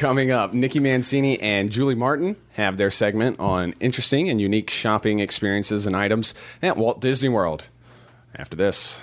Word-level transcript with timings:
Coming 0.00 0.30
up, 0.30 0.54
Nikki 0.54 0.80
Mancini 0.80 1.38
and 1.42 1.70
Julie 1.70 1.94
Martin 1.94 2.36
have 2.52 2.78
their 2.78 2.90
segment 2.90 3.38
on 3.38 3.74
interesting 3.80 4.30
and 4.30 4.40
unique 4.40 4.70
shopping 4.70 5.20
experiences 5.20 5.84
and 5.84 5.94
items 5.94 6.32
at 6.62 6.78
Walt 6.78 7.02
Disney 7.02 7.28
World. 7.28 7.68
After 8.34 8.56
this. 8.56 9.02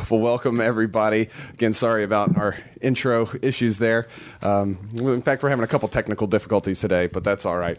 Well, 0.09 0.21
welcome 0.21 0.61
everybody. 0.61 1.27
Again, 1.53 1.73
sorry 1.73 2.05
about 2.05 2.38
our 2.38 2.55
intro 2.80 3.27
issues 3.41 3.77
there. 3.77 4.08
Um, 4.41 4.77
in 4.97 5.21
fact, 5.21 5.44
we're 5.44 5.49
having 5.49 5.66
a 5.66 5.67
couple 5.67 5.89
technical 5.89 6.27
difficulties 6.27 6.80
today, 6.80 7.08
but 7.08 7.25
that's 7.25 7.45
all 7.45 7.58
right. 7.58 7.77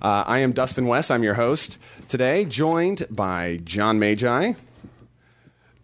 Uh, 0.00 0.24
I 0.26 0.38
am 0.38 0.52
Dustin 0.52 0.86
West. 0.86 1.10
I'm 1.10 1.22
your 1.22 1.34
host 1.34 1.76
today, 2.08 2.46
joined 2.46 3.02
by 3.10 3.60
John 3.62 3.98
Magi, 3.98 4.52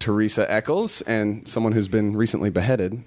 Teresa 0.07 0.49
Eccles, 0.49 1.01
and 1.03 1.49
someone 1.49 1.73
who's 1.73 1.89
been 1.89 2.17
recently 2.17 2.49
beheaded. 2.49 3.03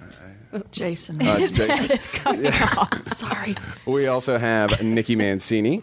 Jason. 0.72 1.25
Uh, 1.25 1.38
it's 1.39 1.52
Jason. 1.58 1.92
It's 1.92 2.14
coming 2.14 2.47
off. 2.47 3.08
Sorry. 3.16 3.55
We 3.86 4.08
also 4.08 4.38
have 4.38 4.83
Nikki 4.83 5.16
Mancini 5.16 5.81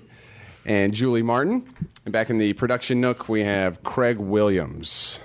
and 0.66 0.92
Julie 0.92 1.22
Martin. 1.22 1.66
And 2.04 2.12
back 2.12 2.28
in 2.28 2.36
the 2.36 2.52
production 2.52 3.00
nook, 3.00 3.30
we 3.30 3.44
have 3.44 3.82
Craig 3.82 4.18
Williams. 4.18 5.22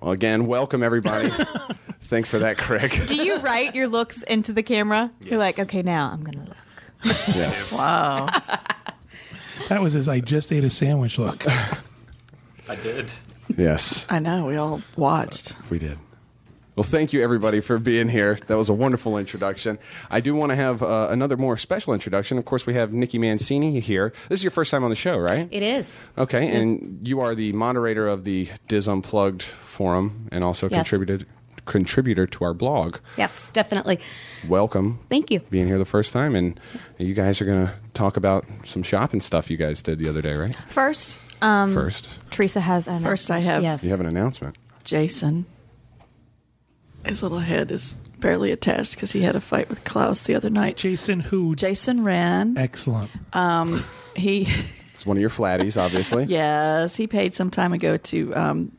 Well, 0.00 0.12
again, 0.12 0.46
welcome 0.46 0.82
everybody. 0.82 1.28
Thanks 2.04 2.30
for 2.30 2.38
that, 2.38 2.56
Craig. 2.56 3.06
Do 3.06 3.22
you 3.22 3.36
write 3.40 3.74
your 3.74 3.88
looks 3.88 4.22
into 4.22 4.54
the 4.54 4.62
camera? 4.62 5.10
You're 5.20 5.38
like, 5.38 5.58
okay, 5.58 5.82
now 5.82 6.10
I'm 6.10 6.24
gonna 6.24 6.46
look. 6.46 6.56
Yes. 7.04 7.74
Wow. 7.76 8.28
That 9.68 9.82
was 9.82 9.92
his 9.92 10.08
I 10.08 10.20
just 10.20 10.50
ate 10.52 10.64
a 10.64 10.70
sandwich 10.70 11.18
look. 11.18 11.46
I 11.46 12.76
did. 12.82 13.12
Yes, 13.48 14.06
I 14.10 14.18
know. 14.18 14.46
We 14.46 14.56
all 14.56 14.80
watched. 14.96 15.54
we 15.70 15.78
did. 15.78 15.98
Well, 16.74 16.84
thank 16.84 17.14
you 17.14 17.22
everybody 17.22 17.60
for 17.60 17.78
being 17.78 18.10
here. 18.10 18.34
That 18.48 18.58
was 18.58 18.68
a 18.68 18.74
wonderful 18.74 19.16
introduction. 19.16 19.78
I 20.10 20.20
do 20.20 20.34
want 20.34 20.50
to 20.50 20.56
have 20.56 20.82
uh, 20.82 21.08
another 21.10 21.38
more 21.38 21.56
special 21.56 21.94
introduction. 21.94 22.36
Of 22.36 22.44
course, 22.44 22.66
we 22.66 22.74
have 22.74 22.92
Nikki 22.92 23.18
Mancini 23.18 23.80
here. 23.80 24.12
This 24.28 24.40
is 24.40 24.44
your 24.44 24.50
first 24.50 24.70
time 24.70 24.84
on 24.84 24.90
the 24.90 24.96
show, 24.96 25.16
right? 25.18 25.48
It 25.50 25.62
is. 25.62 25.98
Okay, 26.18 26.48
and 26.54 27.00
you 27.08 27.20
are 27.20 27.34
the 27.34 27.52
moderator 27.54 28.06
of 28.06 28.24
the 28.24 28.50
DIS 28.68 28.88
Unplugged 28.88 29.40
forum 29.42 30.28
and 30.30 30.44
also 30.44 30.68
Yes. 30.68 30.76
contributed 30.76 31.26
contributor 31.64 32.26
to 32.26 32.44
our 32.44 32.52
blog. 32.52 32.98
Yes, 33.16 33.48
definitely. 33.54 33.98
Welcome. 34.46 34.98
Thank 35.08 35.30
you. 35.30 35.40
being 35.50 35.66
here 35.68 35.78
the 35.78 35.84
first 35.86 36.12
time, 36.12 36.36
and 36.36 36.60
you 36.98 37.14
guys 37.14 37.40
are 37.40 37.46
going 37.46 37.66
to 37.66 37.72
talk 37.94 38.18
about 38.18 38.44
some 38.64 38.82
shopping 38.82 39.22
stuff 39.22 39.50
you 39.50 39.56
guys 39.56 39.82
did 39.82 39.98
the 39.98 40.08
other 40.10 40.20
day, 40.22 40.34
right? 40.34 40.54
First, 40.68 41.18
um, 41.42 41.72
First, 41.74 42.08
Teresa 42.30 42.60
has 42.60 42.86
an 42.88 43.02
First, 43.02 43.30
I 43.30 43.38
have 43.40 43.62
Yes. 43.62 43.84
you 43.84 43.90
have 43.90 44.00
an 44.00 44.06
announcement. 44.06 44.56
Jason. 44.84 45.46
His 47.04 47.22
little 47.22 47.38
head 47.40 47.70
is 47.70 47.94
barely 48.18 48.50
attached 48.50 48.94
because 48.94 49.12
he 49.12 49.20
had 49.22 49.36
a 49.36 49.40
fight 49.40 49.68
with 49.68 49.84
Klaus 49.84 50.22
the 50.22 50.34
other 50.34 50.50
night. 50.50 50.76
Jason 50.76 51.20
Who. 51.20 51.54
Jason 51.54 52.02
ran. 52.04 52.56
Excellent. 52.58 53.10
Um 53.32 53.84
he, 54.16 54.42
It's 54.94 55.04
one 55.04 55.16
of 55.16 55.20
your 55.20 55.30
flatties, 55.30 55.80
obviously. 55.80 56.24
yes, 56.24 56.96
he 56.96 57.06
paid 57.06 57.34
some 57.34 57.50
time 57.50 57.72
ago 57.74 57.96
to, 57.98 58.34
um, 58.34 58.72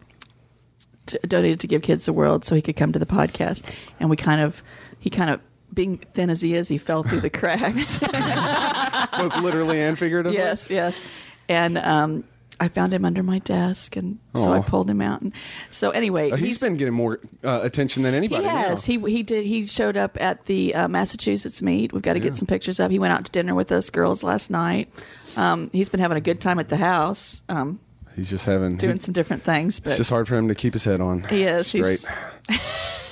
to 1.06 1.20
donated 1.28 1.60
to 1.62 1.68
Give 1.68 1.82
Kids 1.84 2.06
the 2.06 2.14
World 2.14 2.44
so 2.44 2.56
he 2.56 2.62
could 2.62 2.76
come 2.76 2.92
to 2.92 3.00
the 3.00 3.06
podcast. 3.06 3.64
And 4.00 4.10
we 4.10 4.18
kind 4.18 4.42
of, 4.42 4.64
he 5.00 5.10
kind 5.12 5.30
of, 5.30 5.40
being 5.74 5.98
thin 6.00 6.32
as 6.32 6.42
he 6.42 6.56
is, 6.56 6.68
he 6.70 6.80
fell 6.80 7.04
through 7.04 7.20
the 7.20 7.30
cracks. 7.30 8.00
Both 8.00 9.38
literally 9.42 9.80
and 9.80 9.98
figuratively. 9.98 10.38
yes, 10.40 10.70
yes. 10.72 11.00
And 11.48 11.78
um, 11.78 12.24
I 12.60 12.68
found 12.70 12.92
him 12.94 13.06
under 13.06 13.22
my 13.22 13.38
desk, 13.40 13.96
and 13.96 14.18
so 14.36 14.52
I 14.52 14.62
pulled 14.62 14.90
him 14.90 15.00
out. 15.02 15.22
And 15.22 15.32
so 15.70 15.92
anyway, 15.92 16.32
Uh, 16.32 16.38
he's 16.38 16.58
been 16.58 16.76
getting 16.76 16.94
more 16.94 17.20
uh, 17.44 17.60
attention 17.62 18.02
than 18.04 18.14
anybody. 18.16 18.44
He 18.44 18.50
has. 18.50 18.88
now. 18.88 18.94
He 19.08 19.12
he 19.18 19.24
did. 19.24 19.46
He 19.46 19.66
showed 19.68 19.96
up 19.96 20.20
at 20.20 20.46
the 20.46 20.74
uh, 20.74 20.88
Massachusetts 20.88 21.62
meet. 21.62 21.94
We've 21.94 22.02
got 22.02 22.14
to 22.14 22.20
get 22.20 22.34
some 22.34 22.48
pictures 22.48 22.80
of. 22.80 22.90
He 22.90 22.98
went 23.00 23.14
out 23.14 23.26
to 23.26 23.32
dinner 23.32 23.54
with 23.54 23.72
us 23.72 23.90
girls 23.92 24.24
last 24.24 24.50
night. 24.50 24.90
Um, 25.36 25.70
he's 25.72 25.88
been 25.90 26.00
having 26.00 26.18
a 26.18 26.22
good 26.22 26.42
time 26.42 26.58
at 26.58 26.70
the 26.70 26.78
house, 26.78 27.44
um, 27.48 27.80
He's 28.16 28.30
just 28.32 28.46
having. 28.46 28.78
doing 28.78 29.00
some 29.00 29.14
different 29.14 29.44
things. 29.44 29.80
But 29.80 29.90
it's 29.92 29.98
just 29.98 30.10
hard 30.10 30.28
for 30.28 30.36
him 30.36 30.48
to 30.48 30.56
keep 30.56 30.74
his 30.74 30.84
head 30.84 31.00
on. 31.00 31.22
he 31.26 31.44
is. 31.44 31.68
straight. 31.68 32.00
He's, 32.00 32.06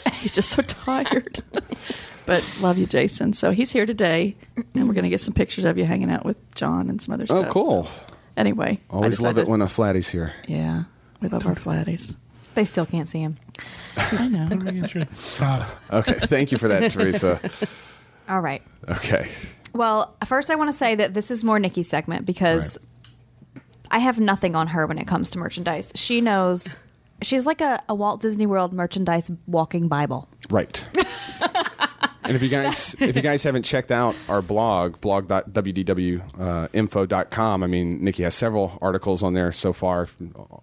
great. 0.03 0.13
he's 0.15 0.33
just 0.33 0.49
so 0.49 0.63
tired. 0.63 1.43
but 2.25 2.43
love 2.61 2.79
you, 2.79 2.87
Jason. 2.87 3.33
So 3.33 3.51
he's 3.51 3.71
here 3.71 3.85
today, 3.85 4.35
and 4.73 4.87
we're 4.87 4.95
going 4.95 5.03
to 5.03 5.09
get 5.09 5.21
some 5.21 5.35
pictures 5.35 5.65
of 5.65 5.77
you 5.77 5.85
hanging 5.85 6.09
out 6.09 6.25
with 6.25 6.41
John 6.55 6.89
and 6.89 6.99
some 6.99 7.13
other 7.13 7.27
stuff. 7.27 7.37
Oh, 7.37 7.41
stuff. 7.41 7.53
cool. 7.53 7.85
So, 7.85 8.14
anyway, 8.37 8.79
I 8.89 8.93
Always 8.93 9.21
love 9.21 9.37
it 9.37 9.47
when 9.47 9.61
a 9.61 9.67
flattie's 9.67 10.09
here. 10.09 10.33
Yeah, 10.47 10.83
we 11.21 11.29
love 11.29 11.45
our 11.45 11.55
flatties. 11.55 12.15
They 12.55 12.65
still 12.65 12.85
can't 12.85 13.09
see 13.09 13.19
him. 13.19 13.37
I 13.97 14.27
know. 14.27 14.47
Okay, 15.91 16.13
thank 16.13 16.51
you 16.51 16.57
for 16.57 16.67
that, 16.69 16.91
Teresa. 16.91 17.39
All 18.29 18.41
right. 18.41 18.61
Okay, 18.89 19.29
Well, 19.73 20.15
first 20.25 20.49
I 20.49 20.55
want 20.55 20.69
to 20.69 20.73
say 20.73 20.95
that 20.95 21.13
this 21.13 21.29
is 21.31 21.43
more 21.43 21.59
Nikki's 21.59 21.89
segment 21.89 22.25
because 22.25 22.77
I 23.91 23.99
have 23.99 24.19
nothing 24.19 24.55
on 24.55 24.67
her 24.67 24.87
when 24.87 24.97
it 24.97 25.05
comes 25.07 25.29
to 25.31 25.37
merchandise. 25.39 25.91
She 25.95 26.21
knows. 26.21 26.77
She's 27.21 27.45
like 27.45 27.61
a, 27.61 27.81
a 27.87 27.95
Walt 27.95 28.21
Disney 28.21 28.45
World 28.45 28.73
merchandise 28.73 29.31
walking 29.47 29.87
Bible. 29.87 30.27
right. 30.49 30.87
And 32.25 32.35
if 32.35 32.41
you 32.43 32.49
guys 32.49 32.95
if 32.99 33.15
you 33.15 33.21
guys 33.21 33.43
haven't 33.43 33.63
checked 33.63 33.91
out 33.91 34.15
our 34.27 34.41
blog, 34.41 34.99
blog.wdwinfo.com, 35.01 37.63
I 37.63 37.67
mean, 37.67 38.03
Nikki 38.03 38.23
has 38.23 38.35
several 38.35 38.77
articles 38.81 39.23
on 39.23 39.33
there 39.33 39.51
so 39.51 39.73
far, 39.73 40.07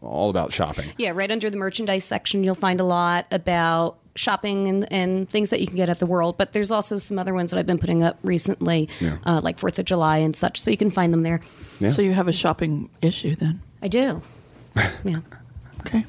all 0.00 0.30
about 0.30 0.52
shopping. 0.52 0.90
Yeah, 0.98 1.12
right 1.14 1.30
under 1.30 1.50
the 1.50 1.56
merchandise 1.56 2.04
section, 2.04 2.44
you'll 2.44 2.54
find 2.54 2.80
a 2.80 2.84
lot 2.84 3.26
about 3.30 3.98
shopping 4.14 4.68
and, 4.68 4.92
and 4.92 5.28
things 5.30 5.50
that 5.50 5.60
you 5.60 5.66
can 5.66 5.76
get 5.76 5.88
at 5.88 5.98
the 5.98 6.06
world. 6.06 6.36
But 6.36 6.52
there's 6.52 6.70
also 6.70 6.98
some 6.98 7.18
other 7.18 7.32
ones 7.32 7.50
that 7.50 7.58
I've 7.58 7.66
been 7.66 7.78
putting 7.78 8.02
up 8.02 8.18
recently, 8.22 8.88
Yeah. 9.00 9.16
uh, 9.24 9.40
like 9.42 9.58
Fourth 9.58 9.78
of 9.78 9.86
July 9.86 10.18
and 10.18 10.36
such. 10.36 10.60
So 10.60 10.70
you 10.70 10.76
can 10.76 10.90
find 10.90 11.12
them 11.12 11.22
there. 11.22 11.40
Yeah. 11.80 11.90
So 11.90 12.02
you 12.02 12.12
have 12.12 12.28
a 12.28 12.32
shopping 12.32 12.90
issue 13.00 13.34
then? 13.34 13.62
I 13.80 13.88
do. 13.88 14.20
yeah. 15.04 15.20
Okay. 15.80 16.04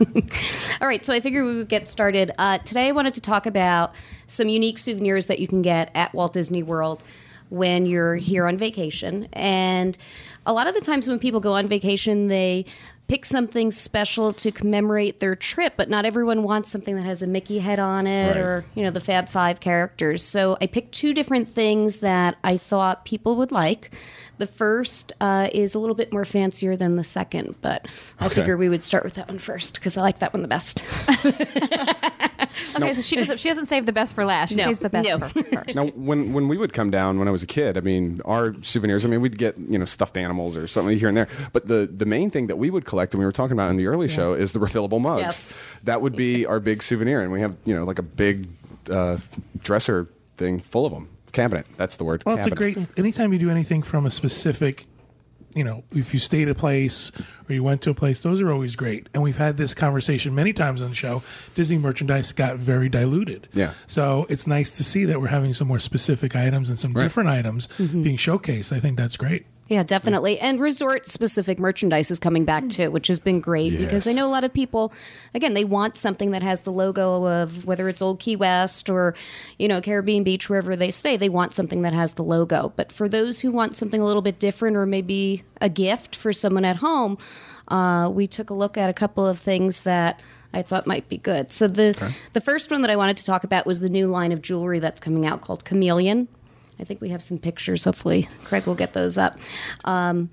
All 0.80 0.88
right, 0.88 1.04
so 1.04 1.12
I 1.12 1.20
figured 1.20 1.44
we 1.44 1.56
would 1.56 1.68
get 1.68 1.88
started. 1.88 2.32
Uh, 2.38 2.58
today, 2.58 2.88
I 2.88 2.92
wanted 2.92 3.14
to 3.14 3.20
talk 3.20 3.46
about 3.46 3.94
some 4.26 4.48
unique 4.48 4.78
souvenirs 4.78 5.26
that 5.26 5.38
you 5.38 5.48
can 5.48 5.62
get 5.62 5.90
at 5.94 6.14
Walt 6.14 6.32
Disney 6.32 6.62
World 6.62 7.02
when 7.48 7.86
you're 7.86 8.16
here 8.16 8.46
on 8.46 8.56
vacation. 8.58 9.28
And 9.32 9.96
a 10.44 10.52
lot 10.52 10.66
of 10.66 10.74
the 10.74 10.80
times 10.80 11.08
when 11.08 11.18
people 11.18 11.40
go 11.40 11.52
on 11.54 11.68
vacation, 11.68 12.28
they 12.28 12.66
pick 13.08 13.24
something 13.24 13.70
special 13.70 14.32
to 14.32 14.50
commemorate 14.50 15.20
their 15.20 15.36
trip, 15.36 15.74
but 15.76 15.88
not 15.88 16.04
everyone 16.04 16.42
wants 16.42 16.72
something 16.72 16.96
that 16.96 17.02
has 17.02 17.22
a 17.22 17.26
Mickey 17.26 17.60
head 17.60 17.78
on 17.78 18.04
it 18.06 18.28
Right. 18.34 18.36
or, 18.36 18.64
you 18.74 18.82
know, 18.82 18.90
the 18.90 19.00
Fab 19.00 19.28
Five 19.28 19.60
characters. 19.60 20.24
So 20.24 20.58
I 20.60 20.66
picked 20.66 20.92
two 20.92 21.14
different 21.14 21.48
things 21.54 21.98
that 21.98 22.36
I 22.42 22.56
thought 22.56 23.04
people 23.04 23.36
would 23.36 23.52
like. 23.52 23.94
The 24.38 24.46
first 24.46 25.12
uh, 25.20 25.48
is 25.52 25.74
a 25.74 25.78
little 25.78 25.94
bit 25.94 26.12
more 26.12 26.24
fancier 26.26 26.76
than 26.76 26.96
the 26.96 27.04
second, 27.04 27.54
but 27.62 27.86
I 28.20 28.26
Okay. 28.26 28.34
figure 28.36 28.56
we 28.56 28.68
would 28.68 28.82
start 28.82 29.02
with 29.04 29.14
that 29.14 29.28
one 29.28 29.38
first 29.38 29.74
because 29.76 29.96
I 29.96 30.02
like 30.02 30.18
that 30.18 30.32
one 30.34 30.42
the 30.42 30.48
best. 30.48 30.84
Okay, 32.74 32.92
so 32.94 33.02
she 33.02 33.16
doesn't 33.16 33.38
she 33.38 33.48
doesn't 33.50 33.66
save 33.66 33.84
the 33.86 33.92
best 33.92 34.14
for 34.14 34.24
last. 34.24 34.48
She 34.50 34.54
No. 34.56 34.64
saves 34.64 34.78
the 34.78 34.88
best 34.88 35.08
No. 35.08 35.18
for 35.18 35.42
first. 35.56 35.76
Now, 35.76 35.84
when 35.94 36.32
when 36.32 36.48
we 36.48 36.56
would 36.56 36.72
come 36.72 36.90
down 36.90 37.18
when 37.18 37.28
I 37.28 37.30
was 37.30 37.42
a 37.42 37.46
kid, 37.46 37.76
I 37.76 37.80
mean, 37.80 38.20
our 38.24 38.54
souvenirs. 38.62 39.04
I 39.04 39.08
mean, 39.08 39.20
we'd 39.20 39.36
get 39.38 39.56
you 39.58 39.78
know 39.78 39.84
stuffed 39.84 40.16
animals 40.16 40.56
or 40.56 40.66
something 40.66 40.98
here 40.98 41.08
and 41.08 41.16
there. 41.16 41.28
But 41.52 41.66
the 41.66 41.86
the 41.94 42.06
main 42.06 42.30
thing 42.30 42.46
that 42.46 42.56
we 42.56 42.70
would 42.70 42.84
collect, 42.86 43.12
and 43.14 43.18
we 43.18 43.26
were 43.26 43.32
talking 43.32 43.52
about 43.52 43.70
in 43.70 43.76
the 43.76 43.86
early 43.86 44.08
show, 44.08 44.32
is 44.32 44.52
the 44.54 44.58
refillable 44.58 45.00
mugs. 45.00 45.20
Yes. 45.22 45.54
That 45.84 46.00
would 46.00 46.16
be 46.16 46.46
our 46.46 46.58
big 46.60 46.82
souvenir, 46.82 47.20
and 47.22 47.30
we 47.30 47.40
have 47.40 47.56
you 47.66 47.74
know 47.74 47.84
like 47.84 47.98
a 47.98 48.02
big 48.02 48.48
uh, 48.90 49.18
dresser 49.62 50.08
thing 50.38 50.58
full 50.60 50.86
of 50.86 50.92
them. 50.92 51.08
Cabinet. 51.36 51.66
That's 51.76 51.96
the 51.96 52.04
word. 52.04 52.22
well, 52.24 52.38
it's 52.38 52.46
a 52.46 52.50
great. 52.50 52.78
Anytime 52.96 53.32
you 53.32 53.38
do 53.38 53.50
anything 53.50 53.82
from 53.82 54.06
a 54.06 54.10
specific, 54.10 54.86
you 55.54 55.64
know, 55.64 55.84
if 55.92 56.14
you 56.14 56.20
stay 56.20 56.42
at 56.42 56.48
a 56.48 56.54
place 56.54 57.12
or 57.48 57.54
you 57.54 57.62
went 57.62 57.82
to 57.82 57.90
a 57.90 57.94
place, 57.94 58.22
those 58.22 58.40
are 58.40 58.50
always 58.52 58.76
great. 58.76 59.08
And 59.14 59.22
we've 59.22 59.36
had 59.36 59.56
this 59.56 59.74
conversation 59.74 60.34
many 60.34 60.52
times 60.52 60.82
on 60.82 60.90
the 60.90 60.94
show. 60.94 61.22
Disney 61.54 61.78
merchandise 61.78 62.32
got 62.32 62.56
very 62.56 62.88
diluted. 62.88 63.48
Yeah. 63.52 63.72
So 63.86 64.26
it's 64.28 64.46
nice 64.46 64.70
to 64.72 64.84
see 64.84 65.04
that 65.06 65.20
we're 65.20 65.28
having 65.28 65.54
some 65.54 65.68
more 65.68 65.78
specific 65.78 66.34
items 66.36 66.70
and 66.70 66.78
some 66.78 66.92
different 66.92 67.28
items 67.28 67.68
Mm-hmm. 67.78 68.02
being 68.02 68.16
showcased. 68.16 68.74
I 68.74 68.80
think 68.80 68.96
that's 68.96 69.16
great. 69.16 69.46
Yeah, 69.68 69.82
definitely. 69.82 70.38
And 70.38 70.60
resort 70.60 71.08
specific 71.08 71.58
merchandise 71.58 72.12
is 72.12 72.20
coming 72.20 72.44
back 72.44 72.68
too, 72.68 72.92
which 72.92 73.08
has 73.08 73.18
been 73.18 73.40
great 73.40 73.76
because 73.76 74.06
I 74.06 74.12
know 74.12 74.28
a 74.28 74.30
lot 74.30 74.44
of 74.44 74.52
people, 74.54 74.92
again, 75.34 75.54
they 75.54 75.64
want 75.64 75.96
something 75.96 76.30
that 76.30 76.42
has 76.44 76.60
the 76.60 76.70
logo 76.70 77.26
of 77.26 77.64
whether 77.64 77.88
it's 77.88 78.00
Old 78.00 78.20
Key 78.20 78.36
West 78.36 78.88
or, 78.88 79.14
you 79.58 79.66
know, 79.66 79.80
Caribbean 79.80 80.22
Beach, 80.22 80.48
wherever 80.48 80.76
they 80.76 80.92
stay, 80.92 81.16
they 81.16 81.28
want 81.28 81.52
something 81.52 81.82
that 81.82 81.92
has 81.92 82.12
the 82.12 82.22
logo. 82.22 82.72
But 82.76 82.92
for 82.92 83.08
those 83.08 83.40
who 83.40 83.50
want 83.50 83.76
something 83.76 84.00
a 84.00 84.04
little 84.06 84.22
bit 84.22 84.38
different 84.38 84.76
or 84.76 84.86
maybe 84.86 85.42
a 85.60 85.68
gift 85.68 86.16
for 86.16 86.32
someone 86.32 86.64
at 86.64 86.76
home, 86.76 87.18
uh, 87.68 88.10
we 88.12 88.26
took 88.26 88.50
a 88.50 88.54
look 88.54 88.76
at 88.76 88.88
a 88.88 88.92
couple 88.92 89.26
of 89.26 89.38
things 89.38 89.82
that 89.82 90.20
I 90.52 90.62
thought 90.62 90.86
might 90.86 91.08
be 91.08 91.18
good. 91.18 91.50
So 91.50 91.68
the 91.68 92.12
the 92.32 92.40
first 92.40 92.70
one 92.70 92.82
that 92.82 92.90
I 92.90 92.96
wanted 92.96 93.16
to 93.18 93.24
talk 93.24 93.44
about 93.44 93.66
was 93.66 93.80
the 93.80 93.88
new 93.88 94.06
line 94.06 94.32
of 94.32 94.40
jewelry 94.42 94.78
that's 94.78 95.00
coming 95.00 95.26
out 95.26 95.40
called 95.40 95.64
Kameleon. 95.64 96.28
I 96.78 96.84
think 96.84 97.00
we 97.00 97.08
have 97.08 97.22
some 97.22 97.38
pictures. 97.38 97.84
Hopefully, 97.84 98.28
Craig 98.44 98.66
will 98.66 98.74
get 98.74 98.92
those 98.92 99.18
up. 99.18 99.38
Um, 99.84 100.30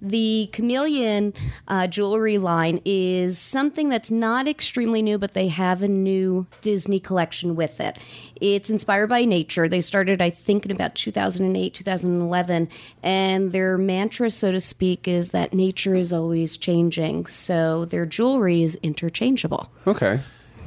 the 0.00 0.50
Kameleon 0.52 1.34
uh, 1.68 1.86
jewelry 1.86 2.36
line 2.38 2.80
is 2.84 3.38
something 3.38 3.88
that's 3.88 4.10
not 4.10 4.46
extremely 4.46 5.00
new, 5.02 5.16
but 5.18 5.32
they 5.34 5.48
have 5.48 5.80
a 5.82 5.88
new 5.88 6.46
Disney 6.60 7.00
collection 7.00 7.56
with 7.56 7.80
it. 7.80 7.96
It's 8.40 8.68
inspired 8.68 9.08
by 9.08 9.24
nature. 9.24 9.68
They 9.68 9.80
started, 9.80 10.20
I 10.20 10.30
think, 10.30 10.66
in 10.66 10.70
about 10.70 10.94
2008, 10.94 11.72
2011, 11.74 12.68
and 13.02 13.52
their 13.52 13.78
mantra, 13.78 14.28
so 14.30 14.52
to 14.52 14.60
speak, 14.60 15.08
is 15.08 15.30
that 15.30 15.54
nature 15.54 15.94
is 15.94 16.12
always 16.12 16.56
changing. 16.58 17.26
So 17.26 17.86
their 17.86 18.04
jewelry 18.04 18.62
is 18.62 18.74
interchangeable. 18.82 19.70
Okay. 19.86 20.20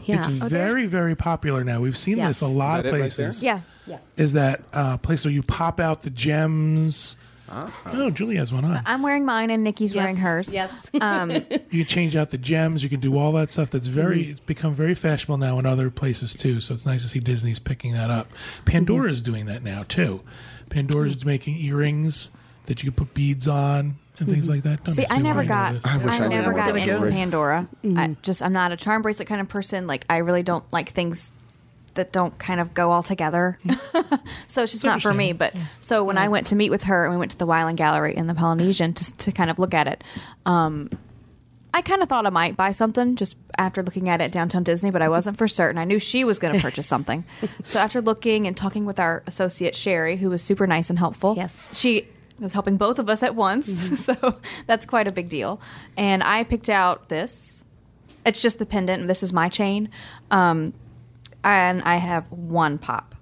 Yeah. 0.05 0.17
It's 0.17 0.27
very, 0.27 0.87
very 0.87 1.15
popular 1.15 1.63
now. 1.63 1.81
We've 1.81 1.97
seen 1.97 2.17
Yes. 2.17 2.39
this 2.39 2.41
a 2.41 2.47
lot 2.47 2.79
of 2.79 2.85
that 2.85 2.89
it 2.89 2.91
right 2.93 3.11
there? 3.11 3.27
places. 3.27 3.43
Yeah. 3.43 3.61
Is 4.17 4.33
that 4.33 4.63
uh, 4.73 4.97
place 4.97 5.23
where 5.23 5.33
you 5.33 5.43
pop 5.43 5.79
out 5.79 6.01
the 6.01 6.09
gems? 6.09 7.15
Oh, 7.51 8.09
Julie 8.09 8.35
has 8.35 8.53
one 8.53 8.65
on. 8.65 8.81
I'm 8.85 9.01
wearing 9.01 9.25
mine 9.25 9.49
and 9.49 9.63
Nikki's 9.63 9.95
wearing 9.95 10.17
hers. 10.17 10.53
Yes. 10.53 10.71
Um, 11.01 11.31
you 11.31 11.45
can 11.49 11.85
change 11.85 12.15
out 12.15 12.29
the 12.29 12.37
gems. 12.37 12.83
You 12.83 12.89
can 12.89 12.99
do 12.99 13.17
all 13.17 13.31
that 13.33 13.49
stuff. 13.49 13.69
That's 13.69 13.87
mm-hmm. 13.87 13.99
very. 13.99 14.29
It's 14.29 14.39
become 14.39 14.73
very 14.73 14.95
fashionable 14.95 15.37
now 15.37 15.59
in 15.59 15.65
other 15.65 15.89
places 15.89 16.35
too. 16.35 16.61
So 16.61 16.73
it's 16.73 16.85
nice 16.85 17.01
to 17.03 17.07
see 17.07 17.19
Disney's 17.19 17.59
picking 17.59 17.93
that 17.93 18.09
up. 18.09 18.29
Pandora 18.65 19.11
is 19.11 19.21
mm-hmm. 19.21 19.31
doing 19.31 19.45
that 19.47 19.63
now 19.63 19.83
too. 19.87 20.21
Pandora's 20.69 21.17
mm-hmm. 21.17 21.27
making 21.27 21.57
earrings 21.57 22.31
that 22.67 22.83
you 22.83 22.91
can 22.91 23.05
put 23.05 23.13
beads 23.13 23.47
on 23.47 23.97
and 24.19 24.29
things 24.29 24.49
like 24.49 24.63
that. 24.63 24.83
Don't 24.83 24.95
See, 24.95 25.05
I 25.09 25.17
never 25.19 25.43
got. 25.43 25.73
this. 25.73 25.85
I, 25.85 25.97
I 25.97 26.27
never 26.27 26.53
got 26.53 26.69
about 26.69 26.81
into 26.81 26.95
jewelry. 26.95 27.11
Pandora. 27.11 27.67
I 27.95 28.15
just 28.21 28.41
I'm 28.41 28.53
not 28.53 28.71
a 28.71 28.77
charm 28.77 29.01
bracelet 29.01 29.27
kind 29.27 29.41
of 29.41 29.47
person. 29.47 29.87
Like 29.87 30.05
I 30.09 30.17
really 30.17 30.43
don't 30.43 30.63
like 30.71 30.89
things 30.89 31.31
that 31.95 32.12
don't 32.12 32.38
kind 32.39 32.59
of 32.59 32.74
go 32.74 32.91
all 32.91 33.03
together. 33.03 33.59
so 34.47 34.63
it's 34.63 34.71
just 34.71 34.83
not 34.83 35.01
for 35.01 35.13
me. 35.13 35.33
But 35.33 35.53
so 35.80 36.03
when 36.03 36.18
I 36.18 36.27
went 36.30 36.47
to 36.47 36.56
meet 36.56 36.69
with 36.69 36.83
her 36.83 37.03
and 37.06 37.12
we 37.13 37.18
went 37.18 37.31
to 37.31 37.38
the 37.38 37.47
Wyland 37.47 37.75
Gallery 37.77 38.15
in 38.15 38.27
the 38.27 38.33
Polynesian 38.36 38.94
to 38.94 39.18
to 39.18 39.31
kind 39.31 39.50
of 39.50 39.59
look 39.59 39.74
at 39.74 39.88
it. 39.88 40.03
Um, 40.45 40.89
I 41.71 41.83
kind 41.83 42.01
of 42.01 42.09
thought 42.09 42.25
I 42.25 42.31
might 42.31 42.57
buy 42.57 42.71
something 42.71 43.15
just 43.15 43.38
after 43.59 43.83
looking 43.83 44.09
at 44.09 44.21
it 44.21 44.31
downtown 44.31 44.63
Disney, 44.63 44.89
but 44.89 45.03
I 45.03 45.09
wasn't 45.09 45.38
for 45.38 45.47
certain. 45.47 45.77
I 45.77 45.83
knew 45.83 46.00
she 46.00 46.24
was 46.24 46.39
going 46.39 46.56
to 46.57 46.59
purchase 46.62 46.88
something. 46.88 47.24
so 47.63 47.80
after 47.80 48.01
looking 48.01 48.47
and 48.47 48.57
talking 48.57 48.85
with 48.85 49.00
our 49.00 49.21
associate 49.27 49.75
Sherry, 49.75 50.18
who 50.18 50.31
was 50.31 50.42
super 50.42 50.65
nice 50.65 50.89
and 50.89 50.97
helpful, 50.97 51.35
Yes. 51.38 51.69
she 51.71 52.07
was 52.39 52.53
helping 52.53 52.77
both 52.77 52.97
of 52.97 53.07
us 53.07 53.21
at 53.21 53.35
once. 53.35 53.68
so 54.03 54.39
that's 54.65 54.88
quite 54.88 55.06
a 55.07 55.12
big 55.12 55.30
deal. 55.30 55.62
And 55.95 56.24
I 56.24 56.44
picked 56.44 56.69
out 56.71 57.09
this. 57.09 57.63
It's 58.25 58.42
just 58.42 58.57
the 58.57 58.65
pendant, 58.65 59.01
and 59.01 59.09
this 59.09 59.21
is 59.21 59.31
my 59.31 59.47
chain. 59.47 59.89
Um, 60.31 60.74
and 61.44 61.81
I 61.83 61.95
have 61.95 62.31
one 62.31 62.77
pop. 62.77 63.15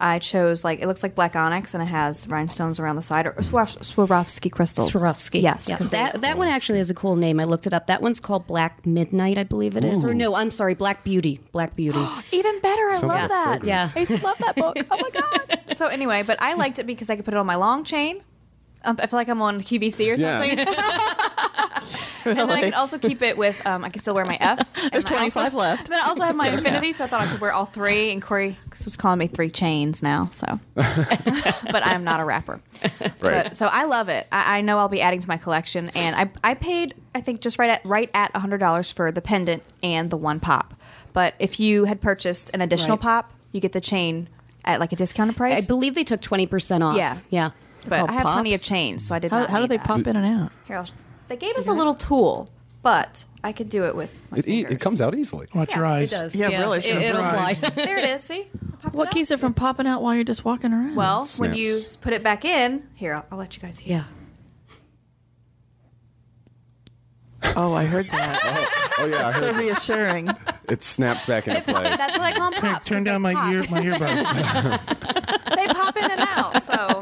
I 0.00 0.20
chose 0.20 0.62
like 0.62 0.80
it 0.80 0.86
looks 0.86 1.02
like 1.02 1.16
black 1.16 1.34
onyx, 1.34 1.74
and 1.74 1.82
it 1.82 1.86
has 1.86 2.28
rhinestones 2.28 2.78
around 2.78 2.94
the 2.94 3.02
side, 3.02 3.26
or 3.26 3.32
Swarov- 3.32 3.78
Swarovski 3.78 4.48
crystals. 4.52 4.92
Swarovski. 4.92 5.42
yes, 5.42 5.68
Yeah. 5.68 5.76
'cause 5.76 5.88
that 5.88 6.20
that 6.20 6.38
one 6.38 6.46
actually 6.46 6.78
has 6.78 6.88
a 6.88 6.94
cool 6.94 7.16
name. 7.16 7.40
I 7.40 7.44
looked 7.44 7.66
it 7.66 7.72
up. 7.74 7.88
That 7.88 8.00
one's 8.00 8.20
called 8.20 8.46
Black 8.46 8.86
Midnight, 8.86 9.38
I 9.38 9.42
believe 9.42 9.76
it 9.76 9.84
is. 9.84 10.04
Or 10.04 10.14
no, 10.14 10.36
I'm 10.36 10.52
sorry, 10.52 10.74
Black 10.74 11.02
Beauty. 11.02 11.40
Black 11.50 11.74
Beauty. 11.74 11.98
Even 12.30 12.60
better. 12.60 12.88
I 12.88 12.92
Sounds 12.92 13.02
love 13.02 13.10
like 13.22 13.28
that. 13.28 13.44
fragrance. 13.60 13.66
Yeah. 13.68 13.88
I 13.96 13.98
used 13.98 14.16
to 14.16 14.22
love 14.24 14.38
that 14.38 14.54
book. 14.54 14.76
Oh 14.90 14.98
my 15.00 15.10
god. 15.10 15.60
So 15.78 15.86
anyway, 15.86 16.22
but 16.24 16.40
I 16.42 16.54
liked 16.54 16.78
it 16.80 16.86
because 16.86 17.08
I 17.10 17.14
could 17.14 17.24
put 17.24 17.34
it 17.34 17.36
on 17.36 17.46
my 17.46 17.54
long 17.54 17.84
chain. 17.84 18.20
Um, 18.88 18.96
I 19.02 19.06
feel 19.06 19.18
like 19.18 19.28
I'm 19.28 19.42
on 19.42 19.60
QVC 19.60 20.10
or 20.12 20.14
Yeah. 20.14 20.40
something. 20.42 20.74
And 22.24 22.38
then 22.38 22.50
I 22.50 22.60
can 22.60 22.74
also 22.74 22.98
keep 22.98 23.22
it 23.22 23.38
with. 23.38 23.64
Um, 23.66 23.84
I 23.84 23.88
can 23.88 24.02
still 24.02 24.12
wear 24.12 24.26
my 24.26 24.36
F. 24.38 24.58
and 24.82 24.90
There's 24.92 25.06
I 25.06 25.14
also- 25.14 25.40
25 25.40 25.54
left. 25.54 25.88
Then 25.88 25.98
I 26.04 26.08
also 26.08 26.24
have 26.24 26.36
my 26.36 26.48
Infinity, 26.48 26.92
so 26.92 27.04
I 27.04 27.06
thought 27.06 27.22
I 27.22 27.26
could 27.26 27.40
wear 27.40 27.52
all 27.54 27.64
three. 27.64 28.10
And 28.12 28.20
Corey 28.20 28.58
was 28.84 28.96
calling 28.96 29.18
me 29.18 29.28
three 29.28 29.48
chains 29.48 30.02
now. 30.02 30.28
So, 30.32 30.60
but 30.74 31.86
I'm 31.86 32.04
not 32.04 32.20
a 32.20 32.24
rapper. 32.26 32.60
Right. 33.00 33.12
But, 33.20 33.56
so 33.56 33.66
I 33.68 33.84
love 33.84 34.10
it. 34.10 34.26
I, 34.30 34.58
I 34.58 34.60
know 34.60 34.78
I'll 34.78 34.88
be 34.90 35.00
adding 35.00 35.20
to 35.20 35.28
my 35.28 35.38
collection, 35.38 35.90
and 35.94 36.16
I 36.16 36.30
I 36.50 36.54
paid 36.54 36.94
I 37.14 37.20
think 37.22 37.40
just 37.40 37.58
right 37.58 37.70
at 37.70 37.84
right 37.86 38.10
at 38.12 38.36
hundred 38.36 38.58
dollars 38.58 38.90
for 38.90 39.10
the 39.10 39.22
pendant 39.22 39.62
and 39.82 40.10
the 40.10 40.16
one 40.18 40.38
pop. 40.40 40.74
But 41.14 41.34
if 41.38 41.58
you 41.58 41.84
had 41.86 42.00
purchased 42.02 42.50
an 42.52 42.60
additional 42.60 42.96
Right. 42.98 43.02
pop, 43.02 43.32
you 43.52 43.60
get 43.60 43.72
the 43.72 43.80
chain 43.80 44.28
at 44.64 44.80
like 44.80 44.92
a 44.92 44.96
discounted 44.96 45.36
price. 45.36 45.56
I 45.56 45.66
believe 45.66 45.94
they 45.94 46.04
took 46.04 46.20
20% 46.20 46.82
off. 46.82 46.96
Yeah. 46.96 47.18
Yeah. 47.30 47.50
But 47.88 48.08
I 48.08 48.12
have 48.12 48.22
plenty 48.24 48.54
of 48.54 48.60
pops? 48.60 48.68
chains, 48.68 49.06
so 49.06 49.14
I 49.14 49.18
did 49.18 49.30
How, 49.30 49.40
not. 49.40 49.50
how 49.50 49.60
do 49.60 49.66
they 49.66 49.76
that. 49.76 49.86
pop 49.86 50.06
in 50.06 50.16
and 50.16 50.26
out? 50.42 50.52
Here, 50.66 50.76
I'll 50.78 50.86
they 51.28 51.36
gave 51.36 51.56
us 51.56 51.66
a 51.66 51.72
little 51.72 51.94
tool, 51.94 52.48
but 52.82 53.24
I 53.44 53.52
could 53.52 53.68
do 53.68 53.84
it 53.84 53.94
with 53.94 54.16
my 54.30 54.38
It, 54.38 54.48
e- 54.48 54.64
it 54.66 54.80
comes 54.80 55.00
out 55.02 55.14
easily. 55.14 55.46
Watch 55.54 55.74
your 55.74 55.84
Yeah, 55.84 55.92
eyes. 55.92 56.34
Yeah, 56.34 56.46
really, 56.58 56.78
It, 56.78 56.84
should've 56.84 57.02
it'll 57.02 57.20
fly. 57.22 57.52
There 57.74 57.98
it 57.98 58.04
is. 58.08 58.22
See, 58.22 58.46
I 58.84 58.88
What 58.88 59.10
keeps 59.10 59.30
it 59.30 59.38
from 59.38 59.52
popping 59.52 59.86
out 59.86 60.02
while 60.02 60.14
you're 60.14 60.24
just 60.24 60.44
walking 60.44 60.72
around? 60.72 60.96
Well, 60.96 61.26
when 61.36 61.52
you 61.54 61.80
put 62.00 62.12
it 62.14 62.22
back 62.22 62.44
in, 62.46 62.88
here 62.94 63.14
I'll, 63.14 63.26
I'll 63.30 63.38
let 63.38 63.54
you 63.56 63.60
guys 63.62 63.78
hear. 63.78 64.04
yeah. 67.42 67.52
oh, 67.56 67.72
I 67.74 67.84
heard 67.84 68.06
that. 68.10 68.74
Oh, 69.00 69.04
oh 69.04 69.06
yeah, 69.06 69.28
I 69.28 69.32
so 69.32 69.46
heard 69.52 69.56
reassuring. 69.58 70.28
it 70.68 70.82
snaps 70.82 71.24
back 71.24 71.46
into 71.46 71.62
place. 71.62 71.96
That's 71.96 72.18
what 72.18 72.22
I 72.26 72.32
call 72.32 72.50
them 72.50 72.58
Craig, 72.58 72.72
pops. 72.72 72.88
turn 72.88 73.04
'cause 73.04 73.12
down 73.12 73.22
my 73.22 73.32
pop. 73.32 73.52
ear, 73.52 73.60
my 73.70 73.80
earbuds. 73.80 75.54
they 75.54 75.66
pop 75.68 75.96
in 75.96 76.10
and 76.10 76.20
out. 76.20 76.64
So, 76.64 76.97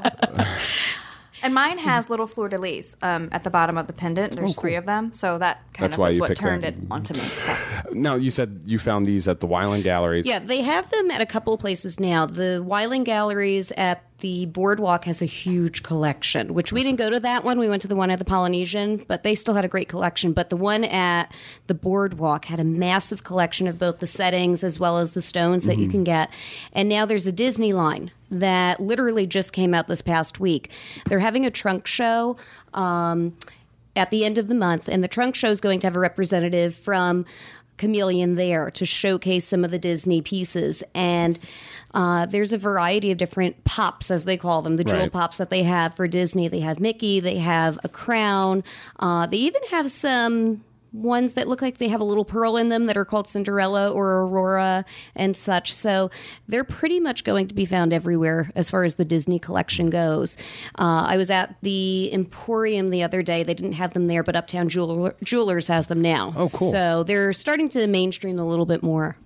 and 1.46 1.54
mine 1.54 1.78
has 1.78 2.10
little 2.10 2.26
fleur 2.26 2.48
de 2.48 2.58
lis 2.58 2.96
um, 3.02 3.28
at 3.31 3.44
the 3.44 3.50
bottom 3.50 3.78
of 3.78 3.87
the 3.87 3.93
pendant. 3.93 4.34
There's 4.34 4.58
three 4.58 4.75
of 4.75 4.84
them, 4.84 5.12
so 5.12 5.38
that 5.38 5.60
kind 5.72 5.84
That's 5.84 5.94
of 5.94 6.00
why 6.00 6.08
is 6.08 6.16
you 6.16 6.22
what 6.22 6.37
turned 6.37 6.64
that. 6.64 6.75
it 6.75 6.81
onto 6.90 7.14
me. 7.14 7.20
So. 7.20 7.56
now 7.93 8.16
you 8.16 8.32
said 8.32 8.62
you 8.66 8.81
found 8.81 9.06
these 9.06 9.28
at 9.28 9.38
the 9.38 9.46
Wyland 9.46 9.84
Galleries. 9.84 10.26
Yeah, 10.26 10.40
they 10.40 10.62
have 10.62 10.90
them 10.90 11.10
at 11.12 11.20
a 11.20 11.26
couple 11.26 11.54
of 11.54 11.60
places 11.60 12.00
now. 12.00 12.26
The 12.26 12.64
Wyland 12.66 13.04
Galleries 13.04 13.70
at 13.76 14.02
the 14.20 14.46
Boardwalk 14.46 15.04
has 15.04 15.20
a 15.20 15.26
huge 15.26 15.82
collection, 15.82 16.54
which 16.54 16.72
we 16.72 16.82
didn't 16.82 16.98
go 16.98 17.10
to 17.10 17.20
that 17.20 17.44
one. 17.44 17.58
We 17.58 17.68
went 17.68 17.82
to 17.82 17.88
the 17.88 17.96
one 17.96 18.10
at 18.10 18.18
the 18.18 18.24
Polynesian, 18.24 19.04
but 19.06 19.22
they 19.22 19.34
still 19.34 19.54
had 19.54 19.64
a 19.64 19.68
great 19.68 19.88
collection. 19.88 20.32
But 20.32 20.48
the 20.48 20.56
one 20.56 20.84
at 20.84 21.30
the 21.66 21.74
Boardwalk 21.74 22.46
had 22.46 22.58
a 22.58 22.64
massive 22.64 23.24
collection 23.24 23.66
of 23.66 23.78
both 23.78 23.98
the 23.98 24.06
settings 24.06 24.64
as 24.64 24.80
well 24.80 24.99
as 24.99 25.12
the 25.12 25.20
stones 25.20 25.66
that 25.66 25.76
you 25.78 25.88
can 25.88 26.02
get. 26.02 26.30
And 26.73 26.88
now 26.88 27.04
there's 27.04 27.26
a 27.26 27.32
Disney 27.32 27.75
line 27.75 28.11
that 28.30 28.80
literally 28.80 29.26
just 29.26 29.52
came 29.52 29.75
out 29.75 29.87
this 29.87 30.02
past 30.02 30.40
week. 30.40 30.70
They're 31.08 31.18
having 31.18 31.44
a 31.44 31.50
trunk 31.50 31.87
show. 31.87 32.37
Um, 32.73 33.37
at 33.94 34.11
the 34.11 34.26
end 34.26 34.37
of 34.37 34.46
the 34.46 34.54
month, 34.54 34.88
and 34.88 35.02
the 35.02 35.08
trunk 35.08 35.35
show 35.35 35.50
is 35.50 35.58
going 35.58 35.80
to 35.80 35.87
have 35.87 35.96
a 35.96 35.99
representative 35.99 36.75
from 36.75 37.25
Kameleon 37.78 38.37
there 38.37 38.71
to 38.73 38.85
showcase 38.87 39.45
some 39.47 39.64
of 39.64 39.71
the 39.71 39.78
Disney 39.78 40.23
pieces. 40.23 40.83
And 40.95 41.38
uh, 41.95 42.26
there's 42.26 42.52
a 42.52 42.59
variety 42.59 43.11
of 43.11 43.18
different 43.18 43.64
pops, 43.64 44.11
as 44.11 44.25
they 44.25 44.37
call 44.37 44.62
them, 44.62 44.76
the 44.76 44.85
jewel 44.85 45.00
Right. 45.00 45.12
pops 45.12 45.37
that 45.38 45.50
they 45.50 45.62
have 45.62 45.95
for 45.95 46.06
Disney. 46.09 46.49
They 46.49 46.61
have 46.61 46.80
Mickey, 46.80 47.21
they 47.21 47.38
have 47.38 47.78
a 47.85 47.88
crown, 47.88 48.62
uh, 49.00 49.26
they 49.26 49.38
even 49.38 49.62
have 49.71 49.90
some 49.90 50.62
ones 50.93 51.35
that 51.35 51.49
look 51.49 51.61
like 51.61 51.78
they 51.78 51.88
have 51.88 52.00
a 52.00 52.05
little 52.05 52.25
pearl 52.25 52.57
in 52.57 52.69
them 52.69 52.87
that 52.87 52.97
are 52.97 53.05
called 53.05 53.28
Cinderella 53.28 53.90
or 53.93 54.21
Aurora 54.23 54.85
and 55.14 55.37
such. 55.37 55.73
So 55.75 56.11
they're 56.49 56.64
pretty 56.64 57.00
much 57.00 57.25
going 57.25 57.49
to 57.49 57.55
be 57.55 57.64
found 57.66 57.93
everywhere 57.93 58.50
as 58.55 58.71
far 58.71 58.85
as 58.85 58.95
the 58.95 59.05
Disney 59.05 59.38
collection 59.38 59.90
goes. 59.90 60.37
Uh, 60.78 61.05
I 61.09 61.16
was 61.16 61.31
at 61.31 61.57
the 61.62 62.12
Emporium 62.12 62.90
the 62.90 63.02
other 63.02 63.23
day. 63.23 63.43
They 63.43 63.55
didn't 63.55 63.73
have 63.75 63.95
them 63.95 64.07
there, 64.07 64.23
but 64.23 64.37
Uptown 64.37 64.69
Jeweler- 64.69 65.14
Jewelers 65.23 65.69
has 65.69 65.87
them 65.88 66.00
now. 66.00 66.33
Oh, 66.37 66.49
cool. 66.52 66.71
So 66.71 67.02
they're 67.05 67.33
starting 67.33 67.69
to 67.71 67.87
mainstream 67.87 68.38
a 68.38 68.47
little 68.47 68.66
bit 68.66 68.83
more. 68.83 69.16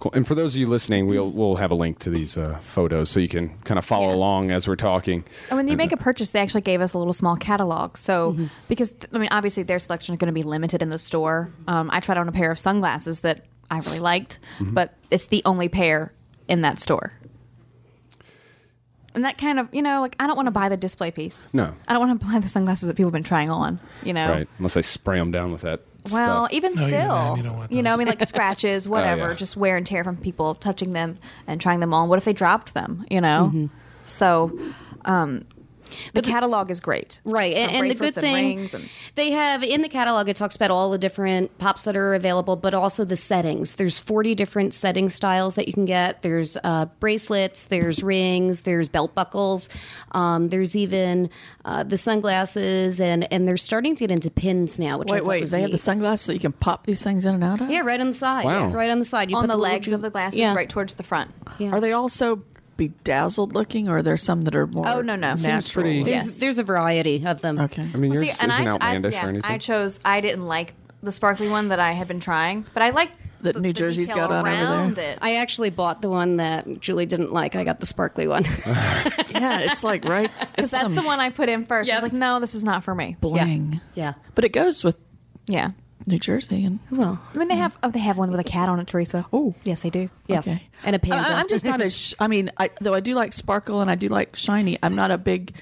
Cool. 0.00 0.12
And 0.14 0.26
for 0.26 0.34
those 0.34 0.54
of 0.56 0.60
you 0.60 0.66
listening, 0.66 1.06
we'll 1.06 1.30
we'll 1.30 1.56
have 1.56 1.70
a 1.70 1.74
link 1.74 1.98
to 2.00 2.10
these 2.10 2.36
uh, 2.38 2.58
photos 2.62 3.10
so 3.10 3.20
you 3.20 3.28
can 3.28 3.50
kind 3.64 3.78
of 3.78 3.84
follow 3.84 4.08
Yeah. 4.08 4.14
along 4.16 4.50
as 4.50 4.66
we're 4.66 4.74
talking. 4.76 5.24
And 5.50 5.58
when 5.58 5.68
you 5.68 5.76
make 5.76 5.92
a 5.92 5.96
purchase, 5.98 6.30
they 6.30 6.40
actually 6.40 6.62
gave 6.62 6.80
us 6.80 6.94
a 6.94 6.98
little 6.98 7.12
small 7.12 7.36
catalog. 7.36 7.96
So, 7.98 8.34
because 8.66 8.94
I 9.12 9.18
mean, 9.18 9.28
obviously 9.30 9.62
their 9.62 9.78
selection 9.78 10.14
is 10.14 10.18
going 10.18 10.28
to 10.28 10.32
be 10.32 10.42
limited 10.42 10.80
in 10.82 10.88
the 10.88 10.98
store. 10.98 11.52
Um, 11.68 11.90
I 11.92 12.00
tried 12.00 12.16
on 12.18 12.28
a 12.28 12.32
pair 12.32 12.50
of 12.50 12.58
sunglasses 12.58 13.20
that 13.20 13.44
I 13.70 13.78
really 13.80 14.00
liked, 14.00 14.38
but 14.60 14.94
it's 15.10 15.26
the 15.26 15.42
only 15.44 15.68
pair 15.68 16.12
in 16.48 16.62
that 16.62 16.80
store. 16.80 17.12
And 19.14 19.24
that 19.24 19.38
kind 19.38 19.58
of, 19.58 19.68
you 19.74 19.82
know, 19.82 20.00
like 20.00 20.16
I 20.20 20.26
don't 20.26 20.36
want 20.36 20.46
to 20.46 20.52
buy 20.52 20.68
the 20.68 20.76
display 20.76 21.10
piece. 21.10 21.48
No. 21.52 21.74
I 21.88 21.92
don't 21.92 22.06
want 22.08 22.20
to 22.20 22.26
buy 22.32 22.38
the 22.38 22.48
sunglasses 22.48 22.86
that 22.86 22.94
people 22.96 23.08
have 23.08 23.12
been 23.12 23.22
trying 23.22 23.50
on, 23.50 23.80
you 24.02 24.12
know. 24.12 24.30
Right. 24.30 24.48
Unless 24.58 24.76
I 24.76 24.80
spray 24.82 25.18
them 25.18 25.30
down 25.30 25.52
with 25.52 25.62
that 25.62 25.80
Well, 26.12 26.46
stuff. 26.46 26.52
even 26.52 26.74
No, 26.74 26.82
even 26.86 26.88
still, 26.90 27.14
then, 27.14 27.36
you 27.36 27.42
don't 27.42 27.56
want 27.56 27.72
you 27.72 27.82
know, 27.82 27.92
I 27.92 27.96
mean, 27.96 28.08
like 28.08 28.24
scratches, 28.26 28.88
whatever, 28.94 29.22
Oh, 29.24 29.28
yeah. 29.30 29.34
just 29.34 29.56
wear 29.56 29.76
and 29.76 29.86
tear 29.86 30.02
from 30.04 30.16
people 30.16 30.54
touching 30.54 30.92
them 30.92 31.18
and 31.46 31.60
trying 31.60 31.80
them 31.80 31.92
on. 31.92 32.08
What 32.08 32.16
if 32.18 32.24
they 32.24 32.32
dropped 32.32 32.74
them? 32.74 33.04
You 33.10 33.20
know, 33.20 33.50
Mm-hmm. 33.52 33.66
so 34.06 34.58
um, 35.04 35.44
the 36.14 36.22
catalog 36.22 36.70
is 36.70 36.80
great, 36.80 37.20
Right, 37.24 37.54
and, 37.56 37.70
and 37.70 37.90
the 37.90 37.94
good 37.94 37.98
bracelets 38.14 38.16
and 38.18 38.24
thing 38.26 38.56
rings 38.58 38.74
and- 38.74 38.88
they 39.14 39.30
have 39.32 39.62
in 39.62 39.82
the 39.82 39.88
catalog, 39.88 40.28
it 40.28 40.36
talks 40.36 40.56
about 40.56 40.70
all 40.70 40.90
the 40.90 40.98
different 40.98 41.56
pops 41.58 41.84
that 41.84 41.96
are 41.96 42.14
available, 42.14 42.56
but 42.56 42.74
also 42.74 43.04
the 43.04 43.16
settings. 43.16 43.74
There's 43.74 43.98
40 43.98 44.34
different 44.34 44.74
setting 44.74 45.08
styles 45.08 45.54
that 45.56 45.66
you 45.66 45.72
can 45.74 45.84
get. 45.84 46.22
There's 46.22 46.56
uh, 46.64 46.86
bracelets, 47.00 47.66
there's 47.66 48.02
rings, 48.02 48.62
there's 48.62 48.88
belt 48.88 49.14
buckles, 49.14 49.68
um, 50.12 50.48
there's 50.48 50.76
even 50.76 51.30
uh, 51.64 51.82
the 51.84 51.98
sunglasses, 51.98 53.00
and 53.00 53.30
and 53.32 53.46
they're 53.46 53.56
starting 53.56 53.94
to 53.96 54.04
get 54.04 54.10
into 54.10 54.30
pins 54.30 54.78
now. 54.78 54.98
Which 54.98 55.10
I 55.10 55.14
Wait, 55.14 55.18
thought 55.20 55.28
wait. 55.28 55.40
was 55.42 55.50
They 55.50 55.60
have 55.62 55.70
the 55.70 55.78
sunglasses 55.78 56.26
that 56.26 56.34
you 56.34 56.40
can 56.40 56.52
pop 56.52 56.86
these 56.86 57.02
things 57.02 57.24
in 57.24 57.34
and 57.34 57.44
out 57.44 57.60
of. 57.60 57.70
yeah, 57.70 57.80
right 57.80 58.00
on 58.00 58.08
the 58.08 58.14
side. 58.14 58.44
Wow. 58.44 58.68
right 58.68 58.90
on 58.90 58.98
the 58.98 59.04
side. 59.04 59.30
You 59.30 59.36
on 59.36 59.42
put 59.42 59.48
the 59.48 59.56
little 59.56 59.72
legs 59.72 59.86
ju- 59.86 59.94
of 59.94 60.00
the 60.00 60.10
glasses, 60.10 60.38
yeah. 60.38 60.54
right 60.54 60.68
towards 60.68 60.94
the 60.94 61.02
front. 61.02 61.30
Yeah. 61.58 61.70
Are 61.72 61.80
they 61.80 61.92
also 61.92 62.42
bedazzled 62.88 63.52
looking, 63.54 63.88
or 63.88 63.98
are 63.98 64.02
there 64.02 64.16
some 64.16 64.40
that 64.42 64.56
are 64.56 64.66
more? 64.66 64.88
Oh, 64.88 65.00
no, 65.02 65.14
no. 65.14 65.30
Seems 65.36 65.44
natural? 65.44 65.82
pretty- 65.84 66.02
There's 66.04 66.24
Yes. 66.26 66.38
there's 66.38 66.58
a 66.58 66.62
variety 66.64 67.24
of 67.26 67.42
them. 67.42 67.58
Okay. 67.58 67.82
I 67.82 67.96
mean, 67.98 68.10
Well, 68.10 68.22
yours 68.24 68.36
see, 68.36 68.42
and 68.42 68.50
isn't 68.52 68.66
I, 68.66 68.70
outlandish 68.70 69.14
I, 69.14 69.16
yeah, 69.18 69.26
or 69.26 69.28
anything. 69.28 69.50
I 69.50 69.58
chose. 69.58 70.00
I 70.04 70.20
didn't 70.22 70.46
like 70.46 70.72
the 71.02 71.12
sparkly 71.12 71.48
one 71.48 71.68
that 71.68 71.78
I 71.80 71.92
had 71.92 72.08
been 72.08 72.20
trying, 72.20 72.64
but 72.74 72.82
I 72.82 72.90
like 72.90 73.10
That 73.42 73.54
the, 73.54 73.60
New 73.60 73.68
the 73.70 73.72
Jersey's 73.74 74.06
detail 74.08 74.28
got 74.28 74.32
on 74.32 74.46
over 74.46 74.50
there. 74.56 74.64
around 74.64 74.98
it. 74.98 75.18
I 75.22 75.36
actually 75.36 75.70
bought 75.70 76.00
the 76.02 76.10
one 76.10 76.36
that 76.38 76.80
Julie 76.80 77.06
didn't 77.06 77.32
like. 77.32 77.54
I 77.56 77.64
got 77.64 77.80
the 77.80 77.86
sparkly 77.86 78.26
one. 78.26 78.44
yeah, 79.30 79.60
it's 79.60 79.84
like 79.84 80.04
right. 80.06 80.30
Because 80.40 80.64
It's 80.64 80.70
that's 80.72 80.84
some 80.84 80.94
the 80.94 81.02
one 81.02 81.20
I 81.20 81.30
put 81.30 81.48
in 81.48 81.66
first. 81.66 81.90
I 81.90 81.94
was 81.94 82.02
like, 82.02 82.12
no, 82.12 82.40
this 82.40 82.54
is 82.54 82.64
not 82.64 82.82
for 82.84 82.94
me. 82.94 83.16
bling. 83.20 83.80
yeah. 83.94 84.14
But 84.34 84.44
it 84.44 84.52
goes 84.52 84.84
with 84.84 84.96
Yeah. 85.46 85.70
New 86.06 86.18
Jersey 86.18 86.64
and. 86.64 86.80
Oh, 86.92 86.96
well, 86.96 87.22
I 87.34 87.38
mean, 87.38 87.48
they 87.48 87.56
have. 87.56 87.76
Oh, 87.82 87.90
they 87.90 87.98
have 88.00 88.16
one 88.18 88.30
with 88.30 88.40
a 88.40 88.44
cat 88.44 88.68
on 88.68 88.80
it, 88.80 88.86
Teresa. 88.86 89.26
Oh. 89.32 89.54
yes, 89.64 89.82
they 89.82 89.90
do. 89.90 90.08
yes, 90.26 90.46
Okay. 90.48 90.62
and 90.84 90.96
a 90.96 90.98
panda. 90.98 91.28
I, 91.28 91.40
I'm 91.40 91.48
just 91.48 91.64
not 91.64 91.80
as. 91.80 91.96
Sh- 91.96 92.14
I 92.18 92.26
mean, 92.26 92.50
I, 92.58 92.70
though 92.80 92.94
I 92.94 93.00
do 93.00 93.14
like 93.14 93.32
sparkle 93.32 93.80
and 93.80 93.90
I 93.90 93.94
do 93.94 94.08
like 94.08 94.34
shiny. 94.36 94.78
I'm 94.82 94.94
not 94.94 95.10
a 95.10 95.18
big 95.18 95.54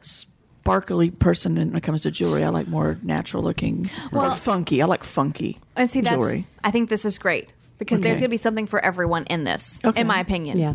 sparkly 0.00 1.10
person 1.10 1.56
when 1.56 1.74
it 1.76 1.82
comes 1.82 2.02
to 2.02 2.10
jewelry. 2.10 2.44
I 2.44 2.48
like 2.48 2.68
more 2.68 2.98
natural 3.02 3.42
looking, 3.42 3.90
or 4.12 4.20
Well- 4.20 4.30
funky. 4.32 4.82
I 4.82 4.86
like 4.86 5.04
funky 5.04 5.58
And 5.76 5.88
see, 5.88 6.00
that's. 6.00 6.14
jewelry. 6.14 6.46
I 6.62 6.70
think 6.70 6.88
this 6.90 7.04
is 7.04 7.18
great 7.18 7.52
because 7.78 8.00
there's 8.00 8.18
going 8.18 8.24
to 8.24 8.28
be 8.30 8.36
something 8.36 8.66
for 8.66 8.84
everyone 8.84 9.24
in 9.24 9.44
this, 9.44 9.80
Okay. 9.84 10.00
in 10.00 10.06
my 10.06 10.20
opinion. 10.20 10.58
Yeah. 10.58 10.74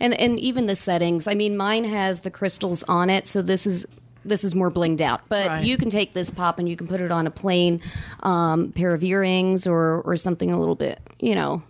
And 0.00 0.12
and 0.14 0.38
even 0.40 0.66
the 0.66 0.76
settings. 0.76 1.26
I 1.26 1.34
mean, 1.34 1.56
mine 1.56 1.84
has 1.84 2.20
the 2.20 2.30
crystals 2.30 2.82
on 2.84 3.08
it, 3.08 3.26
so 3.26 3.40
this 3.40 3.66
is 3.66 3.86
this 4.24 4.44
is 4.44 4.54
more 4.54 4.70
blinged 4.70 5.00
out. 5.00 5.20
But 5.28 5.46
Right. 5.48 5.64
you 5.64 5.76
can 5.76 5.90
take 5.90 6.12
this 6.14 6.30
pop 6.30 6.58
and 6.58 6.68
you 6.68 6.76
can 6.76 6.86
put 6.86 7.00
it 7.00 7.10
on 7.10 7.26
a 7.26 7.30
plain 7.30 7.80
um, 8.22 8.72
pair 8.72 8.94
of 8.94 9.02
earrings 9.02 9.66
or 9.66 10.02
or 10.04 10.16
something 10.16 10.50
a 10.50 10.58
little 10.58 10.74
bit, 10.76 11.00
you 11.20 11.34
know, 11.34 11.62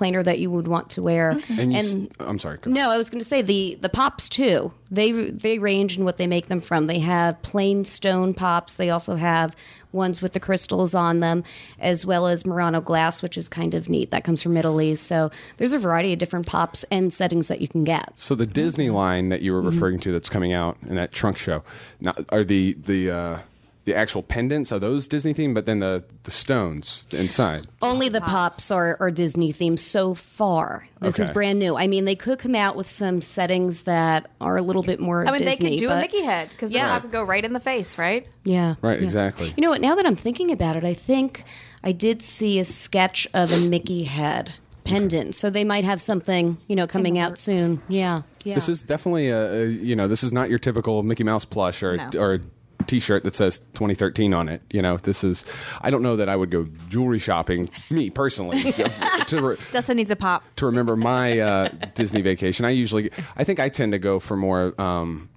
plainer 0.00 0.22
that 0.22 0.38
you 0.38 0.50
would 0.50 0.66
want 0.66 0.88
to 0.88 1.02
wear. 1.02 1.38
and 1.58 1.72
you, 1.74 1.78
s- 1.78 1.96
I'm 2.20 2.38
sorry. 2.38 2.56
go- 2.56 2.70
No, 2.70 2.88
I 2.88 2.96
was 2.96 3.10
going 3.10 3.20
to 3.22 3.28
say 3.28 3.42
the 3.42 3.76
the 3.82 3.90
pops 3.90 4.30
too. 4.30 4.72
They 4.90 5.12
they 5.12 5.58
range 5.58 5.98
in 5.98 6.04
what 6.06 6.16
they 6.16 6.26
make 6.26 6.48
them 6.48 6.62
from. 6.62 6.86
They 6.86 7.00
have 7.00 7.40
plain 7.42 7.84
stone 7.84 8.32
pops. 8.32 8.74
They 8.74 8.88
also 8.88 9.16
have 9.16 9.54
ones 9.92 10.22
with 10.22 10.32
the 10.32 10.40
crystals 10.40 10.94
on 10.94 11.20
them, 11.20 11.44
as 11.80 12.06
well 12.06 12.26
as 12.28 12.46
Murano 12.46 12.80
glass, 12.80 13.22
which 13.22 13.36
is 13.36 13.46
kind 13.48 13.74
of 13.74 13.88
neat. 13.90 14.10
That 14.10 14.24
comes 14.24 14.42
from 14.42 14.56
Italy. 14.56 14.94
So 14.94 15.30
there's 15.58 15.72
a 15.74 15.78
variety 15.78 16.12
of 16.14 16.18
different 16.18 16.46
pops 16.46 16.82
and 16.90 17.12
settings 17.12 17.48
that 17.48 17.60
you 17.60 17.68
can 17.68 17.84
get. 17.84 18.12
So 18.16 18.34
the 18.34 18.46
Disney 18.46 18.88
line 18.88 19.28
that 19.28 19.42
you 19.42 19.52
were 19.52 19.60
referring 19.60 19.98
to 20.00 20.12
that's 20.12 20.28
coming 20.30 20.52
out 20.54 20.78
in 20.88 20.94
that 20.96 21.12
trunk 21.12 21.36
show, 21.36 21.62
now 22.00 22.14
are 22.30 22.42
the 22.44 22.72
the 22.74 23.10
uh, 23.10 23.38
the 23.86 23.94
actual 23.94 24.22
pendants 24.22 24.70
are 24.72 24.78
those 24.78 25.08
Disney 25.08 25.32
themed, 25.32 25.54
but 25.54 25.66
then 25.66 25.78
the 25.80 26.04
the 26.24 26.30
stones 26.30 27.06
inside. 27.12 27.66
Only 27.80 28.08
the 28.08 28.20
pops 28.20 28.70
are, 28.70 28.96
are 29.00 29.10
Disney 29.10 29.52
themed 29.52 29.78
so 29.78 30.14
far. 30.14 30.86
This 31.00 31.18
is 31.18 31.30
brand 31.30 31.58
new. 31.58 31.76
I 31.76 31.86
mean, 31.86 32.04
they 32.04 32.14
could 32.14 32.38
come 32.38 32.54
out 32.54 32.76
with 32.76 32.90
some 32.90 33.22
settings 33.22 33.84
that 33.84 34.30
are 34.40 34.56
a 34.56 34.62
little 34.62 34.82
bit 34.82 35.00
more. 35.00 35.26
I 35.26 35.30
mean, 35.32 35.40
Disney, 35.40 35.70
they 35.70 35.76
could 35.76 35.78
do 35.80 35.90
a 35.90 35.98
Mickey 36.00 36.22
head 36.22 36.50
because 36.50 36.70
Yeah. 36.70 36.86
the 36.86 36.92
top 36.92 37.02
could 37.02 37.12
go 37.12 37.22
right 37.22 37.44
in 37.44 37.52
the 37.54 37.60
face, 37.60 37.96
right? 37.96 38.26
Yeah. 38.44 38.74
Right, 38.82 38.98
yeah. 39.00 39.04
exactly. 39.06 39.54
You 39.56 39.62
know 39.62 39.70
what? 39.70 39.80
Now 39.80 39.94
that 39.94 40.04
I'm 40.06 40.16
thinking 40.16 40.50
about 40.52 40.76
it, 40.76 40.84
I 40.84 40.94
think 40.94 41.44
I 41.82 41.92
did 41.92 42.22
see 42.22 42.58
a 42.58 42.64
sketch 42.64 43.26
of 43.32 43.50
a 43.50 43.60
Mickey 43.68 44.04
head 44.04 44.54
pendant. 44.84 45.34
So 45.34 45.50
they 45.50 45.64
might 45.64 45.84
have 45.84 46.00
something, 46.00 46.58
you 46.68 46.76
know, 46.76 46.86
coming 46.86 47.18
out 47.18 47.38
soon. 47.38 47.80
Yeah. 47.88 48.22
Yeah. 48.44 48.54
This 48.54 48.68
is 48.68 48.82
definitely 48.82 49.28
a, 49.28 49.52
a 49.62 49.66
you 49.66 49.94
know 49.96 50.08
this 50.08 50.22
is 50.22 50.32
not 50.32 50.48
your 50.50 50.58
typical 50.58 51.02
Mickey 51.02 51.24
Mouse 51.24 51.44
plush 51.44 51.82
or 51.82 51.96
No. 51.96 52.10
or 52.16 52.34
a 52.34 52.40
T-shirt 52.86 53.24
that 53.24 53.34
says 53.34 53.58
2013 53.74 54.32
on 54.34 54.48
it. 54.48 54.62
You 54.70 54.82
know, 54.82 54.96
this 54.96 55.22
is. 55.24 55.44
I 55.80 55.90
don't 55.90 56.02
know 56.02 56.16
that 56.16 56.28
I 56.28 56.36
would 56.36 56.50
go 56.50 56.66
jewelry 56.88 57.18
shopping. 57.18 57.70
Me 57.90 58.10
personally, 58.10 58.72
to, 59.26 59.40
re- 59.42 59.56
Dustin 59.72 59.96
needs 59.96 60.10
a 60.10 60.16
pop. 60.16 60.42
to 60.56 60.66
remember 60.66 60.96
my 60.96 61.38
uh, 61.40 61.68
Disney 61.94 62.22
vacation. 62.22 62.64
I 62.64 62.70
usually, 62.70 63.10
I 63.36 63.44
think 63.44 63.60
I 63.60 63.68
tend 63.68 63.92
to 63.92 63.98
go 63.98 64.18
for 64.20 64.36
more. 64.36 64.74
Um, 64.80 65.28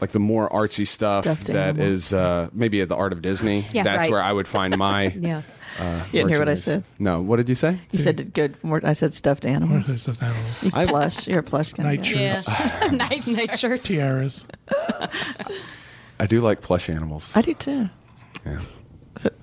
like 0.00 0.12
the 0.12 0.18
more 0.18 0.48
artsy 0.48 0.86
stuff 0.86 1.24
Stuffed 1.24 1.48
that 1.48 1.56
animal. 1.76 1.86
is 1.86 2.14
uh, 2.14 2.48
maybe 2.54 2.80
at 2.80 2.88
the 2.88 2.96
art 2.96 3.12
of 3.12 3.20
Disney. 3.20 3.66
Yeah, 3.70 3.82
That's 3.82 3.98
right. 3.98 4.10
where 4.10 4.22
I 4.22 4.32
would 4.32 4.48
find 4.48 4.78
my. 4.78 5.08
yeah. 5.18 5.42
Uh, 5.78 6.02
You 6.06 6.12
didn't 6.20 6.30
hear 6.30 6.38
what 6.38 6.48
I 6.48 6.54
said? 6.54 6.84
No, 6.98 7.20
what 7.20 7.36
did 7.36 7.50
you 7.50 7.54
say? 7.54 7.78
You 7.90 7.98
said 7.98 8.32
good. 8.32 8.56
More, 8.64 8.80
I 8.82 8.94
said 8.94 9.12
stuffed 9.12 9.44
Or 9.44 9.48
animals. 9.48 9.90
it's 9.90 10.06
just 10.06 10.22
animals. 10.22 10.62
You 10.62 10.70
plush. 10.70 11.28
You're 11.28 11.40
a 11.40 11.42
plush 11.42 11.74
kind 11.74 11.86
Night 11.86 11.98
of 11.98 12.04
guy. 12.14 12.38
shirts, 12.38 12.48
Night, 12.92 13.26
night 13.26 13.58
shirts. 13.58 13.82
tiaras. 13.82 14.46
I 16.20 16.26
do 16.26 16.40
like 16.40 16.60
plush 16.60 16.88
animals. 16.90 17.36
I 17.36 17.42
do 17.42 17.54
too. 17.54 17.88
yeah. 18.46 18.60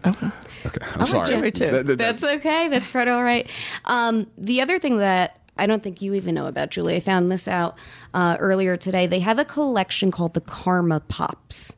Okay. 0.06 0.28
Okay, 0.66 0.86
I'm 0.94 1.00
like 1.00 1.08
sorry. 1.10 1.28
jewelry, 1.28 1.52
too. 1.52 1.70
That- 1.72 1.86
that- 1.88 1.98
That's 1.98 2.24
okay. 2.24 2.68
That's 2.70 2.88
quite 2.88 3.08
all 3.08 3.24
right. 3.24 3.48
Um, 3.86 4.28
the 4.38 4.62
other 4.62 4.80
thing 4.80 4.98
that 5.00 5.40
I 5.58 5.66
don't 5.66 5.82
think 5.84 6.02
you 6.02 6.14
even 6.14 6.36
know 6.36 6.46
about, 6.48 6.70
Julie, 6.72 6.96
I 6.96 7.00
found 7.00 7.30
this 7.30 7.48
out 7.48 7.78
uh, 8.14 8.38
earlier 8.40 8.78
today. 8.78 9.08
They 9.08 9.20
have 9.20 9.40
a 9.40 9.46
collection 9.46 10.12
called 10.12 10.34
the 10.34 10.42
Karma 10.42 11.00
Pops, 11.02 11.76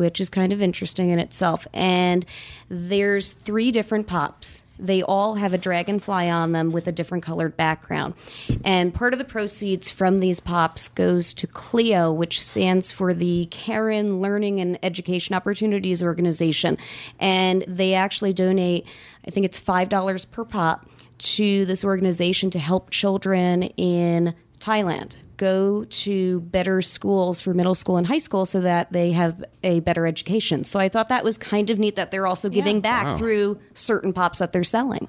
which 0.00 0.18
is 0.18 0.30
kind 0.30 0.50
of 0.50 0.62
interesting 0.62 1.10
in 1.10 1.18
itself. 1.18 1.66
And 1.74 2.24
there's 2.70 3.34
three 3.34 3.70
different 3.70 4.06
pops. 4.06 4.62
They 4.78 5.02
all 5.02 5.34
have 5.34 5.52
a 5.52 5.58
dragonfly 5.58 6.30
on 6.30 6.52
them 6.52 6.70
with 6.70 6.86
a 6.86 6.92
different 6.92 7.22
colored 7.22 7.54
background. 7.54 8.14
And 8.64 8.94
part 8.94 9.12
of 9.12 9.18
the 9.18 9.26
proceeds 9.26 9.90
from 9.90 10.20
these 10.20 10.40
pops 10.40 10.88
goes 10.88 11.34
to 11.34 11.46
CLEO, 11.46 12.16
which 12.16 12.40
stands 12.40 12.90
for 12.90 13.12
the 13.12 13.46
Karen 13.50 14.22
Learning 14.22 14.58
and 14.58 14.78
Education 14.82 15.34
Opportunities 15.34 16.02
Organization. 16.02 16.78
And 17.18 17.62
they 17.68 17.92
actually 17.92 18.32
donate, 18.32 18.86
I 19.28 19.30
think 19.30 19.44
it's 19.44 19.60
$5 19.60 20.30
per 20.30 20.46
pop 20.46 20.88
to 21.18 21.66
this 21.66 21.84
organization 21.84 22.48
to 22.48 22.58
help 22.58 22.88
children 22.88 23.64
in 23.64 24.34
Thailand 24.60 25.16
go 25.36 25.84
to 25.84 26.40
better 26.40 26.82
schools 26.82 27.40
for 27.40 27.54
middle 27.54 27.74
school 27.74 27.96
and 27.96 28.06
high 28.06 28.18
school 28.18 28.44
so 28.44 28.60
that 28.60 28.92
they 28.92 29.12
have 29.12 29.42
a 29.62 29.80
better 29.80 30.06
education. 30.06 30.64
So 30.64 30.78
I 30.78 30.88
thought 30.90 31.08
that 31.08 31.24
was 31.24 31.38
kind 31.38 31.70
of 31.70 31.78
neat 31.78 31.96
that 31.96 32.10
they're 32.10 32.26
also 32.26 32.48
giving 32.50 32.80
back 32.80 33.04
Wow. 33.04 33.16
through 33.16 33.58
certain 33.74 34.12
pops 34.12 34.38
that 34.38 34.52
they're 34.52 34.62
selling. 34.64 35.08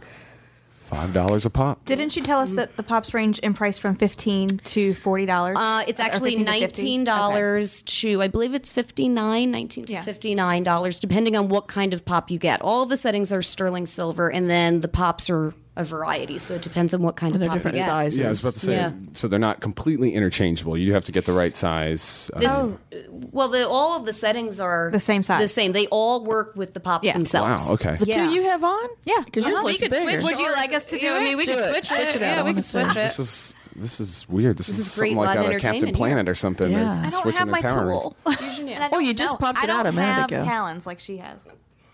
Five 0.70 1.14
dollars 1.14 1.46
a 1.46 1.50
pop. 1.50 1.86
Didn't 1.86 2.18
you 2.18 2.22
tell 2.22 2.40
us 2.42 2.52
that 2.52 2.76
the 2.76 2.84
pops 2.84 3.14
range 3.14 3.40
in 3.40 3.54
price 3.54 3.78
from 3.78 3.96
fifteen 3.96 4.58
to 4.66 4.94
forty 4.94 5.26
dollars? 5.26 5.56
Uh, 5.58 5.84
it's 5.88 6.02
actually 6.02 6.36
nineteen 6.44 7.06
dollars 7.06 7.82
to 7.84 8.22
I 8.22 8.28
believe 8.28 8.54
it's 8.54 8.70
fifty 8.70 9.08
nine, 9.08 9.52
nineteen 9.52 9.86
to 9.86 9.94
Yeah. 9.94 10.02
fifty 10.02 10.36
nine 10.36 10.64
dollars, 10.64 11.00
depending 11.00 11.38
on 11.38 11.48
what 11.48 11.70
kind 11.70 11.94
of 11.94 12.04
pop 12.04 12.30
you 12.30 12.38
get. 12.40 12.62
All 12.62 12.84
of 12.84 12.90
the 12.90 12.98
settings 12.98 13.32
are 13.32 13.42
sterling 13.42 13.86
silver, 13.86 14.30
and 14.30 14.50
then 14.50 14.82
the 14.82 14.90
pops 14.90 15.30
are 15.30 15.54
a 15.78 15.86
variety, 15.86 16.38
so 16.38 16.56
it 16.56 16.62
depends 16.62 16.94
on 16.94 17.02
what 17.02 17.16
kind 17.16 17.34
And 17.34 17.42
of 17.44 17.48
they're 17.50 17.56
different 17.58 17.78
get. 17.78 17.86
sizes. 17.86 18.20
Yeah, 18.20 18.26
I 18.26 18.30
was 18.30 18.42
about 18.42 18.54
to 18.54 18.60
say. 18.60 18.74
Yeah. 18.76 18.92
So 19.14 19.28
they're 19.30 19.40
not 19.40 19.62
completely 19.62 20.14
interchangeable. 20.14 20.78
You 20.78 20.94
have 20.94 21.06
to 21.06 21.14
get 21.14 21.24
the 21.26 21.32
right 21.34 21.56
size. 21.56 22.30
Uh, 22.34 22.40
This, 22.40 23.08
well, 23.10 23.48
the, 23.48 23.68
all 23.70 23.96
of 23.98 24.06
the 24.06 24.12
settings 24.12 24.60
are 24.60 24.90
The 24.92 25.00
same 25.00 25.24
size. 25.24 25.40
The 25.40 25.48
same. 25.48 25.72
They 25.72 25.88
all 25.88 26.26
work 26.26 26.56
with 26.58 26.74
the 26.74 26.82
pops 26.82 27.06
Yeah. 27.06 27.14
themselves. 27.14 27.68
wow. 27.70 27.74
Okay. 27.76 27.96
The 27.96 28.06
Yeah. 28.06 28.26
two 28.28 28.32
you 28.34 28.44
have 28.44 28.64
on? 28.66 28.90
Yeah. 29.06 29.22
Because 29.24 29.46
yours 29.46 29.56
Uh-huh. 29.60 29.68
looks 29.68 29.80
We 29.80 29.86
could 29.88 29.92
bigger. 29.92 30.22
switch. 30.22 30.24
Would 30.38 30.40
you 30.46 30.52
like 30.52 30.74
us 30.74 30.84
to 30.86 30.98
do 31.00 31.06
Yeah, 31.08 31.14
I 31.14 31.18
it? 31.20 31.24
mean, 31.24 31.38
we 31.38 31.46
Do 31.46 31.56
could 31.56 31.64
it. 31.64 31.70
switch, 31.72 31.88
Switch 31.88 32.00
it. 32.02 32.16
it. 32.18 32.22
Yeah, 32.22 32.44
we 32.44 32.54
could 32.54 32.66
switch 32.66 32.88
it. 32.92 32.94
This 32.96 33.20
is 33.20 33.56
this 33.74 34.02
is 34.02 34.28
weird. 34.28 34.58
This, 34.58 34.68
This 34.68 34.80
is, 34.80 34.88
is 34.88 34.92
something 34.92 35.16
like 35.16 35.28
live 35.30 35.38
out 35.38 35.46
of 35.46 35.52
Captain 35.62 35.68
entertainment 35.70 35.88
here. 35.88 35.96
Planet 35.96 36.30
or 36.30 36.36
something. 36.36 36.72
Yeah. 36.74 36.92
I 37.04 37.06
I 37.06 37.10
don't 37.10 37.36
have 37.38 37.48
my 37.48 37.62
power 37.62 37.90
tool. 37.92 38.16
Fusion 38.38 38.68
it. 38.70 38.74
And 38.76 38.84
I 38.84 38.90
Oh, 38.92 39.00
you 39.00 39.14
just 39.14 39.36
know. 39.36 39.38
popped 39.38 39.64
it 39.64 39.70
I 39.70 39.74
out 39.74 39.86
a 39.88 39.92
don't 39.94 39.98
have 40.04 40.26
ago. 40.30 40.44
talons 40.44 40.86
like 40.86 41.00
she 41.00 41.18
has, 41.18 41.48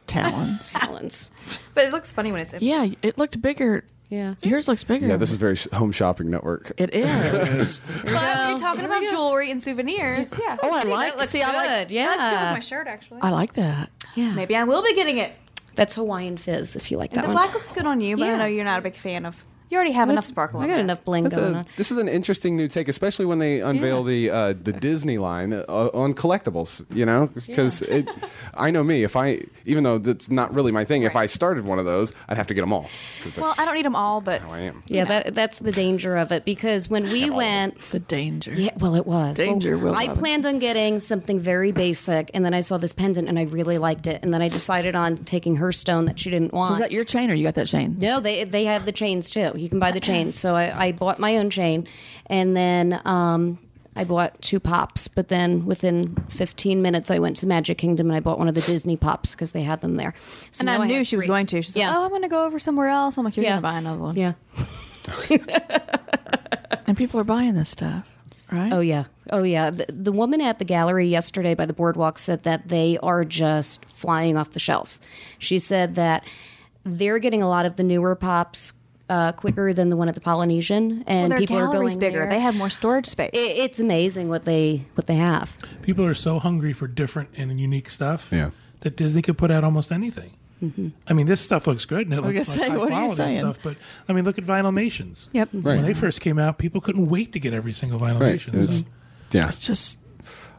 Talons. 0.08 0.72
Talons. 0.74 1.30
but 1.74 1.86
it 1.86 1.92
looks 1.92 2.12
funny 2.12 2.32
when 2.32 2.42
it's. 2.42 2.54
In. 2.54 2.64
Yeah, 2.64 2.88
it 3.02 3.18
looked 3.18 3.42
bigger. 3.42 3.84
Yeah. 4.10 4.36
Yours 4.42 4.70
looks 4.70 4.86
bigger. 4.86 5.06
Yeah, 5.08 5.18
this 5.18 5.32
is 5.32 5.38
very 5.38 5.58
sh- 5.58 5.68
home 5.74 5.92
shopping 5.92 6.30
network. 6.30 6.72
It 6.78 6.94
is. 6.96 7.82
But 8.04 8.06
if 8.06 8.50
you're 8.50 8.58
talking 8.58 8.86
about 8.86 9.02
go. 9.02 9.10
jewelry 9.10 9.52
and 9.52 9.62
souvenirs, 9.62 10.34
yeah. 10.40 10.56
oh, 10.64 10.72
I 10.72 10.84
That 10.84 10.90
like. 10.90 11.18
looks 11.18 11.30
See, 11.32 11.40
good. 11.40 11.48
I 11.50 11.80
like. 11.80 11.92
yeah. 11.92 12.06
That's 12.16 12.34
good 12.34 12.42
with 12.46 12.54
my 12.54 12.60
shirt, 12.62 12.88
actually. 12.88 13.20
I 13.22 13.32
like 13.32 13.54
that. 13.54 13.90
yeah. 14.16 14.32
Maybe 14.34 14.56
I 14.56 14.64
will 14.64 14.82
be 14.82 14.96
getting 14.96 15.18
it. 15.18 15.38
That's 15.76 15.96
Hawaiian 15.96 16.38
fizz 16.38 16.76
if 16.78 16.90
you 16.90 16.98
like 16.98 17.12
that 17.12 17.22
the 17.22 17.28
one. 17.28 17.36
black 17.36 17.54
looks 17.54 17.72
good 17.74 17.86
on 17.86 18.00
you, 18.00 18.16
but 18.16 18.24
I 18.24 18.32
Yeah. 18.32 18.38
know 18.38 18.46
you're 18.46 18.64
not 18.66 18.80
a 18.80 18.82
big 18.82 18.96
fan 18.96 19.26
of 19.26 19.44
You 19.70 19.76
already 19.78 19.92
have 19.92 20.08
enough 20.10 20.24
That's- 20.24 20.28
sparkle. 20.30 20.62
I 20.62 20.68
got 20.68 20.80
enough 20.80 21.04
bling 21.04 21.24
That's 21.26 21.36
going 21.36 21.56
a- 21.56 21.58
on. 21.60 21.66
this 21.76 21.92
is 21.92 21.98
an 21.98 22.08
interesting 22.08 22.56
new 22.56 22.68
take, 22.68 22.88
especially 22.88 23.26
when 23.26 23.40
they 23.40 23.60
unveil 23.62 24.04
the 24.04 24.30
uh, 24.30 24.54
the 24.54 24.72
Disney 24.74 25.18
line 25.18 25.52
uh, 25.54 25.64
on 25.94 26.14
collectibles. 26.14 26.86
You 26.96 27.06
know, 27.06 27.30
because 27.48 27.84
I 28.54 28.72
know 28.72 28.84
me. 28.84 29.04
If 29.04 29.16
I, 29.16 29.42
even 29.66 29.84
though 29.84 29.98
that's 29.98 30.30
not 30.30 30.54
really 30.54 30.72
my 30.72 30.84
thing, 30.86 31.04
if 31.04 31.16
I 31.16 31.26
started 31.26 31.66
one 31.66 31.80
of 31.80 31.86
those, 31.86 32.14
I'd 32.30 32.38
have 32.38 32.48
to 32.48 32.54
get 32.54 32.62
them 32.62 32.72
all. 32.74 32.90
'cause 33.24 33.38
Well, 33.38 33.48
that's 33.50 33.60
I 33.60 33.66
don't 33.66 33.76
need 33.76 33.86
them 33.86 33.96
all, 33.96 34.22
but 34.22 34.42
how 34.42 34.52
I 34.52 34.60
am. 34.62 34.82
Yeah, 34.88 35.04
that 35.06 35.36
that's 35.36 35.60
the 35.60 35.72
danger 35.72 36.16
of 36.16 36.32
it 36.32 36.46
because 36.46 36.90
when 36.90 37.04
we 37.10 37.30
went, 37.30 37.78
The 37.92 38.00
danger. 38.00 38.54
yeah, 38.54 38.72
well, 38.80 38.96
it 38.96 39.06
was 39.06 39.36
Danger, 39.36 39.76
Well, 39.76 39.86
Will 39.88 39.92
I 39.96 40.08
Robinson. 40.08 40.18
planned 40.18 40.46
on 40.46 40.60
getting 40.60 41.00
something 41.00 41.40
very 41.40 41.72
basic, 41.72 42.32
and 42.34 42.46
then 42.46 42.54
I 42.54 42.62
saw 42.62 42.78
this 42.78 42.94
pendant, 42.94 43.28
and 43.28 43.38
I 43.38 43.44
really 43.44 43.78
liked 43.78 44.08
it, 44.08 44.22
and 44.24 44.34
then 44.34 44.42
I 44.42 44.48
decided 44.50 44.96
on 44.96 45.18
taking 45.18 45.58
her 45.58 45.72
stone 45.72 46.06
that 46.06 46.20
she 46.20 46.30
didn't 46.30 46.54
want. 46.54 46.68
So 46.70 46.74
is 46.74 46.80
that 46.80 46.92
your 46.92 47.04
chain 47.04 47.30
or 47.30 47.34
you 47.34 47.44
got 47.44 47.56
that 47.56 47.68
chain? 47.68 47.96
No, 48.00 48.20
they 48.20 48.44
they 48.46 48.64
have 48.66 48.86
the 48.86 48.92
chains 48.94 49.30
too. 49.30 49.52
You 49.58 49.70
can 49.70 49.80
buy 49.80 49.92
the 49.92 50.00
chain. 50.00 50.34
So 50.34 50.56
I, 50.56 50.88
I 50.88 50.92
bought 50.92 51.20
my 51.20 51.38
own 51.38 51.50
chain, 51.50 51.88
and 52.28 52.56
then 52.56 53.02
um, 53.06 53.58
I 53.96 54.04
bought 54.04 54.42
two 54.42 54.60
pops. 54.60 55.08
But 55.08 55.28
then 55.30 55.66
within 55.66 56.16
15 56.30 56.82
minutes, 56.82 57.10
I 57.12 57.20
went 57.20 57.36
to 57.38 57.48
Magic 57.48 57.78
Kingdom 57.78 58.08
and 58.08 58.16
I 58.16 58.20
bought 58.20 58.38
one 58.40 58.48
of 58.48 58.56
the 58.56 58.62
Disney 58.62 58.96
pops 58.98 59.32
because 59.32 59.52
they 59.52 59.64
had 59.64 59.82
them 59.82 59.96
there. 59.98 60.14
So 60.52 60.62
and 60.62 60.70
I 60.70 60.86
knew 60.86 60.98
have 60.98 61.08
she 61.08 61.16
was 61.16 61.26
three. 61.26 61.30
going 61.30 61.46
to. 61.48 61.62
She's 61.62 61.76
like, 61.76 61.88
"Oh, 61.88 62.04
I'm 62.04 62.10
going 62.10 62.22
to 62.22 62.28
go 62.28 62.46
over 62.46 62.60
somewhere 62.60 62.88
else." 62.90 63.18
I'm 63.18 63.26
like, 63.26 63.36
"You're 63.38 63.44
Yeah. 63.46 63.60
going 63.60 63.62
to 63.62 63.68
buy 63.68 63.78
another 63.78 64.02
one." 64.02 64.16
Yeah. 64.16 64.34
And 66.86 66.96
people 66.96 67.20
are 67.20 67.26
buying 67.26 67.54
this 67.56 67.68
stuff, 67.70 68.08
right? 68.50 68.72
Oh 68.72 68.80
yeah. 68.80 69.06
Oh 69.30 69.44
yeah. 69.44 69.72
The, 69.72 69.86
the 69.90 70.12
woman 70.14 70.40
at 70.40 70.58
the 70.58 70.64
gallery 70.64 71.08
yesterday 71.08 71.54
by 71.54 71.66
the 71.66 71.74
boardwalk 71.74 72.18
said 72.18 72.44
that 72.44 72.70
they 72.70 72.98
are 73.04 73.26
just 73.26 73.84
flying 73.86 74.38
off 74.38 74.52
the 74.52 74.60
shelves. 74.60 75.02
She 75.38 75.60
said 75.60 75.96
that 75.96 76.24
they're 76.86 77.20
getting 77.20 77.42
a 77.42 77.50
lot 77.50 77.66
of 77.66 77.76
the 77.76 77.84
newer 77.84 78.16
pops 78.16 78.72
uh, 79.10 79.32
quicker 79.32 79.74
than 79.74 79.90
the 79.90 79.96
one 79.96 80.10
at 80.10 80.16
the 80.16 80.22
Polynesian, 80.22 81.04
and 81.08 81.22
Well, 81.22 81.30
their 81.30 81.40
people 81.40 81.58
are 81.58 81.72
going 81.72 81.98
bigger. 82.00 82.20
there. 82.20 82.30
They 82.30 82.40
have 82.40 82.56
more 82.56 82.70
storage 82.70 83.06
space. 83.08 83.30
It, 83.34 83.38
it's 83.38 83.80
amazing 83.80 84.30
what 84.30 84.46
they 84.46 84.84
what 84.96 85.08
they 85.08 85.16
have. 85.16 85.56
People 85.82 86.06
are 86.06 86.14
so 86.16 86.40
hungry 86.40 86.74
for 86.74 86.88
different 86.88 87.30
and 87.38 87.60
unique 87.60 87.90
stuff 87.90 88.30
Yeah. 88.32 88.50
that 88.82 88.96
Disney 88.98 89.22
could 89.22 89.38
put 89.38 89.50
out 89.52 89.64
almost 89.64 89.92
anything. 89.92 90.32
I 91.08 91.14
mean, 91.14 91.28
this 91.28 91.40
stuff 91.40 91.68
looks 91.68 91.86
good 91.86 92.08
and 92.08 92.14
it 92.16 92.24
was 92.24 92.34
looks 92.34 92.50
like 92.58 92.66
say, 92.66 92.70
high 92.72 92.78
what 92.78 92.86
are 92.92 93.06
quality 93.06 93.24
and 93.24 93.38
stuff. 93.38 93.60
But 93.62 93.78
I 94.10 94.14
mean, 94.14 94.26
look 94.26 94.40
at 94.40 94.44
Vinylmations. 94.44 95.28
yep. 95.32 95.54
When 95.54 95.84
they 95.84 95.94
first 95.94 96.20
came 96.20 96.40
out, 96.40 96.58
people 96.58 96.82
couldn't 96.82 97.10
wait 97.10 97.32
to 97.34 97.40
get 97.40 97.54
every 97.54 97.74
single 97.74 98.00
Right. 98.00 98.16
Vinylmation. 98.16 98.56
It's, 98.56 98.80
So. 98.80 98.86
yeah. 99.34 99.48
It's 99.50 99.66
just 99.68 100.00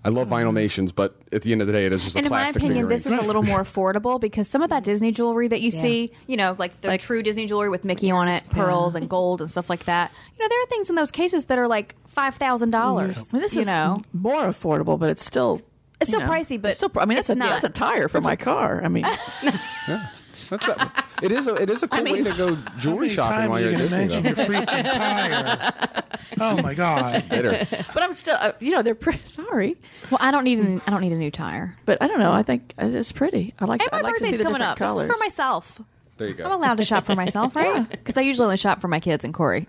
I 0.05 0.11
love 0.11 0.29
Vinylmations, 0.29 0.95
but 0.95 1.17
at 1.33 1.43
the 1.43 1.53
end 1.53 1.61
of 1.61 1.67
the 1.67 1.73
day, 1.73 1.87
it 1.87 1.93
is 1.93 2.05
just 2.05 2.17
And 2.17 2.25
a 2.25 2.29
in 2.29 2.31
my 2.31 2.39
plastic 2.43 2.57
opinion, 2.63 2.85
figurine. 2.85 2.89
this 2.97 3.07
is 3.07 3.13
a 3.13 3.27
little 3.27 3.43
more 3.43 3.61
affordable 3.65 4.21
because 4.21 4.49
some 4.49 4.63
of 4.63 4.71
that 4.71 4.85
Disney 4.85 5.11
jewelry 5.13 5.49
that 5.49 5.61
you 5.61 5.71
Yeah. 5.73 5.81
see, 5.81 6.13
you 6.27 6.37
know, 6.37 6.55
like 6.59 6.81
the 6.81 6.89
Like- 6.89 7.01
true 7.01 7.23
Disney 7.23 7.47
jewelry 7.47 7.69
with 7.69 7.85
Mickey 7.85 8.11
on 8.11 8.29
it, 8.29 8.45
pearls 8.51 8.95
and 8.95 9.09
gold 9.09 9.41
and 9.41 9.51
stuff 9.51 9.69
like 9.69 9.85
that. 9.87 10.11
You 10.39 10.45
know, 10.45 10.49
there 10.49 10.63
are 10.63 10.67
things 10.67 10.89
in 10.89 10.97
those 10.97 11.11
cases 11.11 11.47
that 11.47 11.59
are 11.59 11.69
like 11.69 11.95
five 12.07 12.37
thousand 12.37 12.71
dollars. 12.71 13.17
Mm-hmm. 13.17 13.37
I 13.37 13.39
mean, 13.39 13.43
this 13.43 13.55
you 13.55 13.61
is 13.63 13.67
know, 13.67 14.03
more 14.13 14.43
affordable, 14.47 14.99
but 14.99 15.11
it's 15.11 15.25
still 15.25 15.61
It's 16.01 16.11
you 16.11 16.17
still 16.17 16.29
pricey, 16.29 16.61
but 16.63 16.69
it's 16.71 16.79
still. 16.79 16.91
I 16.97 17.05
mean, 17.05 17.17
that's 17.17 17.29
it's 17.31 17.37
a 17.37 17.39
not. 17.39 17.51
that's 17.51 17.65
a 17.65 17.69
tire 17.69 18.09
for 18.09 18.21
my 18.21 18.37
car. 18.37 18.81
I 18.85 18.89
mean, 18.89 19.05
That's 20.51 20.69
a, 20.69 20.93
it 21.23 21.33
is 21.33 21.49
a 21.49 21.55
it 21.57 21.69
is 21.71 21.83
a 21.83 21.89
cool 21.89 22.05
way 22.05 22.23
to 22.23 22.33
go 22.35 22.57
jewelry 22.79 23.09
shopping 23.09 23.51
while 23.51 23.61
you're 23.61 23.71
you 23.71 23.77
at 23.77 23.81
Disney. 23.81 24.07
Though. 24.07 24.19
your 24.19 24.35
freaking 24.35 24.85
tire? 24.85 25.73
Oh 26.41 26.61
my 26.63 26.73
god! 26.75 27.29
Bitter. 27.29 27.67
but 27.95 28.03
I'm 28.03 28.13
still. 28.13 28.37
Uh, 28.39 28.53
you 28.61 28.71
know, 28.71 28.83
they're 28.83 28.95
pretty. 28.95 29.21
Sorry, 29.25 29.77
well, 30.11 30.19
I 30.21 30.31
don't 30.31 30.45
need 30.45 30.61
an, 30.61 30.81
I 30.87 30.91
don't 30.91 31.01
need 31.01 31.11
a 31.13 31.17
new 31.17 31.33
tire. 31.33 31.75
but 31.85 32.01
I 32.01 32.07
don't 32.07 32.21
know. 32.21 32.31
I 32.31 32.45
think 32.45 32.75
it's 32.79 33.11
pretty. 33.11 33.55
I 33.59 33.65
like. 33.65 33.81
And 33.81 33.91
I 33.93 33.97
my 33.97 34.03
like 34.03 34.15
to 34.17 34.19
see 34.21 34.31
birthday's 34.33 34.39
the 34.39 34.45
coming 34.45 34.63
up. 34.63 34.79
colors. 34.79 35.07
This 35.07 35.11
is 35.11 35.19
for 35.19 35.25
myself. 35.25 35.81
There 36.19 36.29
you 36.29 36.35
go. 36.35 36.45
I'm 36.45 36.53
allowed 36.53 36.77
to 36.77 36.85
shop 36.85 37.07
for 37.07 37.17
myself, 37.17 37.57
right? 37.57 37.89
Because 37.91 38.17
I 38.17 38.21
usually 38.21 38.45
only 38.45 38.57
shop 38.57 38.81
for 38.81 38.87
my 38.89 39.01
kids 39.01 39.25
and 39.25 39.35
Corey. 39.35 39.67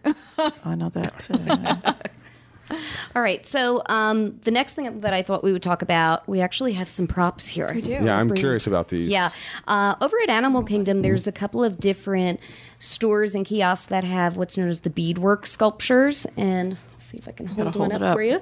I 0.63 0.75
know 0.75 0.89
that 0.89 1.19
too. 1.19 1.33
All 3.15 3.21
right. 3.21 3.45
So 3.45 3.81
um, 3.87 4.39
the 4.43 4.51
next 4.51 4.73
thing 4.73 5.01
that 5.01 5.13
I 5.13 5.21
thought 5.21 5.43
we 5.43 5.51
would 5.51 5.63
talk 5.63 5.81
about, 5.81 6.27
we 6.27 6.41
actually 6.41 6.73
have 6.73 6.89
some 6.89 7.07
props 7.07 7.47
here. 7.47 7.69
We 7.73 7.81
do. 7.81 7.91
Yeah, 7.91 8.17
I'm 8.17 8.33
curious 8.33 8.67
about 8.67 8.89
these. 8.89 9.09
Yeah. 9.09 9.29
Uh, 9.67 9.95
over 10.01 10.15
at 10.23 10.29
Animal 10.29 10.63
Kingdom, 10.63 11.01
there's 11.01 11.27
a 11.27 11.31
couple 11.31 11.63
of 11.63 11.79
different 11.79 12.39
stores 12.79 13.35
and 13.35 13.45
kiosks 13.45 13.87
that 13.87 14.03
have 14.03 14.37
what's 14.37 14.57
known 14.57 14.69
as 14.69 14.81
the 14.81 14.89
beadwork 14.89 15.47
sculptures. 15.47 16.25
And 16.37 16.77
let's 16.93 17.05
see 17.05 17.17
if 17.17 17.27
I 17.27 17.31
can 17.31 17.47
hold 17.47 17.73
hold 17.73 17.75
one 17.75 17.91
it 17.91 17.95
up, 18.01 18.09
up. 18.09 18.15
for 18.15 18.23
you. 18.23 18.39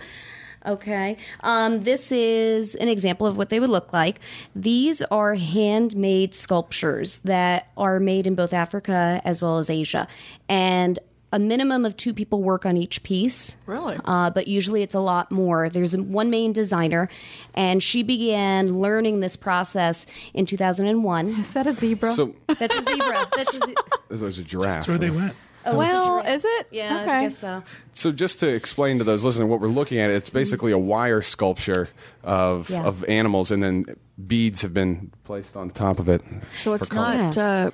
Okay. 0.66 1.18
Um, 1.42 1.84
this 1.84 2.12
is 2.12 2.76
an 2.76 2.90
example 2.90 3.26
of 3.26 3.38
what 3.38 3.50
they 3.50 3.60
would 3.60 3.70
look 3.70 3.94
like. 3.94 4.20
These 4.54 5.02
are 5.04 5.36
handmade 5.36 6.34
sculptures 6.34 7.20
that 7.20 7.68
are 7.78 8.00
made 8.00 8.28
in 8.28 8.36
both 8.36 8.54
Africa 8.54 9.22
as 9.24 9.42
well 9.42 9.60
as 9.60 9.70
Asia. 9.70 10.08
And 10.50 11.00
a 11.34 11.40
minimum 11.40 11.84
of 11.86 11.98
two 11.98 12.14
people 12.14 12.42
work 12.42 12.66
on 12.66 12.78
each 12.78 13.04
piece. 13.04 13.58
Really? 13.66 13.98
Uh, 14.06 14.30
but 14.30 14.48
usually 14.48 14.82
it's 14.82 14.96
a 14.96 15.00
lot 15.00 15.32
more. 15.32 15.68
There's 15.70 15.96
one 15.98 16.30
main 16.30 16.54
designer, 16.54 17.10
and 17.54 17.84
she 17.84 18.02
began 18.04 18.80
learning 18.80 19.20
this 19.20 19.36
process 19.36 20.06
in 20.34 20.46
2001. 20.46 21.30
Is 21.30 21.52
that 21.52 21.68
a 21.68 21.74
zebra? 21.74 22.12
So 22.14 22.34
That's 22.48 22.80
a 22.80 22.84
zebra. 22.84 23.28
That's 23.36 23.54
a 23.62 23.66
ze- 23.68 23.76
this 24.10 24.22
was 24.22 24.40
a 24.40 24.44
giraffe. 24.44 24.86
That's 24.86 24.88
where 24.88 24.98
they 24.98 25.10
went. 25.10 25.36
oh, 25.66 25.78
well, 25.78 26.20
is 26.26 26.46
it? 26.46 26.68
Yeah, 26.72 27.02
Okay. 27.02 27.12
I 27.12 27.22
guess 27.24 27.38
so. 27.40 27.62
So 27.92 28.14
just 28.14 28.40
to 28.40 28.48
explain 28.48 29.00
to 29.00 29.04
those 29.04 29.26
listening 29.26 29.50
what 29.50 29.60
we're 29.60 29.68
looking 29.68 29.98
at, 30.00 30.10
it's 30.10 30.30
basically 30.30 30.72
a 30.72 30.78
wire 30.78 31.22
sculpture 31.22 31.90
of 32.24 32.70
Yeah. 32.70 32.84
of 32.86 33.04
animals, 33.06 33.52
and 33.52 33.62
then 33.62 33.84
beads 34.28 34.62
have 34.62 34.74
been 34.74 35.12
placed 35.26 35.58
on 35.58 35.70
top 35.72 36.00
of 36.00 36.08
it. 36.08 36.22
So 36.56 36.72
it's 36.74 36.88
color. 36.90 37.18
not 37.18 37.38
uh, 37.38 37.72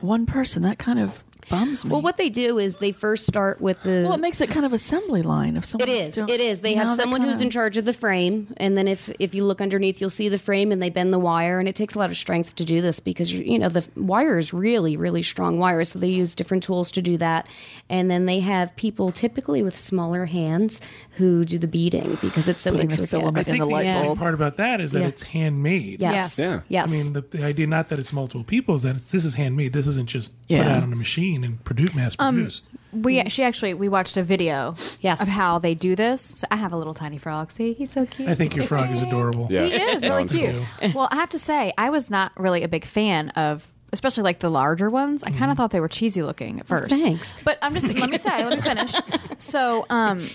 one 0.00 0.24
person. 0.24 0.62
That 0.62 0.78
kind 0.78 0.98
of 0.98 1.22
bums 1.48 1.84
me. 1.84 1.90
Well, 1.92 2.02
what 2.02 2.16
they 2.16 2.30
do 2.30 2.58
is 2.58 2.76
they 2.76 2.92
first 2.92 3.26
start 3.26 3.60
with 3.60 3.82
the. 3.82 4.02
Well, 4.04 4.14
it 4.14 4.20
makes 4.20 4.40
it 4.40 4.50
kind 4.50 4.64
of 4.66 4.72
assembly 4.72 5.22
line. 5.22 5.56
If 5.56 5.64
someone 5.64 5.88
It 5.88 5.92
is. 6.08 6.18
It 6.18 6.40
is. 6.40 6.60
They 6.60 6.74
have 6.74 6.90
someone 6.90 7.20
who's 7.22 7.40
in 7.40 7.50
charge 7.50 7.76
of 7.76 7.84
the 7.84 7.92
frame, 7.92 8.52
and 8.56 8.76
then 8.76 8.88
if 8.88 9.10
if 9.18 9.34
you 9.34 9.44
look 9.44 9.60
underneath, 9.60 10.00
you'll 10.00 10.10
see 10.10 10.28
the 10.28 10.38
frame, 10.38 10.72
and 10.72 10.82
they 10.82 10.90
bend 10.90 11.12
the 11.12 11.18
wire, 11.18 11.58
and 11.58 11.68
it 11.68 11.74
takes 11.74 11.94
a 11.94 11.98
lot 11.98 12.10
of 12.10 12.16
strength 12.16 12.54
to 12.56 12.64
do 12.64 12.80
this 12.80 13.00
because 13.00 13.32
you 13.32 13.42
you 13.42 13.58
know 13.58 13.68
the 13.68 13.86
wire 13.96 14.38
is 14.38 14.52
really 14.52 14.96
really 14.96 15.22
strong 15.22 15.58
wire, 15.58 15.84
so 15.84 15.98
they 15.98 16.08
use 16.08 16.34
different 16.34 16.62
tools 16.62 16.90
to 16.92 17.02
do 17.02 17.16
that, 17.18 17.46
and 17.88 18.10
then 18.10 18.26
they 18.26 18.40
have 18.40 18.74
people 18.76 19.12
typically 19.12 19.62
with 19.62 19.76
smaller 19.76 20.26
hands 20.26 20.80
who 21.16 21.44
do 21.44 21.58
the 21.58 21.66
beading 21.68 22.18
because 22.20 22.48
it's 22.48 22.62
so 22.62 22.70
Putting 22.72 22.88
the 22.88 22.92
intricate. 22.94 23.10
filament 23.10 23.36
I 23.36 23.40
in 23.40 23.44
think 23.44 23.58
the 23.60 23.66
the 23.66 23.72
light 23.72 23.86
interesting 23.86 24.08
bulb. 24.08 24.18
part 24.18 24.34
about 24.34 24.56
that 24.56 24.80
is 24.80 24.92
that 24.92 25.00
Yeah. 25.00 25.06
it's 25.08 25.22
handmade. 25.22 26.00
Yes. 26.00 26.38
Yeah. 26.38 26.60
Yes. 26.68 26.88
I 26.88 26.90
mean, 26.92 27.12
the, 27.12 27.20
the 27.20 27.44
idea 27.44 27.66
not 27.66 27.88
that 27.90 27.98
it's 27.98 28.12
multiple 28.12 28.44
people 28.44 28.74
is 28.76 28.82
that 28.82 28.96
it's, 28.96 29.10
this 29.12 29.24
is 29.24 29.34
handmade. 29.34 29.72
This 29.72 29.86
isn't 29.86 30.08
just 30.08 30.32
put 30.48 30.58
out 30.58 30.82
on 30.82 30.92
a 30.92 30.96
machine 30.96 31.33
and 31.42 31.64
produced, 31.64 31.94
mass 31.96 32.14
produced. 32.14 32.68
We 32.92 33.28
she 33.30 33.42
actually 33.42 33.72
we 33.74 33.88
watched 33.88 34.16
a 34.16 34.22
video 34.22 34.74
Yes. 35.00 35.20
of 35.20 35.26
how 35.28 35.58
they 35.58 35.74
do 35.74 35.96
this. 35.96 36.20
So 36.20 36.46
I 36.50 36.56
have 36.56 36.72
a 36.72 36.76
little 36.76 36.94
tiny 36.94 37.18
frog. 37.18 37.50
See, 37.50 37.72
he's 37.72 37.90
so 37.90 38.04
cute. 38.06 38.28
I 38.28 38.34
think 38.34 38.54
your 38.54 38.66
frog 38.66 38.90
is 38.92 39.02
adorable. 39.02 39.48
Yeah, 39.50 39.64
He 39.66 39.72
is 39.74 40.02
really 40.04 40.28
cute. 40.28 40.54
cool. 40.80 40.90
well, 40.94 41.08
I 41.10 41.16
have 41.16 41.30
to 41.30 41.38
say, 41.38 41.72
I 41.78 41.90
was 41.90 42.10
not 42.10 42.30
really 42.38 42.62
a 42.62 42.68
big 42.68 42.84
fan 42.84 43.30
of, 43.30 43.66
especially 43.92 44.22
like 44.22 44.38
the 44.40 44.50
larger 44.50 44.90
ones. 44.90 45.24
I 45.24 45.30
kind 45.30 45.50
of 45.50 45.56
thought 45.56 45.70
they 45.72 45.80
were 45.80 45.88
cheesy 45.88 46.22
looking 46.22 46.60
at 46.60 46.66
first. 46.66 46.90
thanks. 46.92 47.34
But 47.42 47.58
I'm 47.62 47.74
just 47.74 47.88
let 47.88 48.10
me 48.10 48.18
say, 48.18 48.44
let 48.44 48.54
me 48.56 48.60
finish. 48.60 48.94
So, 49.38 49.84
um, 49.90 50.28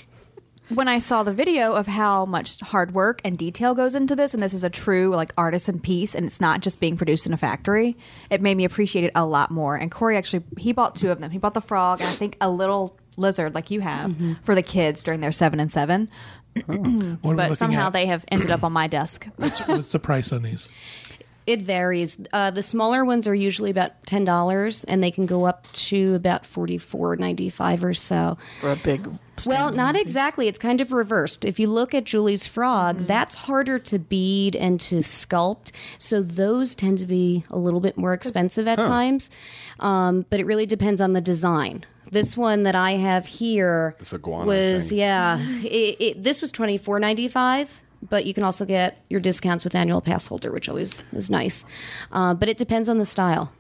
when 0.70 0.88
I 0.88 1.00
saw 1.00 1.24
the 1.24 1.34
video 1.34 1.74
of 1.74 1.88
how 1.88 2.26
much 2.26 2.60
hard 2.60 2.94
work 2.94 3.22
and 3.24 3.38
detail 3.38 3.74
goes 3.76 3.96
into 3.96 4.16
this, 4.16 4.34
and 4.34 4.42
this 4.42 4.54
is 4.54 4.64
a 4.64 4.70
true 4.70 5.10
like 5.16 5.34
artisan 5.38 5.80
piece, 5.80 6.16
and 6.16 6.26
it's 6.26 6.40
not 6.40 6.62
just 6.62 6.80
being 6.80 6.98
produced 6.98 7.26
in 7.28 7.34
a 7.34 7.38
factory, 7.38 7.98
it 8.30 8.42
made 8.42 8.56
me 8.56 8.66
appreciate 8.66 9.06
it 9.06 9.12
a 9.16 9.26
lot 9.26 9.52
more. 9.52 9.76
And 9.76 9.92
Corey 9.92 10.18
actually 10.18 10.44
he 10.58 10.72
bought 10.72 10.96
two 10.96 11.12
of 11.12 11.20
them. 11.20 11.32
He 11.32 11.38
bought 11.38 11.54
the 11.54 11.62
frog 11.62 12.02
and 12.02 12.10
I 12.10 12.14
think 12.14 12.38
a 12.42 12.50
little 12.50 12.98
lizard 13.18 13.54
like 13.54 13.70
you 13.70 13.82
have 13.82 14.12
mm-hmm. 14.12 14.34
for 14.44 14.56
the 14.56 14.64
kids 14.64 15.04
during 15.04 15.20
their 15.20 15.32
seven 15.32 15.60
and 15.60 15.72
seven. 15.72 16.10
Oh. 16.68 17.18
What 17.22 17.38
But 17.38 17.58
somehow 17.58 17.88
at? 17.88 17.94
they 17.94 18.08
have 18.08 18.26
ended 18.30 18.52
up 18.52 18.64
on 18.64 18.74
my 18.74 18.88
desk. 18.88 19.28
What's, 19.38 19.60
what's 19.68 19.92
the 19.92 20.00
price 20.00 20.32
on 20.32 20.42
these? 20.42 20.72
It 21.50 21.62
varies. 21.64 22.18
Uh, 22.32 22.52
the 22.52 22.62
smaller 22.62 23.04
ones 23.04 23.28
are 23.28 23.34
usually 23.36 23.72
about 23.72 24.06
ten 24.06 24.24
dollars, 24.24 24.84
and 24.84 25.02
they 25.02 25.10
can 25.12 25.26
go 25.26 25.46
up 25.46 25.66
to 25.90 26.14
about 26.16 26.46
forty 26.46 26.78
four 26.78 27.16
ninety 27.16 27.50
five 27.50 27.84
or 27.84 27.94
so. 27.96 28.38
for 28.62 28.72
a 28.72 28.76
big. 28.76 29.08
Well, 29.48 29.72
not 29.72 29.96
piece. 29.96 30.02
exactly. 30.02 30.48
It's 30.50 30.60
kind 30.60 30.82
of 30.82 30.92
reversed. 30.92 31.46
If 31.46 31.60
you 31.60 31.68
look 31.68 31.94
at 31.96 32.04
Julie's 32.04 32.46
frog, 32.46 32.98
Mm-hmm. 32.98 33.06
that's 33.06 33.36
harder 33.36 33.80
to 33.80 33.98
bead 33.98 34.56
and 34.56 34.80
to 34.82 34.96
sculpt. 34.98 35.72
So 35.98 36.22
those 36.22 36.76
tend 36.76 37.00
to 37.00 37.06
be 37.06 37.46
a 37.50 37.58
little 37.58 37.80
bit 37.80 37.98
more 37.98 38.14
expensive 38.14 38.68
at 38.68 38.78
times. 38.78 39.32
Um, 39.80 40.26
but 40.30 40.40
it 40.42 40.46
really 40.46 40.66
depends 40.66 41.00
on 41.02 41.14
the 41.14 41.22
design. 41.22 41.86
This 42.12 42.36
one 42.36 42.64
that 42.64 42.76
I 42.76 42.94
have 42.94 43.26
here 43.28 43.96
was 44.00 44.90
thing. 44.90 45.00
yeah. 45.00 45.40
It, 45.64 45.96
it, 46.02 46.24
this 46.24 46.42
was 46.42 46.52
twenty 46.52 46.78
four 46.78 47.00
ninety 47.00 47.28
five. 47.28 47.82
But 48.08 48.26
you 48.26 48.34
can 48.34 48.44
also 48.44 48.66
get 48.66 49.04
your 49.10 49.20
discounts 49.20 49.64
with 49.64 49.76
annual 49.76 50.00
pass 50.02 50.28
holder, 50.28 50.52
which 50.52 50.70
always 50.70 51.04
is 51.12 51.30
nice. 51.30 51.66
Uh, 52.12 52.34
but 52.34 52.48
it 52.48 52.58
depends 52.58 52.88
on 52.88 52.98
the 52.98 53.06
style. 53.06 53.52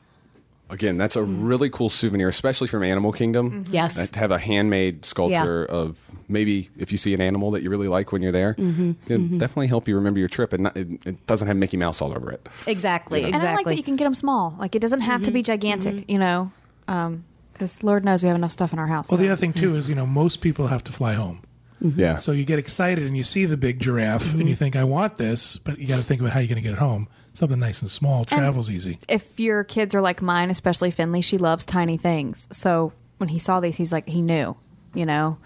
Again, 0.69 0.97
that's 0.99 1.15
a 1.15 1.23
really 1.23 1.69
cool 1.71 1.89
souvenir, 1.89 2.27
especially 2.29 2.67
from 2.67 2.83
Animal 2.83 3.11
Kingdom. 3.11 3.65
Yes. 3.71 3.97
Uh, 3.97 4.05
to 4.05 4.19
have 4.19 4.29
a 4.29 4.37
handmade 4.37 5.03
sculpture 5.03 5.65
of 5.65 5.97
maybe 6.27 6.69
if 6.77 6.91
you 6.91 6.97
see 6.99 7.15
an 7.15 7.21
animal 7.21 7.49
that 7.51 7.63
you 7.63 7.71
really 7.71 7.87
like 7.87 8.11
when 8.11 8.21
you're 8.21 8.31
there, 8.31 8.53
Mm-hmm. 8.53 8.91
it 8.91 9.05
can 9.07 9.37
definitely 9.39 9.65
help 9.65 9.87
you 9.87 9.95
remember 9.95 10.19
your 10.19 10.29
trip, 10.29 10.53
and 10.53 10.63
not, 10.63 10.77
it, 10.77 10.87
it 11.07 11.25
doesn't 11.25 11.47
have 11.47 11.57
Mickey 11.57 11.75
Mouse 11.75 12.03
all 12.03 12.11
over 12.15 12.31
it. 12.31 12.47
Exactly. 12.67 13.21
Exactly. 13.25 13.33
And 13.33 13.35
I 13.49 13.55
like 13.55 13.65
that 13.65 13.77
you 13.77 13.83
can 13.83 13.95
get 13.95 14.03
them 14.03 14.13
small. 14.13 14.55
Like 14.59 14.75
it 14.75 14.79
doesn't 14.79 15.01
have 15.01 15.23
to 15.23 15.31
be 15.31 15.41
gigantic, 15.41 16.07
you 16.07 16.19
know. 16.19 16.51
Um, 16.87 17.25
because 17.51 17.81
Lord 17.83 18.05
knows 18.05 18.21
we 18.23 18.27
have 18.27 18.37
enough 18.37 18.51
stuff 18.53 18.71
in 18.71 18.79
our 18.79 18.87
house. 18.87 19.09
Well, 19.11 19.19
the 19.19 19.27
other 19.27 19.35
thing 19.35 19.51
too 19.53 19.75
is 19.75 19.89
you 19.89 19.95
know 19.95 20.05
most 20.05 20.37
people 20.37 20.67
have 20.67 20.83
to 20.85 20.91
fly 20.91 21.15
home, 21.15 21.41
Mm-hmm. 21.81 21.99
Yeah. 21.99 22.17
so 22.17 22.31
you 22.33 22.43
get 22.43 22.59
excited 22.59 23.05
and 23.05 23.15
you 23.15 23.23
see 23.23 23.45
the 23.45 23.55
big 23.55 23.79
giraffe 23.79 24.33
and 24.33 24.41
you 24.41 24.47
mm-hmm. 24.47 24.55
think 24.55 24.75
I 24.75 24.83
want 24.83 25.15
this, 25.17 25.57
but 25.57 25.79
you 25.79 25.87
got 25.87 25.97
to 25.97 26.03
think 26.03 26.19
about 26.19 26.33
how 26.33 26.39
you're 26.39 26.47
going 26.47 26.57
to 26.57 26.61
get 26.61 26.73
it 26.73 26.79
home. 26.79 27.07
Something 27.33 27.59
nice 27.59 27.81
and 27.81 27.89
small 27.89 28.25
travels 28.25 28.69
easy. 28.69 28.99
if 29.07 29.39
your 29.39 29.63
kids 29.63 29.95
are 29.95 30.01
like 30.01 30.21
mine, 30.21 30.49
especially 30.49 30.91
Finley, 30.91 31.21
she 31.21 31.37
loves 31.37 31.65
tiny 31.65 31.95
things. 31.95 32.49
So 32.51 32.91
when 33.17 33.29
he 33.29 33.39
saw 33.39 33.59
these, 33.59 33.77
he's 33.77 33.93
like, 33.93 34.09
he 34.09 34.21
knew, 34.21 34.57
you 34.93 35.05
know. 35.05 35.37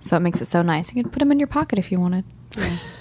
So 0.00 0.16
it 0.16 0.20
makes 0.20 0.40
it 0.40 0.48
so 0.48 0.62
nice. 0.62 0.92
You 0.94 1.02
could 1.02 1.12
put 1.12 1.20
them 1.20 1.30
in 1.30 1.38
your 1.38 1.48
pocket 1.48 1.78
if 1.78 1.92
you 1.92 2.00
wanted. 2.00 2.24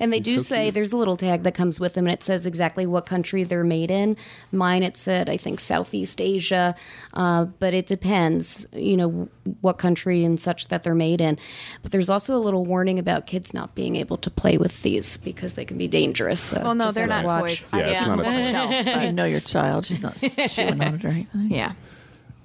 And 0.00 0.12
they 0.12 0.20
do 0.20 0.40
say 0.40 0.70
there's 0.70 0.92
a 0.92 0.96
little 0.96 1.16
tag 1.16 1.42
that 1.44 1.54
comes 1.54 1.78
with 1.80 1.94
them, 1.94 2.06
and 2.06 2.12
it 2.14 2.22
says 2.22 2.46
exactly 2.46 2.86
what 2.86 3.06
country 3.06 3.44
they're 3.44 3.64
made 3.64 3.90
in. 3.90 4.16
Mine, 4.52 4.82
it 4.82 4.96
said 4.96 5.28
I 5.28 5.36
think 5.36 5.60
Southeast 5.60 6.20
Asia, 6.20 6.74
uh, 7.14 7.44
but 7.44 7.74
it 7.74 7.86
depends, 7.86 8.66
you 8.72 8.96
know, 8.96 9.28
what 9.60 9.78
country 9.78 10.24
and 10.24 10.38
such 10.40 10.68
that 10.68 10.82
they're 10.84 10.94
made 10.94 11.20
in. 11.20 11.38
But 11.82 11.92
there's 11.92 12.08
also 12.10 12.34
a 12.36 12.38
little 12.38 12.64
warning 12.64 12.98
about 12.98 13.26
kids 13.26 13.52
not 13.54 13.74
being 13.74 13.96
able 13.96 14.16
to 14.18 14.30
play 14.30 14.56
with 14.58 14.82
these 14.82 15.16
because 15.16 15.54
they 15.54 15.64
can 15.64 15.78
be 15.78 15.88
dangerous. 15.88 16.40
So 16.40 16.60
Well, 16.62 16.74
no, 16.74 16.90
they're 16.90 17.06
not 17.06 17.22
to 17.22 17.26
watch. 17.26 17.62
toys. 17.62 17.66
Yeah, 17.72 17.78
I 17.78 17.82
it's 17.90 18.06
not 18.06 18.20
a 18.20 18.24
on 18.26 18.34
the 18.34 18.50
shelf. 18.50 19.02
You 19.04 19.12
know 19.12 19.24
your 19.24 19.40
child. 19.40 19.86
She's 19.86 20.02
not 20.02 20.16
chewing 20.48 20.80
on 20.80 20.94
it 20.94 21.04
or 21.04 21.08
anything. 21.08 21.50
Yeah. 21.50 21.72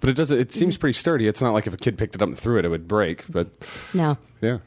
But 0.02 0.10
it 0.12 0.14
does. 0.14 0.32
It 0.32 0.52
seems 0.52 0.78
pretty 0.78 0.94
sturdy. 0.94 1.28
It's 1.28 1.42
not 1.42 1.52
like 1.52 1.68
if 1.68 1.74
a 1.74 1.78
kid 1.78 1.98
picked 1.98 2.16
it 2.16 2.22
up 2.22 2.30
and 2.30 2.38
threw 2.38 2.58
it, 2.58 2.66
it 2.66 2.70
would 2.70 2.88
break. 2.88 3.26
But 3.30 3.50
No. 3.94 4.18
yeah, 4.42 4.60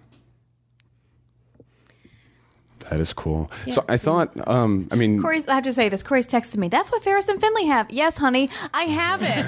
that 2.90 3.00
is 3.00 3.12
cool. 3.12 3.50
So 3.70 3.84
I 3.88 3.96
thought. 3.96 4.30
Um, 4.48 4.88
I 4.90 4.96
mean, 4.96 5.20
Corey's, 5.20 5.46
I 5.48 5.54
have 5.54 5.64
to 5.64 5.72
say 5.72 5.88
this. 5.88 6.02
Corey's 6.02 6.26
texted 6.26 6.56
me. 6.58 6.68
That's 6.68 6.90
what 6.92 7.02
Ferris 7.02 7.28
and 7.28 7.40
Finley 7.40 7.66
have. 7.66 7.90
Yes, 7.90 8.16
honey, 8.18 8.48
I 8.74 8.84
have 8.84 9.20
it. 9.22 9.46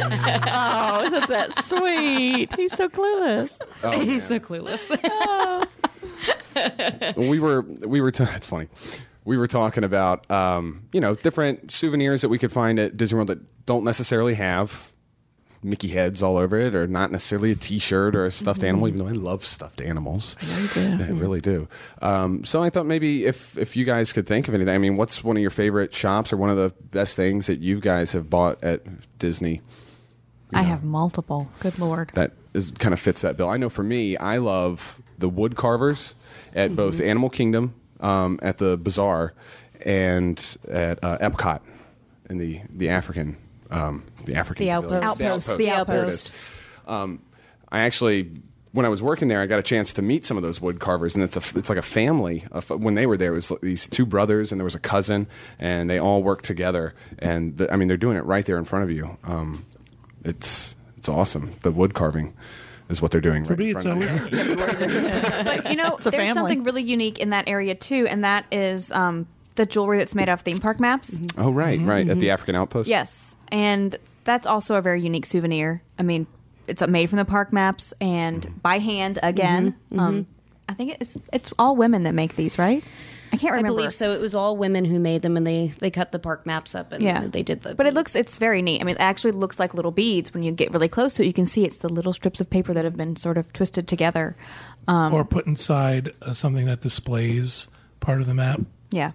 Oh, 0.00 1.02
isn't 1.06 1.28
that 1.28 1.54
sweet? 1.64 2.54
He's 2.54 2.72
so 2.72 2.88
clueless. 2.88 3.58
He's 4.02 4.26
so 4.26 4.38
clueless. 4.38 4.88
we 7.16 7.38
were 7.38 7.62
we 7.62 8.00
were. 8.00 8.10
T- 8.10 8.24
it's 8.34 8.46
funny. 8.46 8.68
We 9.24 9.36
were 9.36 9.46
talking 9.46 9.84
about 9.84 10.30
um, 10.30 10.84
you 10.92 11.00
know 11.00 11.14
different 11.14 11.70
souvenirs 11.72 12.22
that 12.22 12.28
we 12.28 12.38
could 12.38 12.52
find 12.52 12.78
at 12.78 12.96
Disney 12.96 13.16
World 13.16 13.28
that 13.28 13.66
don't 13.66 13.84
necessarily 13.84 14.34
have 14.34 14.92
Mickey 15.62 15.88
heads 15.88 16.22
all 16.22 16.36
over 16.36 16.56
it, 16.56 16.74
or 16.74 16.86
not 16.86 17.10
necessarily 17.10 17.50
a 17.50 17.54
T-shirt 17.56 18.14
or 18.14 18.24
a 18.26 18.30
stuffed 18.30 18.62
animal. 18.62 18.88
Even 18.88 19.00
though 19.00 19.08
I 19.08 19.12
love 19.12 19.44
stuffed 19.44 19.80
animals, 19.80 20.36
you 20.40 20.68
do. 20.68 21.04
I 21.04 21.08
really 21.10 21.40
do. 21.40 21.68
Um, 22.00 22.44
so 22.44 22.62
I 22.62 22.70
thought 22.70 22.86
maybe 22.86 23.24
if 23.26 23.56
if 23.58 23.76
you 23.76 23.84
guys 23.84 24.12
could 24.12 24.26
think 24.26 24.48
of 24.48 24.54
anything. 24.54 24.74
I 24.74 24.78
mean, 24.78 24.96
what's 24.96 25.24
one 25.24 25.36
of 25.36 25.40
your 25.40 25.50
favorite 25.50 25.92
shops 25.92 26.32
or 26.32 26.36
one 26.36 26.50
of 26.50 26.56
the 26.56 26.72
best 26.90 27.16
things 27.16 27.46
that 27.48 27.58
you 27.58 27.80
guys 27.80 28.12
have 28.12 28.30
bought 28.30 28.62
at 28.62 28.82
Disney? 29.18 29.60
I 30.54 30.62
have 30.62 30.82
multiple. 30.84 31.50
Good 31.60 31.78
lord. 31.78 32.10
that 32.14 32.32
is 32.54 32.70
kind 32.70 32.94
of 32.94 33.00
fits 33.00 33.20
that 33.20 33.36
bill. 33.36 33.48
I 33.50 33.56
know 33.58 33.68
for 33.68 33.82
me, 33.82 34.16
I 34.16 34.38
love 34.38 35.02
the 35.18 35.28
wood 35.28 35.56
carvers 35.56 36.14
at 36.54 36.74
both 36.74 36.94
Mm-hmm. 36.98 37.08
Animal 37.10 37.30
Kingdom, 37.30 37.74
um, 38.00 38.38
at 38.40 38.56
the 38.58 38.78
bazaar, 38.78 39.34
and 39.84 40.56
at 40.70 40.98
uh, 41.04 41.18
Epcot 41.18 41.60
in 42.30 42.38
the 42.38 42.62
the 42.70 42.88
African 42.88 43.36
um, 43.70 44.04
the 44.24 44.34
African 44.34 44.66
The 44.66 44.72
pavilion. 44.72 45.02
outpost. 45.04 45.22
Outpost, 45.22 45.48
the 45.58 45.64
There 45.64 45.74
it 45.74 45.78
outpost. 45.78 46.32
Um, 46.86 47.20
I 47.70 47.80
actually. 47.80 48.30
When 48.72 48.84
I 48.84 48.90
was 48.90 49.02
working 49.02 49.28
there, 49.28 49.40
I 49.40 49.46
got 49.46 49.58
a 49.58 49.62
chance 49.62 49.94
to 49.94 50.02
meet 50.02 50.26
some 50.26 50.36
of 50.36 50.42
those 50.42 50.60
wood 50.60 50.78
carvers, 50.78 51.14
and 51.14 51.24
it's 51.24 51.36
a 51.36 51.58
it's 51.58 51.70
like 51.70 51.78
a 51.78 51.82
family. 51.82 52.44
Of, 52.52 52.68
when 52.68 52.94
they 52.94 53.06
were 53.06 53.16
there, 53.16 53.32
it 53.32 53.34
was 53.34 53.50
like 53.50 53.62
these 53.62 53.88
two 53.88 54.04
brothers, 54.04 54.52
and 54.52 54.60
there 54.60 54.64
was 54.64 54.74
a 54.74 54.78
cousin, 54.78 55.26
and 55.58 55.88
they 55.88 55.98
all 55.98 56.22
worked 56.22 56.44
together. 56.44 56.94
And 57.18 57.56
the, 57.56 57.72
I 57.72 57.76
mean, 57.76 57.88
they're 57.88 57.96
doing 57.96 58.18
it 58.18 58.24
right 58.26 58.44
there 58.44 58.58
in 58.58 58.64
front 58.66 58.84
of 58.84 58.90
you. 58.90 59.16
Um, 59.24 59.64
it's 60.22 60.74
it's 60.98 61.08
awesome. 61.08 61.54
The 61.62 61.72
wood 61.72 61.94
carving 61.94 62.34
is 62.90 63.00
what 63.00 63.10
they're 63.10 63.22
doing. 63.22 63.44
For 63.46 63.54
right 63.54 63.58
me, 63.58 63.70
in 63.70 63.76
it's 63.76 63.84
front 63.84 64.02
of 64.04 64.32
you. 64.32 64.56
But 65.44 65.70
you 65.70 65.76
know, 65.76 65.94
a 65.96 66.02
there's 66.02 66.14
family. 66.14 66.32
something 66.34 66.62
really 66.62 66.82
unique 66.82 67.18
in 67.18 67.30
that 67.30 67.48
area 67.48 67.74
too, 67.74 68.06
and 68.06 68.22
that 68.22 68.44
is 68.52 68.92
um, 68.92 69.26
the 69.54 69.64
jewelry 69.64 69.96
that's 69.98 70.14
made 70.14 70.28
out 70.28 70.34
of 70.34 70.40
theme 70.42 70.58
park 70.58 70.78
maps. 70.78 71.18
Oh 71.38 71.50
right, 71.50 71.80
right 71.80 72.06
at 72.08 72.20
the 72.20 72.30
African 72.30 72.54
outpost. 72.54 72.86
Yes, 72.88 73.34
and 73.50 73.96
that's 74.24 74.46
also 74.46 74.74
a 74.76 74.82
very 74.82 75.00
unique 75.00 75.26
souvenir. 75.26 75.82
I 75.98 76.02
mean, 76.02 76.26
it's 76.66 76.86
made 76.86 77.08
from 77.08 77.16
the 77.16 77.24
park 77.24 77.52
maps 77.52 77.94
and 78.00 78.62
by 78.62 78.78
hand 78.78 79.18
again. 79.22 79.74
Um, 79.96 80.26
I 80.68 80.74
think 80.74 80.96
it's 81.00 81.16
it's 81.32 81.52
all 81.58 81.76
women 81.76 82.02
that 82.02 82.14
make 82.14 82.36
these, 82.36 82.58
right? 82.58 82.84
I 83.32 83.36
can't 83.36 83.52
I 83.52 83.56
remember. 83.56 83.76
believe 83.76 83.94
so. 83.94 84.12
It 84.12 84.20
was 84.20 84.34
all 84.34 84.56
women 84.56 84.84
who 84.84 84.98
made 84.98 85.22
them, 85.22 85.36
and 85.36 85.46
they 85.46 85.72
they 85.80 85.90
cut 85.90 86.12
the 86.12 86.18
park 86.18 86.46
maps 86.46 86.74
up, 86.74 86.92
and 86.92 87.02
Yeah, 87.02 87.26
they 87.26 87.42
did 87.42 87.62
the. 87.62 87.74
But 87.74 87.86
it 87.86 87.94
looks 87.94 88.14
it's 88.14 88.38
very 88.38 88.62
neat. 88.62 88.80
I 88.80 88.84
mean, 88.84 88.96
it 88.96 89.00
actually 89.00 89.32
looks 89.32 89.58
like 89.58 89.74
little 89.74 89.90
beads 89.90 90.32
when 90.32 90.42
you 90.42 90.52
get 90.52 90.72
really 90.72 90.88
close 90.88 91.14
to 91.14 91.22
it. 91.22 91.26
You 91.26 91.32
can 91.32 91.46
see 91.46 91.64
it's 91.64 91.78
the 91.78 91.88
little 91.88 92.12
strips 92.12 92.40
of 92.40 92.48
paper 92.48 92.72
that 92.74 92.84
have 92.84 92.96
been 92.96 93.16
sort 93.16 93.36
of 93.38 93.52
twisted 93.52 93.86
together. 93.88 94.36
or 94.86 95.24
put 95.24 95.46
inside 95.46 96.14
uh, 96.22 96.32
something 96.32 96.66
that 96.66 96.80
displays 96.80 97.68
part 98.00 98.20
of 98.20 98.26
the 98.26 98.34
map. 98.34 98.60
Yeah. 98.90 99.12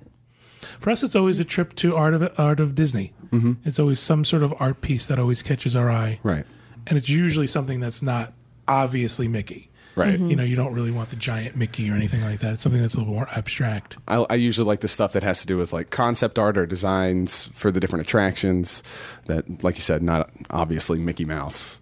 For 0.79 0.91
us, 0.91 1.03
it's 1.03 1.15
always 1.15 1.39
a 1.39 1.45
trip 1.45 1.75
to 1.77 1.95
art 1.95 2.13
of 2.13 2.33
art 2.37 2.59
of 2.59 2.75
Disney. 2.75 3.13
Mm-hmm. 3.33 3.53
It's 3.67 3.79
always 3.79 3.99
some 3.99 4.23
sort 4.23 4.43
of 4.43 4.53
art 4.59 4.81
piece 4.81 5.07
that 5.07 5.19
always 5.19 5.41
catches 5.41 5.75
our 5.75 5.89
eye, 5.91 6.19
Right. 6.23 6.45
and 6.87 6.97
it's 6.97 7.09
usually 7.09 7.47
something 7.47 7.79
that's 7.79 8.01
not 8.01 8.33
obviously 8.67 9.27
Mickey. 9.27 9.69
Right. 9.95 10.17
You 10.17 10.35
know, 10.35 10.43
you 10.43 10.55
don't 10.55 10.73
really 10.73 10.89
want 10.89 11.09
the 11.11 11.15
giant 11.15 11.55
Mickey 11.55 11.87
or 11.91 11.93
anything 11.93 12.21
like 12.23 12.39
that. 12.39 12.53
It's 12.53 12.63
something 12.63 12.81
that's 12.81 12.95
a 12.95 12.97
little 12.97 13.13
more 13.13 13.27
abstract. 13.29 13.97
I, 14.07 14.25
I 14.27 14.33
usually 14.35 14.65
like 14.65 14.79
the 14.79 14.87
stuff 14.87 15.13
that 15.13 15.21
has 15.21 15.41
to 15.41 15.45
do 15.47 15.55
with 15.55 15.71
like 15.71 15.91
concept 15.91 16.39
art 16.39 16.57
or 16.57 16.65
designs 16.65 17.45
for 17.53 17.69
the 17.69 17.79
different 17.79 18.01
attractions. 18.07 18.81
That, 19.27 19.63
like 19.63 19.75
you 19.75 19.81
said, 19.83 20.01
not 20.01 20.31
obviously 20.49 20.97
Mickey 20.97 21.25
Mouse. 21.25 21.79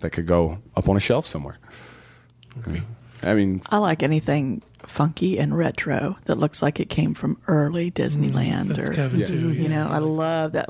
That 0.00 0.10
could 0.10 0.26
go 0.26 0.58
up 0.76 0.86
on 0.90 0.98
a 0.98 1.00
shelf 1.00 1.26
somewhere. 1.26 1.56
I 3.22 3.34
mean, 3.34 3.62
I 3.70 3.78
like 3.78 4.02
anything 4.02 4.62
funky 4.86 5.38
and 5.38 5.56
retro 5.56 6.16
that 6.26 6.38
looks 6.38 6.62
like 6.62 6.78
it 6.80 6.88
came 6.88 7.12
from 7.14 7.38
early 7.48 7.90
Disneyland. 7.90 8.66
That's 8.68 8.88
or 8.90 8.92
Kevin 8.92 9.26
too. 9.26 9.52
you 9.52 9.68
know, 9.68 9.86
I 9.90 9.98
love 9.98 10.52
that. 10.52 10.68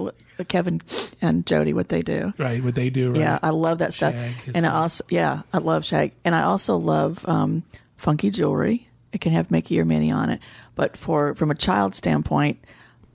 Kevin 0.49 0.81
and 1.23 1.47
Jody, 1.47 1.73
what 1.73 1.89
they 1.89 2.03
do. 2.03 2.33
right? 2.39 2.63
What 2.63 2.75
they 2.75 2.91
do, 2.91 3.13
right? 3.13 3.21
Yeah, 3.21 3.39
I 3.43 3.51
love 3.51 3.79
that 3.79 3.93
stuff. 3.95 4.15
Shag 4.15 4.35
and 4.55 4.67
I 4.67 4.71
also, 4.71 5.05
yeah, 5.09 5.43
I 5.53 5.59
love 5.59 5.85
shag, 5.85 6.13
and 6.25 6.35
I 6.35 6.43
also 6.43 6.77
love 6.77 7.27
um, 7.29 7.63
funky 7.97 8.31
jewelry. 8.31 8.89
It 9.13 9.21
can 9.21 9.33
have 9.33 9.51
Mickey 9.51 9.81
or 9.81 9.85
Minnie 9.85 10.11
on 10.11 10.29
it, 10.31 10.41
but 10.75 10.97
for 10.97 11.35
from 11.35 11.51
a 11.51 11.55
child 11.55 11.95
standpoint, 11.95 12.59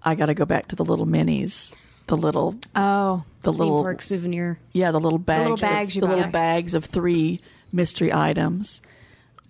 I 0.04 0.16
got 0.16 0.28
to 0.28 0.34
go 0.34 0.46
back 0.46 0.68
to 0.70 0.76
the 0.76 0.84
little 0.86 1.06
minis, 1.06 1.76
the 2.08 2.18
little, 2.18 2.56
Oh, 2.76 3.24
the 3.42 3.52
theme 3.52 3.60
little, 3.60 3.84
park 3.84 4.02
souvenir. 4.02 4.60
yeah, 4.72 4.92
the 4.92 5.00
little 5.00 5.20
bags, 5.20 5.42
little 5.50 5.58
bags 5.58 5.90
of, 5.90 5.96
you 5.96 6.02
the 6.02 6.08
little 6.08 6.32
bags 6.32 6.74
of 6.74 6.86
three 6.86 7.40
mystery 7.72 8.12
items 8.12 8.82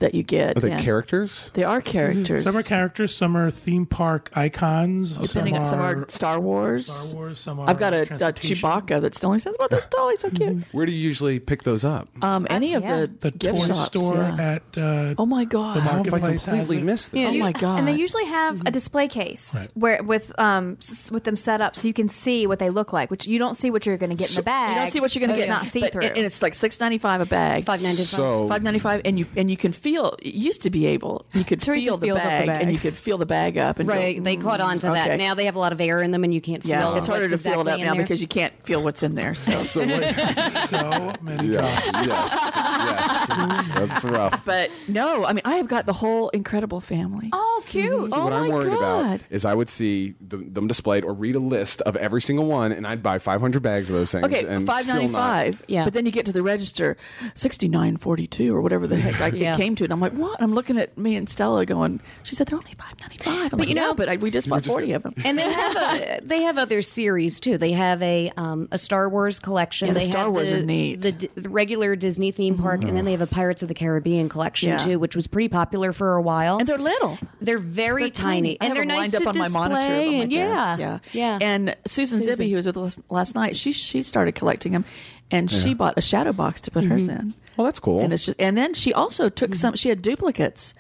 that 0.02 0.14
you 0.14 0.22
get. 0.24 0.58
are 0.58 0.60
they 0.62 0.72
and 0.72 0.82
characters? 0.82 1.50
They 1.54 1.64
are 1.64 1.82
characters. 1.82 2.44
Some 2.44 2.56
are 2.58 2.62
characters, 2.64 3.16
some 3.16 3.36
are 3.38 3.50
theme 3.50 3.86
park 3.86 4.30
icons. 4.34 5.16
Depending 5.16 5.58
on 5.58 5.66
some 5.66 5.80
are 5.80 6.06
Star 6.10 6.40
Wars. 6.40 6.88
Star 6.92 7.16
Wars. 7.16 7.40
Some 7.40 7.60
are 7.60 7.70
I've 7.70 7.80
got 7.80 7.94
a, 7.94 8.02
a. 8.04 8.34
Chewbacca 8.34 9.02
that 9.02 9.16
still 9.16 9.38
says, 9.40 9.56
"Well, 9.60 9.70
that's 9.70 9.88
doll. 9.88 10.10
He's 10.10 10.20
so 10.20 10.30
cute." 10.30 10.64
Where 10.74 10.86
do 10.86 10.92
you 10.92 11.00
usually 11.00 11.40
pick 11.40 11.64
those 11.64 11.84
up? 11.86 12.08
Um, 12.24 12.46
any 12.50 12.74
of 12.74 12.84
yeah. 12.84 13.02
the, 13.02 13.08
The 13.20 13.32
gift 13.32 13.58
toy 13.60 13.68
shops, 13.68 13.80
store 13.86 14.16
yeah. 14.16 14.38
at 14.56 14.78
uh, 14.78 15.16
oh 15.18 15.26
my 15.26 15.46
god! 15.46 15.78
the 15.78 15.82
How 15.82 15.90
have 16.04 16.08
I 16.08 16.12
marketplace 16.12 16.46
has 16.46 16.56
completely 16.58 16.78
it. 16.78 16.84
missed 16.84 17.12
this? 17.12 17.28
Oh 17.30 17.38
my 17.38 17.52
god! 17.54 17.80
And 17.80 17.88
they 17.88 17.96
usually 17.96 18.26
have 18.26 18.62
a 18.68 18.72
display 18.72 19.08
case 19.08 19.56
Right. 19.58 19.70
where 19.76 20.04
with 20.04 20.38
um 20.40 20.78
s- 20.82 21.12
with 21.12 21.24
them 21.24 21.36
set 21.36 21.62
up 21.62 21.76
so 21.76 21.88
you 21.88 21.94
can 21.94 22.10
see 22.10 22.48
what 22.48 22.60
they 22.60 22.70
look 22.70 22.92
like, 22.92 23.10
which 23.12 23.28
you 23.28 23.40
don't 23.40 23.56
see 23.56 23.70
what 23.72 23.86
you're 23.86 23.98
going 23.98 24.10
to 24.10 24.16
get 24.16 24.30
in 24.32 24.36
the 24.36 24.42
bag. 24.44 24.70
You 24.72 24.76
don't 24.82 24.88
see 24.88 25.00
what 25.00 25.14
you're 25.16 25.26
going 25.28 25.38
to 25.38 25.44
It's 25.44 25.48
get. 25.48 25.64
not 25.64 25.68
see 25.72 25.82
through. 25.88 26.04
and 26.04 26.18
it's 26.26 26.42
like 26.42 26.54
six 26.56 26.80
ninety 26.80 26.98
five 26.98 27.22
a 27.22 27.26
bag. 27.26 27.66
Five 27.66 27.82
ninety 27.82 27.98
five. 27.98 28.06
So 28.08 28.48
Five 28.48 28.64
ninety 28.64 28.80
five, 28.80 29.02
and 29.06 29.18
you 29.20 29.26
and 29.38 29.50
you 29.52 29.58
can 29.58 29.72
feel. 29.72 29.90
It 29.95 30.34
used 30.34 30.62
to 30.63 30.69
be 30.69 30.86
able. 30.88 31.25
You 31.34 31.43
could 31.43 31.62
Teresa 31.62 31.86
feel 31.86 31.97
the 31.97 32.08
feels 32.08 32.17
up 32.19 32.23
the 32.23 32.30
bag, 32.47 32.49
and 32.62 32.71
you 32.71 32.77
bags. 32.77 32.82
could 32.84 32.93
feel 32.93 33.17
the 33.17 33.25
bag 33.25 33.58
up. 33.58 33.80
And 33.80 33.88
go, 33.89 33.95
Right, 33.95 34.23
they 34.23 34.38
mm, 34.38 34.41
caught 34.41 34.60
on 34.62 34.80
to 34.80 34.91
okay. 34.91 35.10
that. 35.10 35.17
Now 35.17 35.34
they 35.36 35.45
have 35.45 35.56
a 35.56 35.60
lot 35.60 35.71
of 35.71 35.82
air 35.82 36.01
in 36.01 36.12
them, 36.12 36.23
and 36.23 36.34
you 36.34 36.41
can't 36.41 36.63
Yeah, 36.65 36.82
feel. 36.82 36.95
it's 36.97 37.08
harder 37.08 37.27
to 37.27 37.34
what's 37.34 37.43
feel 37.43 37.54
it 37.54 37.62
exactly 37.62 37.71
up 37.73 37.80
in 37.80 37.86
now 37.86 37.93
there. 37.93 38.01
because 38.04 38.21
you 38.21 38.27
can't 38.27 38.54
feel 38.63 38.84
what's 38.84 39.04
in 39.04 39.15
there. 39.15 39.36
So, 39.36 39.63
So 39.63 39.82
what- 39.86 40.39
so 40.51 41.13
many 41.21 41.49
yeah, 41.49 41.62
yes, 42.06 42.06
yes, 42.08 43.67
that's 43.75 44.04
rough. 44.06 44.43
but 44.45 44.69
no, 44.88 45.25
I 45.25 45.34
mean, 45.34 45.41
I 45.45 45.56
have 45.56 45.67
got 45.67 45.86
the 45.86 45.93
whole 45.93 46.30
incredible 46.30 46.80
family. 46.82 47.30
oh, 47.34 47.62
cute. 47.67 48.10
See, 48.10 48.15
Oh 48.15 48.23
what 48.25 48.34
I'm 48.34 48.47
my 48.47 48.54
worried 48.54 48.69
God. 48.71 49.15
about 49.15 49.19
is 49.30 49.45
I 49.45 49.54
would 49.54 49.69
see 49.69 50.13
the, 50.21 50.38
them 50.38 50.67
displayed 50.67 51.04
or 51.04 51.13
read 51.13 51.36
a 51.36 51.39
list 51.39 51.82
of 51.82 51.95
every 51.95 52.21
single 52.21 52.45
one, 52.45 52.71
and 52.71 52.86
I'd 52.88 53.04
buy 53.04 53.19
500 53.19 53.62
bags 53.62 53.89
of 53.89 53.95
those 53.95 54.12
things. 54.12 54.25
Okay, 54.25 54.45
and 54.45 54.65
five 54.65 54.84
still 54.84 54.95
ninety 54.95 55.13
five. 55.13 55.63
Yeah. 55.67 55.84
But 55.84 55.93
then 55.93 56.06
you 56.06 56.12
get 56.12 56.25
to 56.27 56.32
the 56.32 56.43
register, 56.43 56.97
sixty 57.36 57.67
nine 57.67 57.97
forty 57.97 58.27
two 58.27 58.56
or 58.56 58.62
whatever 58.62 58.88
the 58.88 58.95
heck 58.95 59.21
I, 59.21 59.27
Yeah. 59.36 59.54
it 59.56 59.58
came 59.58 59.75
to 59.82 59.86
it. 59.86 59.91
I'm 59.91 60.00
like, 60.00 60.13
what? 60.13 60.41
I'm 60.41 60.54
looking 60.54 60.78
at 60.78 60.98
me 60.98 61.15
and 61.15 61.30
Stella 61.30 61.65
going. 61.65 62.00
She 62.24 62.36
said 62.36 62.48
they're 62.48 62.58
only 62.60 62.74
five 62.74 63.00
ninety 63.00 63.17
five. 63.17 63.52
But 63.52 63.67
you 63.67 63.76
know- 63.76 63.94
but 63.94 64.10
I, 64.10 64.15
we 64.15 64.32
just 64.32 64.50
bought 64.50 64.63
just 64.63 64.74
forty 64.74 64.88
got- 64.88 64.96
of 64.98 65.04
them. 65.04 65.13
And 65.26 65.38
they 65.38 65.44
have 65.52 65.76
a, 65.76 66.20
they 66.24 66.41
have 66.44 66.58
other 66.58 66.82
series 66.82 67.39
too. 67.39 67.58
They 67.58 67.72
have 67.74 68.02
a 68.02 68.32
um, 68.38 68.67
a 68.72 68.78
Star 68.78 69.10
Wars 69.10 69.39
collection. 69.39 69.88
Yeah, 69.88 69.94
the 69.94 70.00
they 70.00 70.06
Star 70.06 70.24
have 70.26 70.34
Wars 70.34 70.52
the, 70.52 70.60
are 70.60 70.63
neat. 70.63 71.02
The, 71.02 71.12
the 71.36 71.50
regular 71.50 71.96
Disney 71.96 72.32
theme 72.32 72.58
park, 72.58 72.84
and 72.84 72.96
then 72.96 73.06
they 73.06 73.12
have 73.12 73.22
a 73.22 73.28
Pirates 73.28 73.62
of 73.62 73.67
the 73.67 73.76
Caribbean 73.76 74.30
collection 74.30 74.70
Yeah. 74.70 74.78
too, 74.78 75.00
which 75.00 75.15
was 75.15 75.28
pretty 75.28 75.50
popular 75.50 75.94
for 75.94 76.15
a 76.15 76.22
while. 76.22 76.58
and 76.60 76.67
they're 76.67 76.78
little. 76.78 77.17
They're 77.41 77.58
very 77.60 78.04
They're 78.04 78.10
tiny, 78.12 78.60
I 78.62 78.65
and 78.65 78.70
have 78.70 78.76
they're 78.78 78.86
nice 78.86 79.13
lined 79.13 79.15
up 79.15 79.24
to 79.24 79.30
on 79.30 79.38
my 79.38 79.46
display. 79.46 79.60
monitor. 79.62 79.94
on 79.94 79.98
my 79.98 80.24
and 80.24 80.32
yeah, 80.32 80.78
desk. 80.78 80.80
yeah, 80.80 81.00
yeah. 81.13 81.39
And 81.41 81.76
Susan, 81.86 82.22
Susan. 82.22 82.38
Zibby, 82.38 82.50
who 82.50 82.56
was 82.56 82.65
with 82.65 82.78
us 82.78 83.00
last 83.10 83.36
night, 83.36 83.56
she 83.56 83.72
she 83.72 84.04
started 84.04 84.34
collecting 84.36 84.72
them, 84.74 84.86
and 85.32 85.50
she 85.50 85.74
bought 85.74 85.96
a 85.98 86.02
shadow 86.02 86.34
box 86.34 86.62
to 86.62 86.72
put 86.72 86.84
hers 86.84 87.08
Mm-hmm. 87.08 87.20
in. 87.20 87.34
Well, 87.58 87.66
that's 87.66 87.80
cool. 87.80 88.00
And 88.00 88.14
it's 88.14 88.26
just, 88.26 88.40
and 88.42 88.58
then 88.58 88.74
she 88.74 88.94
also 88.94 89.30
took 89.30 89.54
some. 89.56 89.76
She 89.76 89.90
had 89.90 90.02
duplicates, 90.02 90.74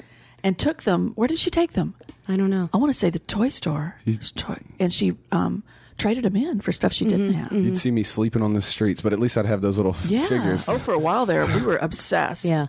and 0.43 0.57
took 0.57 0.83
them. 0.83 1.11
Where 1.15 1.27
did 1.27 1.39
she 1.39 1.49
take 1.49 1.73
them? 1.73 1.95
I 2.27 2.37
don't 2.37 2.49
know. 2.49 2.69
I 2.73 2.77
want 2.77 2.91
to 2.91 2.97
say 2.97 3.09
the 3.09 3.19
toy 3.19 3.49
store. 3.49 3.95
It's 4.05 4.31
toy- 4.31 4.61
and 4.79 4.93
she 4.93 5.17
um, 5.31 5.63
traded 5.97 6.23
them 6.23 6.35
in 6.35 6.61
for 6.61 6.71
stuff 6.71 6.93
she 6.93 7.03
didn't 7.05 7.33
have. 7.33 7.51
You'd 7.51 7.77
see 7.77 7.91
me 7.91 8.03
sleeping 8.03 8.41
on 8.41 8.53
the 8.53 8.61
streets, 8.61 9.01
but 9.01 9.11
at 9.11 9.19
least 9.19 9.37
I'd 9.37 9.45
have 9.45 9.61
those 9.61 9.77
little 9.77 9.91
f- 9.93 10.05
Yeah. 10.05 10.25
figures. 10.27 10.69
Oh, 10.69 10.77
for 10.79 10.93
a 10.93 10.99
while 10.99 11.25
there, 11.25 11.45
we 11.45 11.61
were 11.61 11.77
obsessed. 11.77 12.45
Yeah. 12.45 12.67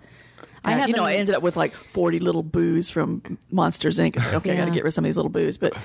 I 0.65 0.73
I 0.73 0.77
have 0.77 0.89
you 0.89 0.95
know, 0.97 1.05
an- 1.05 1.09
I 1.13 1.15
ended 1.17 1.35
up 1.35 1.43
with 1.43 1.57
like 1.57 1.75
forty 1.75 2.19
little 2.19 2.43
boos 2.43 2.89
from 2.91 3.23
Monsters 3.51 3.99
Inc. 3.99 4.17
It's 4.17 4.25
like, 4.25 4.35
okay, 4.35 4.53
I 4.53 4.57
got 4.57 4.65
to 4.65 4.71
Yeah. 4.71 4.75
get 4.75 4.85
rid 4.85 4.89
of 4.89 4.95
some 4.95 5.05
of 5.05 5.09
these 5.09 5.17
little 5.17 5.31
boos, 5.31 5.57
but, 5.59 5.77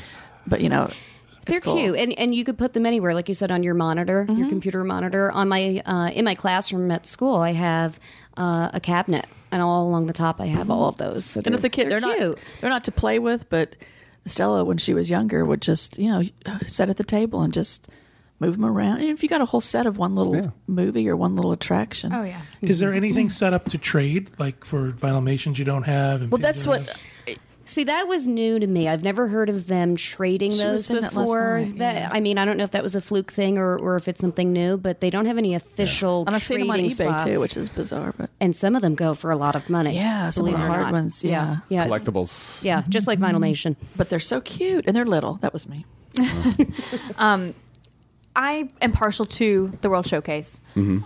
but 0.48 0.62
you 0.62 0.70
know, 0.70 0.90
it's 1.50 1.54
They're 1.54 1.62
cool. 1.62 1.76
Mm-hmm. 1.76 1.94
cute, 1.96 1.98
and 2.00 2.20
and 2.20 2.36
you 2.36 2.44
could 2.46 2.58
put 2.58 2.74
them 2.74 2.86
anywhere, 2.86 3.14
like 3.14 3.28
you 3.28 3.34
said, 3.34 3.52
on 3.52 3.64
your 3.64 3.74
monitor, 3.74 4.26
your 4.30 4.50
computer 4.50 4.84
monitor. 4.84 5.32
On 5.32 5.48
my 5.50 5.82
uh, 5.86 6.10
in 6.10 6.26
my 6.26 6.36
classroom 6.36 6.90
at 6.92 7.08
school, 7.08 7.36
I 7.38 7.52
have 7.54 8.00
uh, 8.38 8.70
a 8.74 8.80
cabinet, 8.80 9.26
and 9.52 9.62
all 9.62 9.88
along 9.88 10.08
the 10.08 10.14
top, 10.14 10.40
I 10.42 10.46
have 10.48 10.70
all 10.70 10.88
of 10.90 10.98
those. 10.98 11.26
So 11.26 11.42
And 11.46 11.56
if 11.56 11.62
the 11.62 11.70
kid, 11.70 11.90
they're, 11.90 12.02
cute. 12.02 12.20
not, 12.20 12.38
they're 12.62 12.70
not 12.70 12.84
to 12.86 12.92
play 12.92 13.20
with, 13.20 13.50
but 13.50 13.76
Stella, 14.26 14.64
when 14.66 14.78
she 14.78 14.94
was 14.94 15.10
younger, 15.10 15.46
would 15.46 15.62
just 15.62 15.98
you 15.98 16.10
know 16.10 16.24
sit 16.68 16.90
at 16.90 16.98
the 16.98 17.04
table 17.04 17.42
and 17.42 17.54
just 17.54 17.88
move 18.40 18.54
them 18.56 18.66
around. 18.66 19.00
And 19.00 19.10
if 19.10 19.24
you 19.24 19.30
got 19.30 19.42
a 19.42 19.46
whole 19.46 19.62
set 19.62 19.88
of 19.88 19.98
one 19.98 20.16
little 20.16 20.36
Yeah. 20.36 20.50
movie 20.68 21.10
or 21.10 21.16
one 21.18 21.36
little 21.36 21.52
attraction, 21.52 22.14
Oh 22.14 22.24
yeah. 22.24 22.42
Is 22.62 22.78
there 22.78 22.94
anything 22.94 23.32
set 23.32 23.52
up 23.54 23.70
to 23.70 23.78
trade, 23.80 24.30
like 24.38 24.64
for 24.64 24.92
Vinylmations 24.92 25.58
you 25.58 25.66
don't 25.66 25.84
have? 25.88 26.22
And 26.22 26.30
well, 26.32 26.38
pins 26.40 26.66
that's 26.66 26.68
what. 26.68 26.82
have? 26.88 26.98
See, 27.68 27.84
that 27.84 28.08
was 28.08 28.28
new 28.28 28.58
to 28.60 28.66
me. 28.66 28.88
I've 28.88 29.04
never 29.04 29.28
heard 29.28 29.50
of 29.50 29.68
them 29.68 29.96
trading 29.96 30.52
She 30.52 30.60
those 30.64 30.72
was 30.74 30.86
saying 30.88 31.02
that 31.02 31.14
last 31.14 31.26
before. 31.26 31.60
night, 31.60 31.78
That- 31.78 31.96
yeah. 31.96 32.10
I 32.12 32.20
mean, 32.22 32.38
I 32.38 32.46
don't 32.46 32.58
know 32.58 32.64
if 32.64 32.72
that 32.72 32.82
was 32.82 32.96
a 32.96 33.02
fluke 33.02 33.32
thing 33.32 33.58
or, 33.58 33.78
or 33.78 33.96
if 33.98 34.08
it's 34.08 34.20
something 34.22 34.52
new, 34.54 34.78
but 34.78 35.02
they 35.02 35.10
don't 35.10 35.26
have 35.26 35.38
any 35.38 35.54
official. 35.54 36.24
And 36.26 36.36
I've 36.36 36.42
seen 36.44 36.62
them 36.62 36.70
on 36.72 36.78
trading 36.80 36.92
eBay 36.92 37.24
too, 37.26 37.40
which 37.40 37.56
is 37.58 37.70
bizarre, 37.70 38.14
but 38.18 38.30
and 38.40 38.56
some 38.56 38.76
of 38.76 38.82
them 38.82 38.96
go 38.96 39.14
for 39.14 39.30
a 39.32 39.36
lot 39.36 39.56
of 39.56 39.70
money. 39.70 39.94
Yeah, 39.96 40.30
some 40.30 40.46
of 40.48 40.54
the 40.54 40.58
hard 40.58 40.92
ones, 40.92 41.24
yeah. 41.24 41.58
yeah, 41.70 41.86
it's- 41.86 42.02
Collectibles. 42.04 42.64
Yeah, 42.64 42.84
just 42.90 43.06
like 43.06 43.20
Vinylmation. 43.20 43.76
but 43.96 44.10
they're 44.10 44.20
so 44.20 44.42
cute 44.42 44.86
and 44.88 44.96
they're 44.96 45.06
little. 45.06 45.36
That 45.36 45.54
was 45.54 45.68
me. 45.70 45.86
I 48.40 48.70
am 48.82 48.92
partial 48.92 49.26
to 49.26 49.72
the 49.82 49.90
World 49.90 50.06
Showcase. 50.06 50.62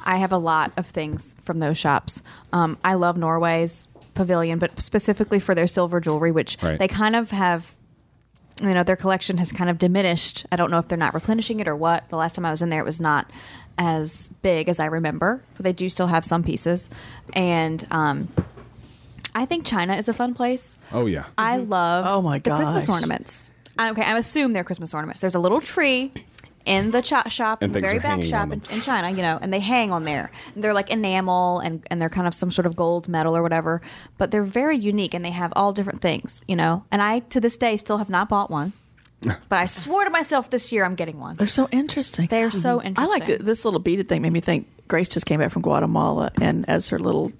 I 0.06 0.17
have 0.17 0.34
a 0.34 0.38
lot 0.38 0.74
of 0.76 0.86
things 0.88 1.36
from 1.43 1.60
those 1.60 1.78
shops. 1.78 2.21
Um, 2.52 2.78
I 2.84 2.95
love 2.95 3.15
Norway's 3.17 3.88
pavilion, 4.13 4.60
but 4.60 4.82
specifically 4.82 5.39
for 5.39 5.54
their 5.56 5.67
silver 5.67 6.00
jewelry, 6.00 6.32
which 6.32 6.58
Right. 6.62 6.78
they 6.80 6.88
kind 6.88 7.15
of 7.15 7.32
have. 7.32 7.74
You 8.62 8.76
know, 8.76 8.84
their 8.84 8.95
collection 8.97 9.38
has 9.39 9.52
kind 9.52 9.71
of 9.71 9.80
diminished. 9.80 10.45
I 10.52 10.56
don't 10.56 10.69
know 10.69 10.78
if 10.78 10.88
they're 10.88 10.97
not 10.97 11.15
replenishing 11.15 11.60
it 11.62 11.67
or 11.67 11.76
what. 11.76 12.10
The 12.10 12.15
last 12.17 12.36
time 12.36 12.45
I 12.45 12.52
was 12.52 12.62
in 12.62 12.69
there, 12.69 12.82
it 12.82 12.86
was 12.86 13.02
not 13.02 13.28
as 13.80 14.30
big 14.43 14.69
as 14.69 14.80
I 14.80 14.86
remember, 14.86 15.41
but 15.56 15.63
they 15.63 15.74
do 15.74 15.89
still 15.89 16.06
have 16.08 16.24
some 16.24 16.43
pieces. 16.43 16.88
And 17.34 17.84
um, 17.89 18.28
I 19.34 19.45
think 19.45 19.65
China 19.65 19.95
is 19.95 20.08
a 20.10 20.13
fun 20.13 20.36
place. 20.36 20.78
Oh 20.91 21.08
yeah. 21.08 21.24
I 21.39 21.58
love 21.58 22.06
Oh, 22.08 22.21
my 22.21 22.38
god, 22.38 22.60
the 22.60 22.63
Christmas 22.63 22.88
ornaments. 22.89 23.50
Okay, 23.80 24.04
I 24.04 24.15
assume 24.17 24.54
they're 24.54 24.63
Christmas 24.65 24.93
ornaments. 24.93 25.21
There's 25.21 25.34
a 25.34 25.39
little 25.39 25.62
tree 25.62 26.12
in 26.65 26.91
the 26.91 27.02
cho- 27.02 27.21
shop, 27.28 27.62
And 27.62 27.74
things 27.74 27.84
very 27.86 28.00
back 28.00 28.24
shop 28.24 28.52
in, 28.54 28.62
in 28.71 28.82
China, 28.82 29.10
you 29.10 29.21
know, 29.21 29.38
and 29.41 29.52
they 29.54 29.60
hang 29.60 29.91
on 29.91 30.04
there. 30.04 30.32
And 30.56 30.63
they're 30.63 30.74
like 30.74 30.89
enamel 30.89 31.60
and, 31.60 31.86
and 31.89 32.02
they're 32.02 32.10
kind 32.10 32.28
of 32.28 32.34
some 32.34 32.52
sort 32.52 32.65
of 32.65 32.76
gold 32.76 33.08
metal 33.08 33.36
or 33.36 33.41
whatever. 33.43 33.82
But 34.17 34.32
they're 34.32 34.43
very 34.43 34.78
unique 34.78 35.13
and 35.13 35.24
they 35.26 35.32
have 35.32 35.52
all 35.56 35.74
different 35.74 36.02
things, 36.02 36.41
you 36.47 36.56
know. 36.56 36.84
And 36.91 37.02
I, 37.02 37.19
to 37.19 37.39
this 37.39 37.58
day, 37.58 37.78
still 37.78 37.97
have 37.97 38.10
not 38.10 38.30
bought 38.30 38.50
one. 38.52 38.74
but 39.21 39.60
I 39.60 39.67
swore 39.67 40.04
to 40.04 40.10
myself 40.10 40.50
this 40.50 40.71
year 40.71 40.84
I'm 40.84 40.95
getting 40.95 41.19
one. 41.19 41.36
They're 41.36 41.45
so 41.47 41.67
interesting. 41.71 42.28
They're 42.28 42.50
so 42.50 42.82
interesting. 42.82 43.04
I 43.04 43.06
like 43.19 43.26
th- 43.28 43.39
this 43.41 43.63
little 43.65 43.80
beaded 43.80 44.10
thing. 44.10 44.21
Made 44.24 44.34
me 44.34 44.39
think. 44.39 44.67
Grace 44.88 45.08
just 45.10 45.26
came 45.28 45.39
back 45.39 45.52
from 45.52 45.62
Guatemala, 45.62 46.32
and 46.41 46.67
as 46.67 46.89
her 46.89 47.00
little 47.00 47.32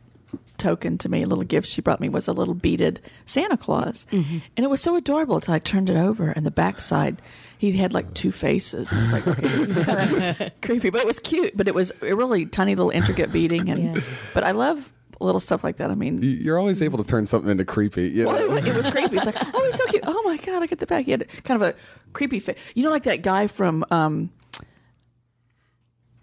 token 0.58 0.98
to 1.00 1.10
me, 1.10 1.24
a 1.24 1.28
little 1.28 1.44
gift 1.44 1.68
she 1.68 1.82
brought 1.82 2.00
me 2.00 2.08
was 2.08 2.28
a 2.28 2.34
little 2.34 2.54
beaded 2.54 3.02
Santa 3.26 3.58
Claus, 3.58 4.06
Mm-hmm. 4.12 4.38
and 4.56 4.64
it 4.64 4.70
was 4.70 4.80
so 4.80 4.96
adorable 4.96 5.36
until 5.36 5.54
I 5.56 5.60
turned 5.60 5.90
it 5.90 5.98
over, 5.98 6.30
and 6.30 6.46
the 6.46 6.52
backside 6.52 7.22
he 7.70 7.72
had 7.74 7.94
like 7.94 8.14
two 8.16 8.32
faces. 8.32 8.92
And 8.92 9.00
I 9.00 9.04
was 9.04 9.12
like, 9.14 9.28
okay, 9.28 9.42
this 9.48 9.70
is 9.78 9.86
kind 9.86 10.42
of 10.42 10.52
creepy, 10.62 10.90
but 10.90 11.02
it 11.02 11.06
was 11.06 11.20
cute. 11.20 11.56
But 11.56 11.68
it 11.68 11.76
was 11.76 11.92
a 12.02 12.16
really 12.16 12.48
tiny 12.48 12.74
little 12.74 12.90
intricate 12.90 13.32
beading, 13.32 13.70
and 13.70 13.96
Yeah. 13.98 14.02
but 14.34 14.44
I 14.44 14.52
love 14.52 14.92
little 15.20 15.40
stuff 15.40 15.64
like 15.64 15.78
that. 15.78 15.92
I 15.92 15.96
mean, 15.96 16.22
You- 16.24 16.30
You're 16.32 16.58
always 16.58 16.82
able 16.82 16.98
to 16.98 17.04
turn 17.04 17.28
something 17.28 17.52
into 17.52 17.64
creepy. 17.64 18.10
You 18.10 18.24
know? 18.24 18.30
well, 18.34 18.42
it, 18.42 18.50
was, 18.50 18.66
it 18.66 18.76
was 18.76 18.90
creepy. 18.90 19.16
It's 19.18 19.26
like, 19.28 19.36
oh, 19.54 19.64
he's 19.66 19.76
so 19.76 19.86
cute. 19.86 20.04
Oh 20.08 20.24
my 20.24 20.38
god, 20.38 20.60
look 20.62 20.72
at 20.72 20.80
the 20.80 20.88
back. 20.88 21.06
He 21.06 21.12
had 21.12 21.28
kind 21.44 21.62
of 21.62 21.70
a 21.70 21.76
creepy 22.14 22.40
face. 22.40 22.58
You 22.74 22.84
know, 22.84 22.90
like 22.90 23.04
that 23.04 23.22
guy 23.22 23.46
from. 23.46 23.86
Um, 23.92 24.32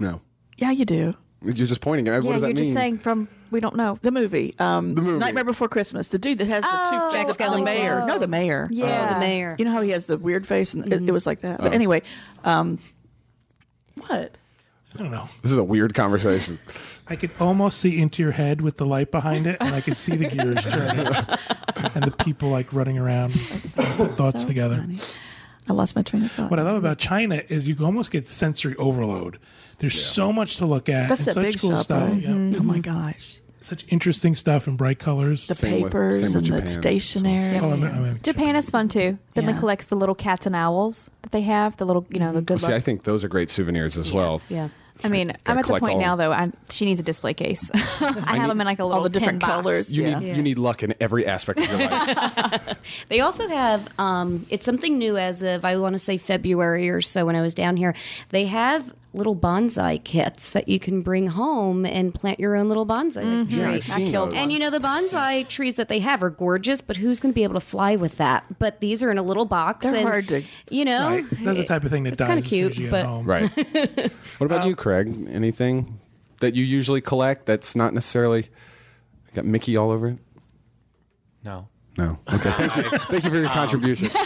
no. 0.01 0.21
yeah, 0.57 0.73
you 0.73 0.85
do. 0.85 1.15
You're 1.43 1.67
just 1.67 1.81
pointing 1.81 2.09
at 2.09 2.15
it. 2.15 2.17
yeah, 2.25 2.27
What 2.27 2.33
does 2.33 2.43
you're 2.43 2.53
that 2.53 2.59
just 2.59 2.73
saying 2.73 2.99
from 2.99 3.29
we 3.51 3.61
don't 3.61 3.77
know. 3.77 3.99
The 4.03 4.11
movie, 4.11 4.55
um, 4.59 4.95
The 4.95 5.03
movie. 5.03 5.19
Nightmare 5.19 5.45
Before 5.45 5.69
Christmas. 5.69 6.09
The 6.09 6.19
dude 6.19 6.39
that 6.39 6.49
has 6.49 6.63
the 6.65 6.69
Oh, 6.71 7.11
two 7.11 7.17
Jack 7.17 7.29
the, 7.29 7.33
the 7.35 7.39
Skellington. 7.45 7.65
mayor. 7.65 8.05
No, 8.07 8.19
the 8.19 8.27
mayor. 8.27 8.69
Yeah. 8.71 9.09
Oh, 9.11 9.15
the 9.15 9.21
mayor. 9.21 9.55
You 9.59 9.65
know 9.65 9.71
how 9.71 9.81
he 9.81 9.91
has 9.91 10.07
the 10.07 10.19
weird 10.19 10.47
face, 10.47 10.75
and 10.75 10.93
it, 10.93 11.09
it 11.09 11.13
was 11.13 11.27
like 11.27 11.41
that. 11.43 11.59
But 11.59 11.69
Oh. 11.69 11.75
anyway, 11.75 12.03
um, 12.45 12.79
what? 13.97 14.37
I 14.95 14.99
don't 14.99 15.11
know. 15.11 15.29
This 15.43 15.53
is 15.53 15.59
a 15.59 15.65
weird 15.65 15.95
conversation. 15.95 16.59
I 17.09 17.17
could 17.17 17.31
almost 17.41 17.79
see 17.79 17.99
into 18.01 18.23
your 18.23 18.33
head 18.33 18.61
with 18.61 18.77
the 18.77 18.87
light 18.87 19.11
behind 19.11 19.47
it, 19.47 19.57
and 19.61 19.75
I 19.75 19.81
could 19.81 19.97
see 19.97 20.17
the 20.17 20.29
gears 20.29 20.63
turning 20.65 21.07
and 21.95 22.05
the 22.05 22.15
people 22.25 22.49
like 22.51 22.73
running 22.73 22.99
around, 22.99 23.33
put 23.77 24.11
thoughts 24.13 24.43
So 24.43 24.49
together. 24.49 24.79
funny. 24.79 24.99
I 25.69 25.73
lost 25.75 25.95
my 25.95 26.03
train 26.03 26.25
of 26.25 26.33
thought. 26.33 26.51
What 26.51 26.59
I 26.59 26.63
love 26.63 26.77
about 26.77 26.99
China 26.99 27.43
is 27.49 27.69
you 27.69 27.77
almost 27.85 28.11
get 28.11 28.27
sensory 28.27 28.75
overload. 28.77 29.39
There's 29.79 30.05
so 30.05 30.33
much 30.33 30.57
to 30.57 30.67
look 30.67 30.89
at. 30.89 31.09
That's 31.09 31.21
and 31.27 31.35
such 31.35 31.45
big 31.45 31.61
cool 31.61 31.71
shop, 31.71 31.79
stuff. 31.81 32.11
right? 32.11 32.21
yeah. 32.23 32.31
Oh 32.31 32.63
my 32.63 32.79
gosh, 32.81 33.41
Such 33.61 33.85
interesting 33.89 34.35
stuff 34.35 34.67
in 34.67 34.77
bright 34.77 34.99
colors. 34.99 35.47
the 35.47 35.55
Same 35.55 35.85
papers 35.85 36.23
with 36.23 36.35
and 36.35 36.45
the 36.45 36.49
Japan. 36.49 36.67
stationery. 36.67 37.59
oh, 37.59 37.71
I'm, 37.73 37.83
I'm 37.85 38.05
in 38.05 38.23
Japan 38.23 38.57
is 38.57 38.71
fun 38.71 38.89
too. 38.89 39.19
Finley 39.35 39.53
Yeah. 39.53 39.61
collects 39.61 39.87
the 39.87 39.97
little 39.97 40.15
cats 40.15 40.47
and 40.47 40.57
owls 40.57 41.11
that 41.23 41.33
they 41.33 41.43
have. 41.43 41.77
The 41.77 41.85
little, 41.87 42.07
you 42.11 42.19
know, 42.19 42.33
the 42.33 42.39
mm-hmm. 42.41 42.47
good 42.47 42.61
See, 42.61 42.73
I 42.73 42.81
think 42.81 43.05
those 43.05 43.25
are 43.25 43.29
great 43.29 43.51
souvenirs 43.51 43.97
as 43.97 44.13
well. 44.13 44.41
Yeah. 44.49 44.69
I 45.05 45.09
mean, 45.09 45.33
I'm 45.47 45.59
at 45.59 45.67
the 45.67 45.79
point 45.79 45.95
all- 45.95 46.01
now 46.01 46.17
though. 46.17 46.33
I, 46.33 46.51
she 46.71 46.85
needs 46.85 46.99
a 47.01 47.03
display 47.05 47.35
case. 47.35 47.71
I, 47.75 47.79
have 47.79 48.33
need- 48.43 48.51
them 48.51 48.61
in 48.61 48.67
like 48.67 48.79
a 48.79 48.85
little 48.85 48.99
all 48.99 49.03
the 49.05 49.09
different 49.11 49.41
box. 49.41 49.53
colors. 49.53 49.97
You 49.97 50.05
Yeah. 50.05 50.19
need 50.19 50.37
you 50.37 50.43
need 50.43 50.59
luck 50.59 50.83
in 50.83 50.95
every 51.01 51.27
aspect 51.27 51.61
of 51.61 51.69
your 51.71 51.79
life. 51.91 52.79
They 53.09 53.21
also 53.21 53.47
have 53.49 53.89
um, 53.99 54.47
it's 54.51 54.65
something 54.65 54.99
new 54.99 55.17
as 55.17 55.43
of 55.43 55.65
I 55.65 55.77
want 55.77 55.95
to 55.95 55.99
say 55.99 56.17
February 56.17 56.89
or 56.91 57.01
so 57.01 57.27
when 57.27 57.37
I 57.37 57.41
was 57.43 57.55
down 57.55 57.77
here. 57.77 57.95
They 58.31 58.47
have 58.47 58.93
little 59.15 59.35
bonsai 59.35 60.03
kits 60.05 60.51
that 60.51 60.69
you 60.69 60.79
can 60.79 61.01
bring 61.01 61.29
home 61.29 61.87
and 61.87 62.15
plant 62.15 62.39
your 62.39 62.55
own 62.55 62.69
little 62.69 62.87
bonsai 62.87 63.49
tree. 63.49 63.59
Yeah, 63.59 63.71
I've 63.71 63.83
seen 63.85 64.13
those. 64.13 64.35
And 64.35 64.53
you 64.53 64.59
know 64.59 64.69
the 64.71 64.79
bonsai 64.79 65.49
trees 65.57 65.77
that 65.77 65.89
they 65.89 65.99
have 66.01 66.23
are 66.23 66.29
gorgeous, 66.31 66.81
but 66.83 66.97
who's 66.99 67.19
going 67.19 67.33
to 67.33 67.35
be 67.35 67.43
able 67.43 67.55
to 67.55 67.61
fly 67.61 67.97
with 67.97 68.19
that? 68.19 68.45
But 68.59 68.81
these 68.81 69.03
are 69.03 69.11
in 69.11 69.17
a 69.19 69.23
little 69.23 69.47
box. 69.47 69.87
They're 69.87 69.95
and, 69.97 70.09
hard 70.09 70.29
to- 70.29 70.43
You 70.71 70.85
know, 70.85 71.09
Right. 71.09 71.25
That's 71.43 71.59
the 71.59 71.65
type 71.65 71.85
of 71.85 71.91
thing 71.91 72.05
that 72.05 72.13
It's 72.15 72.19
dies 72.19 72.29
kinda 72.29 72.43
as 72.45 72.49
soon 72.51 72.67
as 72.69 72.75
cute, 72.75 72.77
you 72.85 72.91
get 72.91 72.91
but- 72.91 73.07
home. 73.07 73.27
right. 73.27 74.13
What 74.39 74.47
about 74.47 74.67
you, 74.67 74.77
Craig? 74.89 75.29
Anything 75.31 76.01
that 76.41 76.55
you 76.55 76.65
usually 76.65 77.01
collect 77.03 77.45
that's 77.47 77.77
not 77.77 77.93
necessarily 77.93 78.47
got 79.35 79.45
Mickey 79.45 79.77
all 79.77 79.91
over 79.91 80.09
it? 80.09 80.19
No. 81.45 81.69
No. 81.99 82.17
Okay. 82.33 82.51
Thank 82.53 82.77
you. 82.77 82.99
Thank 82.99 83.25
you 83.25 83.31
for 83.31 83.37
your 83.37 83.49
contribution. 83.49 84.09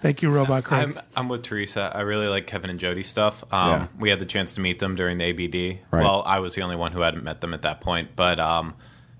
Thank 0.00 0.22
you, 0.22 0.30
Robot 0.30 0.64
Craig. 0.64 0.96
I'm 0.96 1.00
I'm 1.16 1.28
with 1.28 1.42
Teresa. 1.42 1.90
I 1.94 2.00
really 2.02 2.28
like 2.28 2.46
Kevin 2.46 2.70
and 2.70 2.78
Jody 2.78 3.02
stuff. 3.02 3.42
Um, 3.52 3.68
Yeah. 3.70 3.86
We 3.98 4.10
had 4.10 4.20
the 4.20 4.26
chance 4.26 4.54
to 4.54 4.60
meet 4.60 4.78
them 4.78 4.94
during 4.94 5.18
the 5.18 5.24
ABD. 5.24 5.80
Right. 5.90 6.02
Well, 6.02 6.22
I 6.24 6.38
was 6.38 6.54
the 6.54 6.62
only 6.62 6.76
one 6.76 6.92
who 6.92 7.00
hadn't 7.00 7.24
met 7.24 7.40
them 7.40 7.52
at 7.52 7.62
that 7.62 7.80
point. 7.80 8.10
But 8.16 8.38
um, 8.40 8.74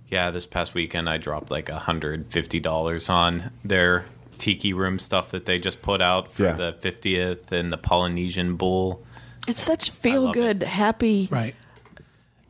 yeah, 0.08 0.30
this 0.30 0.46
past 0.46 0.72
weekend 0.74 1.10
I 1.10 1.18
dropped 1.18 1.50
like 1.50 1.68
hundred 1.68 2.30
fifty 2.30 2.60
dollars 2.60 3.10
on 3.10 3.50
their 3.64 4.04
tiki 4.38 4.72
room 4.72 4.98
stuff 5.00 5.30
that 5.32 5.44
they 5.46 5.58
just 5.58 5.82
put 5.82 6.00
out 6.00 6.30
for 6.30 6.44
Yeah. 6.44 6.52
the 6.52 6.76
fiftieth 6.80 7.50
and 7.52 7.72
the 7.72 7.78
Polynesian 7.78 8.54
bull. 8.56 9.04
It's 9.48 9.62
such 9.62 9.90
feel 9.90 10.22
love 10.24 10.34
good, 10.34 10.62
happy 10.62 11.28
right. 11.30 11.54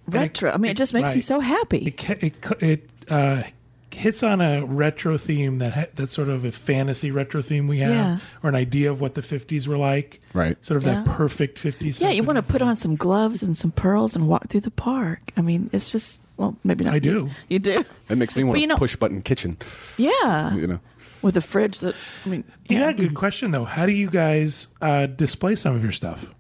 retro. 0.07 0.51
I 0.51 0.57
mean, 0.59 0.71
it 0.71 0.77
just 0.77 0.95
makes 0.95 1.15
me 1.15 1.21
so 1.21 1.41
happy. 1.41 1.79
It 1.87 2.11
it, 2.23 2.63
it 2.63 2.91
uh, 3.11 3.43
hits 3.91 4.23
on 4.23 4.41
a 4.41 4.65
retro 4.65 5.17
theme 5.19 5.59
that 5.59 5.73
ha- 5.73 5.87
that's 5.95 6.13
sort 6.13 6.29
of 6.29 6.45
a 6.45 6.53
fantasy 6.53 7.11
retro 7.11 7.43
theme 7.43 7.67
we 7.67 7.79
have, 7.79 7.91
Yeah. 7.91 8.19
or 8.43 8.49
an 8.49 8.55
idea 8.57 8.91
of 8.91 9.01
what 9.01 9.15
the 9.15 9.21
'50s 9.23 9.67
were 9.67 9.77
like. 9.77 10.21
Right. 10.33 10.57
Sort 10.65 10.77
of 10.79 10.85
that 10.85 11.07
Yeah. 11.07 11.17
perfect 11.17 11.59
'50s. 11.63 12.01
Yeah, 12.01 12.11
you 12.11 12.23
want 12.23 12.37
to 12.37 12.43
put 12.43 12.63
on 12.63 12.77
some 12.77 12.97
gloves 12.97 13.43
and 13.43 13.57
some 13.57 13.73
pearls 13.73 14.15
and 14.17 14.29
walk 14.29 14.49
through 14.49 14.61
the 14.63 14.71
park. 14.71 15.33
I 15.37 15.43
mean, 15.43 15.71
it's 15.73 15.91
just 15.93 16.21
well, 16.37 16.57
maybe 16.65 16.85
not. 16.85 16.93
I 16.93 16.97
you- 16.97 17.01
do. 17.01 17.31
You, 17.49 17.59
do. 17.61 17.85
It 18.09 18.19
makes 18.19 18.35
me 18.37 18.43
want 18.45 18.55
But 18.57 18.61
you 18.61 18.67
a 18.67 18.69
know- 18.69 18.77
push 18.77 18.97
button 18.97 19.23
kitchen. 19.23 19.57
Yeah, 19.97 20.55
You 20.57 20.67
know. 20.67 20.81
with 21.23 21.37
a 21.37 21.41
fridge 21.41 21.79
that 21.81 21.95
I 22.25 22.29
mean, 22.29 22.45
You 22.69 22.79
yeah. 22.79 22.93
good 22.93 23.15
question 23.15 23.53
though. 23.53 23.65
How 23.65 23.87
do 23.87 23.93
you 23.93 24.11
guys 24.11 24.67
uh, 24.81 25.07
display 25.07 25.55
some 25.55 25.75
of 25.77 25.83
your 25.83 25.93
stuff? 25.93 26.35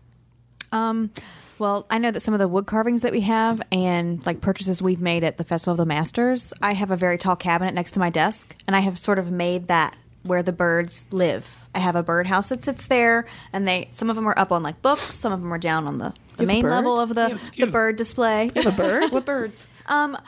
Well, 1.58 1.87
I 1.88 1.98
know 1.98 2.10
that 2.10 2.20
some 2.20 2.34
of 2.34 2.40
the 2.40 2.48
wood 2.48 2.66
carvings 2.66 3.02
that 3.02 3.12
we 3.12 3.20
have 3.20 3.62
and 3.70 4.24
like 4.26 4.40
purchases 4.40 4.82
we've 4.82 5.00
made 5.00 5.22
at 5.22 5.37
the 5.38 5.44
Festival 5.44 5.72
of 5.72 5.78
the 5.78 5.87
Masters, 5.87 6.52
I 6.60 6.72
have 6.74 6.90
a 6.90 6.96
very 6.96 7.16
tall 7.16 7.37
cabinet 7.37 7.74
next 7.74 7.92
to 7.92 8.00
my 8.00 8.10
desk, 8.10 8.56
and 8.66 8.74
I 8.74 8.80
have 8.80 8.98
sort 8.98 9.18
of 9.20 9.30
made 9.30 9.68
that 9.68 9.96
where 10.24 10.42
the 10.42 10.52
birds 10.52 11.06
live. 11.12 11.64
I 11.74 11.78
have 11.78 11.94
a 11.94 12.02
birdhouse 12.02 12.48
that 12.48 12.64
sits 12.64 12.87
there, 12.87 13.24
and 13.52 13.68
they 13.68 13.87
some 13.92 14.10
of 14.10 14.16
them 14.16 14.26
are 14.26 14.37
up 14.38 14.50
on 14.50 14.62
like 14.64 14.82
books, 14.82 15.02
some 15.02 15.32
of 15.32 15.40
them 15.40 15.52
are 15.52 15.58
down 15.58 15.87
on 15.87 15.98
the, 15.98 16.12
the 16.38 16.46
main 16.46 16.64
level 16.66 16.98
of 16.98 17.14
the 17.14 17.30
it's 17.32 17.50
the 17.50 17.66
bird 17.66 17.96
display. 17.96 18.50
a 18.56 18.72
bird. 18.72 19.10
What 19.12 19.24
birds? 19.24 19.68
Um, 19.87 20.18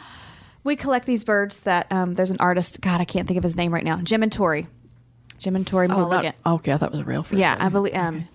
we 0.62 0.76
collect 0.76 1.06
these 1.06 1.24
birds 1.24 1.58
that 1.60 1.90
um, 1.90 2.14
there's 2.14 2.30
an 2.30 2.36
artist. 2.38 2.80
God, 2.80 3.00
I 3.00 3.04
can't 3.04 3.26
think 3.26 3.38
of 3.38 3.42
his 3.44 3.56
name 3.56 3.74
right 3.74 3.84
now. 3.84 3.96
Jim 3.96 4.22
and 4.22 4.30
Tori. 4.32 4.68
Jim 5.38 5.56
and 5.56 5.66
Tori 5.66 5.88
Oh, 5.90 5.96
Mulligan. 5.98 6.34
okay, 6.46 6.72
I 6.72 6.76
thought 6.76 6.86
it 6.86 6.92
was 6.92 7.00
a 7.00 7.04
real 7.04 7.22
fish. 7.24 7.38
Yeah, 7.40 7.56
I 7.58 7.68
believe. 7.68 7.94
Um, 7.94 8.28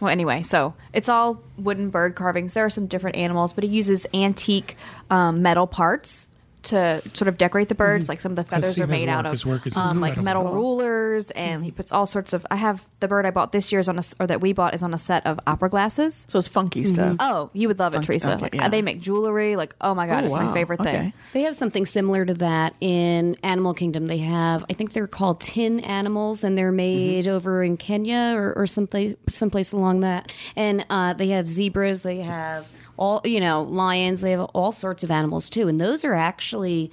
well, 0.00 0.10
anyway, 0.10 0.42
so 0.42 0.74
it's 0.92 1.08
all 1.08 1.42
wooden 1.56 1.90
bird 1.90 2.14
carvings. 2.14 2.54
There 2.54 2.64
are 2.64 2.70
some 2.70 2.86
different 2.86 3.16
animals, 3.16 3.52
but 3.52 3.64
he 3.64 3.70
uses 3.70 4.06
antique 4.12 4.76
um, 5.10 5.42
metal 5.42 5.66
parts 5.66 6.28
to 6.64 7.02
sort 7.14 7.28
of 7.28 7.38
decorate 7.38 7.68
the 7.68 7.74
birds. 7.74 8.08
Like 8.08 8.20
some 8.20 8.32
of 8.32 8.36
the 8.36 8.44
feathers 8.44 8.78
are 8.80 8.86
made 8.86 9.08
out 9.08 9.26
of 9.26 9.32
His 9.32 9.44
work 9.46 9.66
is 9.66 9.76
um, 9.76 10.00
like 10.00 10.20
metal 10.22 10.52
rulers, 10.52 11.30
and 11.32 11.64
he 11.64 11.70
puts 11.70 11.92
all 11.92 12.06
sorts 12.06 12.32
of. 12.32 12.46
I 12.50 12.56
have 12.56 12.84
the 13.00 13.08
bird 13.08 13.26
I 13.26 13.30
bought 13.30 13.52
this 13.52 13.70
year 13.72 13.80
is 13.80 13.88
on 13.88 13.98
a 13.98 14.02
or 14.20 14.26
that 14.26 14.40
we 14.40 14.52
bought 14.52 14.74
is 14.74 14.82
on 14.82 14.94
a 14.94 14.98
set 14.98 15.24
of 15.26 15.38
opera 15.46 15.68
glasses. 15.68 16.26
So 16.28 16.38
it's 16.38 16.48
funky 16.48 16.84
stuff. 16.84 17.16
Oh, 17.20 17.50
you 17.52 17.68
would 17.68 17.78
love 17.78 17.94
it, 17.94 18.02
Teresa. 18.02 18.32
okay, 18.34 18.42
like, 18.42 18.54
yeah. 18.54 18.68
They 18.68 18.82
make 18.82 19.00
jewelry. 19.00 19.56
Like, 19.56 19.74
oh 19.80 19.94
my 19.94 20.06
god, 20.06 20.24
Oh, 20.24 20.26
it's 20.26 20.34
my 20.34 20.52
favorite 20.52 20.80
thing. 20.80 20.94
Okay. 20.96 21.12
They 21.32 21.42
have 21.42 21.56
something 21.56 21.86
similar 21.86 22.24
to 22.24 22.34
that 22.34 22.74
in 22.80 23.36
Animal 23.42 23.74
Kingdom. 23.74 24.06
They 24.06 24.18
have, 24.18 24.64
I 24.70 24.72
think 24.74 24.92
they're 24.92 25.06
called 25.06 25.40
tin 25.40 25.80
animals, 25.80 26.44
and 26.44 26.56
they're 26.56 26.72
made 26.72 27.28
over 27.28 27.62
in 27.62 27.76
Kenya 27.76 28.34
or, 28.36 28.52
or 28.56 28.66
someplace 28.66 29.16
someplace 29.28 29.72
along 29.72 30.00
that. 30.00 30.32
And 30.56 30.84
uh, 30.90 31.12
they 31.14 31.28
have 31.28 31.48
zebras. 31.48 32.02
They 32.02 32.18
have 32.20 32.66
all 32.96 33.20
you 33.24 33.40
know 33.40 33.62
lions. 33.62 34.20
They 34.20 34.32
have 34.32 34.40
all 34.54 34.72
sorts 34.72 35.04
of 35.04 35.10
animals 35.10 35.50
too, 35.50 35.68
and 35.68 35.80
those 35.80 36.04
are 36.04 36.14
actually 36.14 36.90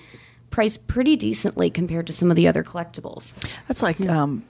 priced 0.50 0.88
pretty 0.88 1.16
decently 1.16 1.70
compared 1.70 2.08
to 2.08 2.14
some 2.14 2.30
of 2.30 2.36
the 2.36 2.48
other 2.48 2.64
collectibles. 2.64 3.34
That's 3.68 3.82
like 3.82 4.02
um, 4.08 4.44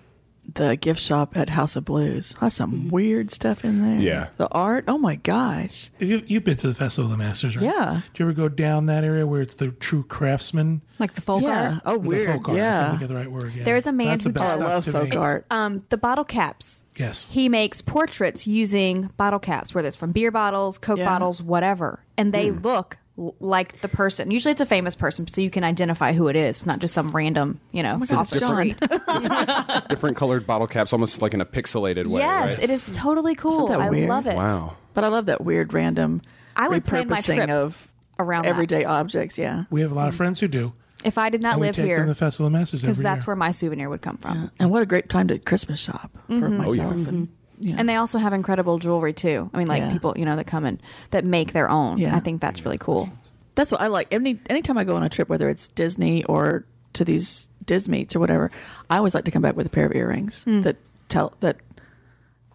the 0.56 0.76
gift 0.76 1.00
shop 1.00 1.36
at 1.38 1.50
House 1.50 1.76
of 1.76 1.86
Blues. 1.86 2.36
Has 2.40 2.54
some 2.54 2.90
weird 2.90 3.32
stuff 3.32 3.64
in 3.64 3.82
there. 3.82 4.00
Yeah. 4.02 4.28
the 4.38 4.48
art. 4.50 4.86
Oh 4.88 4.98
my 4.98 5.16
gosh. 5.16 5.90
If 6.00 6.08
you, 6.10 6.24
you've 6.26 6.44
been 6.44 6.58
to 6.58 6.68
the 6.68 6.74
Festival 6.74 7.12
of 7.12 7.18
the 7.18 7.24
Masters, 7.24 7.56
right? 7.56 7.66
Yeah. 7.66 8.02
Do 8.14 8.24
you 8.24 8.30
ever 8.30 8.34
go 8.36 8.50
down 8.50 8.88
that 8.88 9.04
area 9.04 9.26
where 9.28 9.42
it's 9.42 9.56
the 9.56 9.70
true 9.72 10.04
craftsman? 10.04 10.82
Like 11.00 11.14
the 11.14 11.22
folk 11.22 11.42
yeah. 11.44 11.74
art. 11.74 11.82
Oh, 11.86 11.92
Or 11.96 11.98
the 12.00 12.08
weird. 12.10 12.28
folk 12.28 12.50
art? 12.50 12.58
I 12.58 12.62
Yeah. 12.62 12.98
think 12.98 13.10
the 13.10 13.16
right 13.16 13.32
word. 13.32 13.54
Yeah. 13.56 13.64
There's 13.64 13.88
a 13.88 13.92
man 13.92 14.08
That's 14.08 14.24
who 14.26 14.32
best 14.32 14.60
does- 14.60 14.62
Oh, 14.62 14.70
I 14.70 14.74
love 14.76 14.86
folk 14.86 15.10
me. 15.10 15.18
art. 15.18 15.46
Um, 15.52 15.84
the 15.90 15.98
bottle 15.98 16.24
caps. 16.26 16.86
Yes. 16.98 17.32
He 17.32 17.50
makes 17.50 17.82
portraits 17.82 18.46
using 18.48 19.10
bottle 19.18 19.40
caps, 19.40 19.74
whether 19.74 19.88
it's 19.88 19.98
from 19.98 20.12
beer 20.12 20.32
bottles, 20.32 20.78
Coke 20.78 21.00
Yeah. 21.00 21.06
bottles, 21.06 21.42
whatever. 21.42 22.04
And 22.18 22.34
they 22.34 22.52
look 22.52 22.98
l- 22.98 23.01
like 23.18 23.82
the 23.82 23.88
person. 23.88 24.32
Usually 24.32 24.52
it's 24.52 24.62
a 24.62 24.66
famous 24.66 24.96
person, 24.96 25.28
so 25.28 25.42
you 25.42 25.50
can 25.50 25.64
identify 25.64 26.14
who 26.14 26.28
it 26.28 26.36
is, 26.36 26.66
not 26.66 26.80
just 26.80 26.94
some 26.94 27.10
random, 27.10 27.60
you 27.72 27.84
know, 27.84 28.00
oh 28.02 28.06
God, 28.06 28.18
off 28.18 28.30
the 28.30 28.38
it's 28.38 28.46
John. 28.46 28.56
street. 28.56 29.88
Different 29.90 30.18
colored 30.18 30.48
bottle 30.48 30.68
caps, 30.68 30.94
almost 30.94 31.22
like 31.22 31.34
in 31.34 31.42
a 31.42 31.46
pixelated 31.46 32.08
way. 32.08 32.22
yes, 32.22 32.56
right? 32.56 32.64
it 32.64 32.70
is 32.70 32.90
totally 32.94 33.36
cool. 33.36 33.68
that 33.68 33.80
I 33.80 33.90
weird? 33.90 34.10
love 34.10 34.28
it. 34.28 34.36
Wow. 34.36 34.78
But 34.94 35.04
I 35.04 35.08
love 35.08 35.28
that 35.28 35.44
weird 35.44 35.74
random 35.74 36.22
I 36.56 36.68
would 36.68 36.86
plan 36.86 37.08
my 37.08 37.18
repurposing 37.18 37.50
of 37.50 37.92
around 38.20 38.44
that. 38.44 38.50
everyday 38.50 38.86
objects. 38.86 39.38
Yeah. 39.38 39.66
We 39.70 39.82
have 39.82 39.92
a 39.92 39.96
lot 39.96 40.08
of 40.08 40.16
friends 40.16 40.40
who 40.40 40.48
do. 40.48 40.74
If 41.04 41.18
I 41.18 41.30
did 41.30 41.42
not 41.42 41.54
And 41.54 41.62
we 41.62 41.68
live 41.68 41.76
take 41.76 41.84
them 41.84 41.90
to 41.90 41.96
here, 41.96 42.06
the 42.06 42.16
Festival 42.16 42.48
of 42.48 42.54
the 42.54 42.60
Masters 42.60 42.82
because 42.82 42.98
every 42.98 43.04
that's 43.04 43.24
year. 43.24 43.32
where 43.32 43.36
my 43.36 43.52
souvenir 43.52 43.90
would 43.90 44.02
come 44.02 44.18
from. 44.18 44.52
And 44.60 44.70
what 44.70 44.84
a 44.84 44.86
great 44.86 45.10
time 45.10 45.28
to 45.30 45.40
Christmas 45.40 45.80
shop 45.80 46.12
for 46.28 46.34
mm-hmm. 46.34 46.44
oh, 46.44 46.50
myself. 46.50 47.08
And, 47.08 47.28
you 47.28 47.30
know. 47.62 47.76
And 47.78 47.88
they 47.88 47.96
also 47.96 48.18
have 48.18 48.34
incredible 48.34 48.80
jewelry 48.80 49.14
too. 49.14 49.50
I 49.54 49.58
mean, 49.58 49.68
like 49.68 49.84
Yeah. 49.84 49.92
people, 49.92 50.14
you 50.18 50.26
know, 50.26 50.36
that 50.36 50.48
come 50.48 50.66
and 50.66 50.82
that 51.12 51.24
make 51.24 51.54
their 51.54 51.70
own. 51.70 51.98
Yeah. 51.98 52.16
I 52.16 52.20
think 52.20 52.42
that's 52.42 52.66
really 52.66 52.78
cool. 52.78 53.10
That's 53.56 53.72
what 53.72 53.82
I 53.82 53.88
like. 53.88 54.08
Any 54.12 54.40
anytime 54.50 54.78
I 54.78 54.84
go 54.84 54.96
on 54.96 55.04
a 55.04 55.10
trip, 55.10 55.30
whether 55.30 55.50
it's 55.50 55.68
Disney 55.70 56.24
or 56.26 56.66
to 56.94 57.06
these 57.06 57.50
Dismeets 57.66 58.16
or 58.16 58.20
whatever, 58.20 58.52
I 58.90 58.98
always 58.98 59.14
like 59.14 59.26
to 59.26 59.32
come 59.32 59.42
back 59.42 59.56
with 59.56 59.68
a 59.68 59.70
pair 59.70 59.86
of 59.86 59.96
earrings 59.96 60.44
hmm. 60.44 60.62
that 60.62 60.78
tell 61.10 61.34
that 61.42 61.58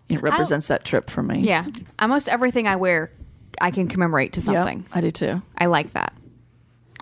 you 0.08 0.16
know, 0.16 0.22
represents 0.22 0.68
that 0.68 0.84
trip 0.84 1.10
for 1.10 1.22
me. 1.22 1.40
Yeah, 1.40 1.66
almost 1.98 2.28
everything 2.28 2.66
I 2.66 2.76
wear, 2.76 3.10
I 3.60 3.70
can 3.70 3.88
commemorate 3.88 4.32
to 4.34 4.40
Yep, 4.40 4.44
something. 4.44 4.86
I 4.92 5.00
do 5.00 5.10
too. 5.10 5.42
I 5.56 5.66
like 5.66 5.92
that. 5.92 6.12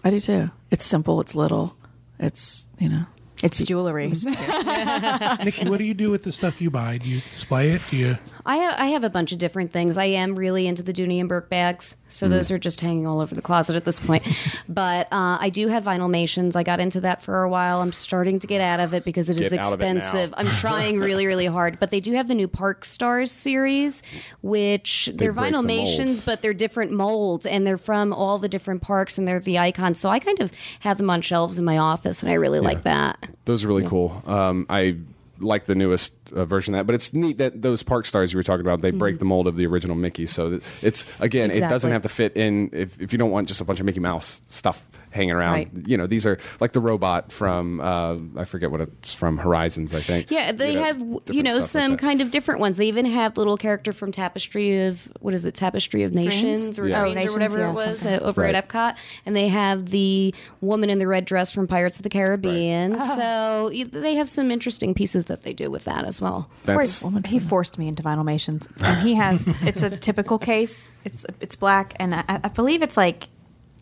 I 0.03 0.11
do 0.11 0.21
too. 0.21 0.51
It's 0.71 0.85
simple. 0.85 1.21
It's 1.21 1.35
little. 1.35 1.77
It's 2.19 2.69
you 2.79 2.89
know. 2.89 3.07
It's 3.45 3.63
jewelry. 3.63 4.09
Nikki, 5.45 5.69
what 5.69 5.77
do 5.77 5.85
you 5.85 5.93
do 5.93 6.11
with 6.11 6.23
the 6.23 6.33
stuff 6.33 6.63
you 6.63 6.71
buy? 6.71 6.97
Do 6.97 7.11
you 7.11 7.21
display 7.21 7.73
it? 7.73 7.83
Do 7.91 7.97
you? 7.99 8.17
I 8.47 8.57
have, 8.57 8.79
I 8.79 8.87
have 8.87 9.05
a 9.05 9.11
bunch 9.11 9.33
of 9.33 9.39
different 9.39 9.73
things. 9.73 9.97
I 9.97 10.05
am 10.05 10.37
really 10.37 10.67
into 10.67 10.83
the 10.83 10.93
Dooney 10.93 11.19
and 11.19 11.29
Bourke 11.29 11.49
bags, 11.49 11.97
so 12.09 12.29
those 12.29 12.51
are 12.51 12.59
just 12.59 12.81
hanging 12.81 13.07
all 13.07 13.21
over 13.21 13.35
the 13.35 13.41
closet 13.41 13.75
at 13.75 13.85
this 13.87 13.99
point. 13.99 14.23
but 14.69 15.07
uh, 15.13 15.39
I 15.41 15.49
do 15.49 15.69
have 15.69 15.85
Vinylmations. 15.85 16.55
I 16.55 16.63
got 16.63 16.79
into 16.79 17.01
that 17.01 17.23
for 17.23 17.43
a 17.43 17.49
while. 17.49 17.81
I'm 17.81 17.93
starting 17.93 18.39
to 18.41 18.47
get 18.47 18.61
out 18.61 18.81
of 18.81 18.93
it 18.93 19.03
because 19.05 19.31
it 19.31 19.41
is 19.41 19.51
Get 19.51 19.61
out 19.61 19.73
of 19.73 19.81
it 19.81 19.85
expensive. 19.85 20.35
I'm 20.37 20.47
trying 20.47 21.01
really, 21.01 21.27
really 21.27 21.47
hard. 21.47 21.81
But 21.81 21.91
they 21.91 22.01
do 22.01 22.13
have 22.13 22.29
the 22.29 22.35
new 22.35 22.49
Park 22.49 22.85
Stars 22.85 23.33
series, 23.33 24.03
which 24.43 25.11
they're 25.15 25.33
break 25.33 25.51
the 25.51 25.59
Vinylmations, 25.59 26.27
but 26.27 26.43
they're 26.43 26.53
different 26.55 26.93
molds, 26.93 27.47
and 27.47 27.67
they're 27.67 27.79
from 27.79 28.13
all 28.13 28.39
the 28.39 28.49
different 28.49 28.83
parks, 28.83 29.17
and 29.17 29.27
they're 29.27 29.41
the 29.41 29.59
icons. 29.59 29.99
So 29.99 30.11
I 30.11 30.19
kind 30.19 30.41
of 30.41 30.53
have 30.81 30.99
them 30.99 31.09
on 31.09 31.23
shelves 31.23 31.59
in 31.59 31.65
my 31.65 31.79
office, 31.79 32.23
and 32.23 32.31
I 32.31 32.35
really 32.35 32.61
like 32.61 32.83
that. 32.83 33.27
Those 33.47 33.65
are 33.65 33.69
really 33.69 33.87
cool. 33.87 34.23
Um, 34.27 34.67
I 34.69 34.97
like 35.39 35.67
the 35.67 35.75
newest 35.75 36.15
uh, 36.33 36.45
version 36.45 36.75
of 36.75 36.79
that, 36.79 36.87
but 36.87 36.95
it's 36.95 37.13
neat 37.13 37.39
that 37.39 37.63
those 37.63 37.83
park 37.83 38.07
stars 38.07 38.33
you 38.33 38.39
were 38.39 38.43
talking 38.43 38.65
about 38.65 38.81
they 38.81 38.91
break 38.91 39.19
the 39.19 39.25
mold 39.25 39.47
of 39.47 39.57
the 39.57 39.67
original 39.67 39.97
Mickey. 39.97 40.27
So 40.27 40.61
it's 40.83 41.07
again, 41.21 41.51
it 41.51 41.61
doesn't 41.61 41.91
have 41.91 42.03
to 42.03 42.09
fit 42.09 42.37
in 42.37 42.71
if, 42.73 43.01
if 43.01 43.13
you 43.13 43.19
don't 43.19 43.31
want 43.31 43.49
just 43.49 43.61
a 43.61 43.65
bunch 43.65 43.81
of 43.81 43.87
Mickey 43.87 44.01
Mouse 44.01 44.43
stuff 44.49 44.85
hanging 45.15 45.31
around. 45.35 45.53
Right. 45.55 45.71
You 45.87 45.97
know, 45.97 46.07
these 46.07 46.27
are 46.27 46.39
like 46.61 46.73
the 46.73 46.81
robot 46.81 47.33
from 47.33 47.81
uh, 47.81 48.17
I 48.37 48.45
forget 48.45 48.71
what 48.71 48.81
it's 48.83 49.15
from 49.15 49.39
Horizons, 49.39 49.95
I 49.95 50.01
think. 50.01 50.31
Yeah, 50.31 50.53
they 50.53 50.73
You 50.73 50.79
know, 50.79 50.85
have 50.85 50.99
you 51.35 51.43
know 51.43 51.61
stuff 51.61 51.83
like 51.83 51.83
some 51.91 51.97
kind 51.97 52.21
of 52.21 52.31
different 52.31 52.61
ones. 52.61 52.77
They 52.77 52.87
even 52.89 53.07
have 53.07 53.37
little 53.37 53.57
character 53.57 53.93
from 53.93 54.13
Tapestry 54.13 54.87
of 54.87 55.11
what 55.21 55.33
is 55.35 55.45
it, 55.45 55.55
Tapestry 55.55 56.03
of 56.03 56.15
Nations 56.15 56.79
or 56.79 56.89
Yeah. 56.89 57.01
Dreams 57.01 57.15
Oh, 57.17 57.21
Nations, 57.21 57.31
or 57.31 57.39
whatever 57.39 57.59
yeah, 57.61 57.71
it 57.71 57.75
was 57.75 58.05
uh, 58.07 58.19
over 58.23 58.43
Right. 58.43 58.55
at 58.55 58.69
Epcot, 58.69 58.97
and 59.25 59.37
they 59.37 59.49
have 59.49 59.87
the 59.91 60.35
woman 60.61 60.91
in 60.91 60.99
the 60.99 61.07
red 61.07 61.25
dress 61.25 61.53
from 61.53 61.67
Pirates 61.67 61.99
of 61.99 62.03
the 62.03 62.11
Caribbean. 62.11 62.97
Oh. 62.99 63.17
So 63.17 63.71
y- 63.73 63.85
they 63.91 64.17
have 64.17 64.29
some 64.29 64.51
interesting 64.51 64.95
pieces 64.95 65.27
that 65.27 65.43
they 65.45 65.53
do 65.53 65.71
with 65.71 65.85
that 65.85 66.05
as 66.05 66.21
well. 66.21 66.51
That's 66.65 67.05
he 67.27 67.39
forced 67.39 67.79
me 67.79 67.87
into 67.89 68.03
Vinylmations, 68.03 68.67
and 68.83 69.07
he 69.07 69.15
has. 69.15 69.47
it's 69.63 69.83
a 69.83 69.91
typical 69.91 70.39
case. 70.39 70.89
It's 71.05 71.25
it's 71.41 71.55
black, 71.55 71.95
and 72.01 72.15
I, 72.15 72.25
I 72.29 72.49
believe 72.49 72.83
it's 72.83 72.97
like 72.97 73.29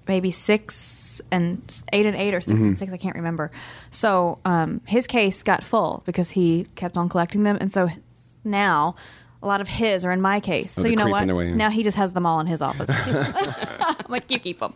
maybe 0.08 0.30
six 0.30 1.20
and 1.30 1.82
eight 1.92 2.06
and 2.06 2.16
eight 2.16 2.34
or 2.34 2.40
6 2.40 2.60
and 2.60 2.78
six. 2.78 2.92
I 2.92 2.96
can't 2.96 3.16
remember. 3.16 3.50
So 3.90 4.38
um, 4.44 4.80
his 4.86 5.06
case 5.06 5.42
got 5.42 5.62
full 5.62 6.02
because 6.06 6.30
he 6.30 6.66
kept 6.74 6.96
on 6.96 7.08
collecting 7.08 7.42
them, 7.44 7.58
and 7.60 7.70
so 7.70 7.88
now. 8.44 8.94
A 9.44 9.46
lot 9.48 9.60
of 9.60 9.66
his 9.66 10.04
are 10.04 10.12
in 10.12 10.20
my 10.20 10.38
case, 10.38 10.70
so 10.70 10.86
you 10.86 10.94
know 10.94 11.08
what? 11.08 11.26
their 11.26 11.34
way 11.34 11.48
in. 11.48 11.56
Now 11.56 11.68
he 11.68 11.82
just 11.82 11.96
has 11.96 12.12
them 12.12 12.24
all 12.24 12.38
in 12.38 12.46
his 12.46 12.62
office. 12.68 12.88
I'm 12.88 13.96
like, 14.08 14.30
you 14.30 14.38
keep 14.38 14.60
them. 14.60 14.72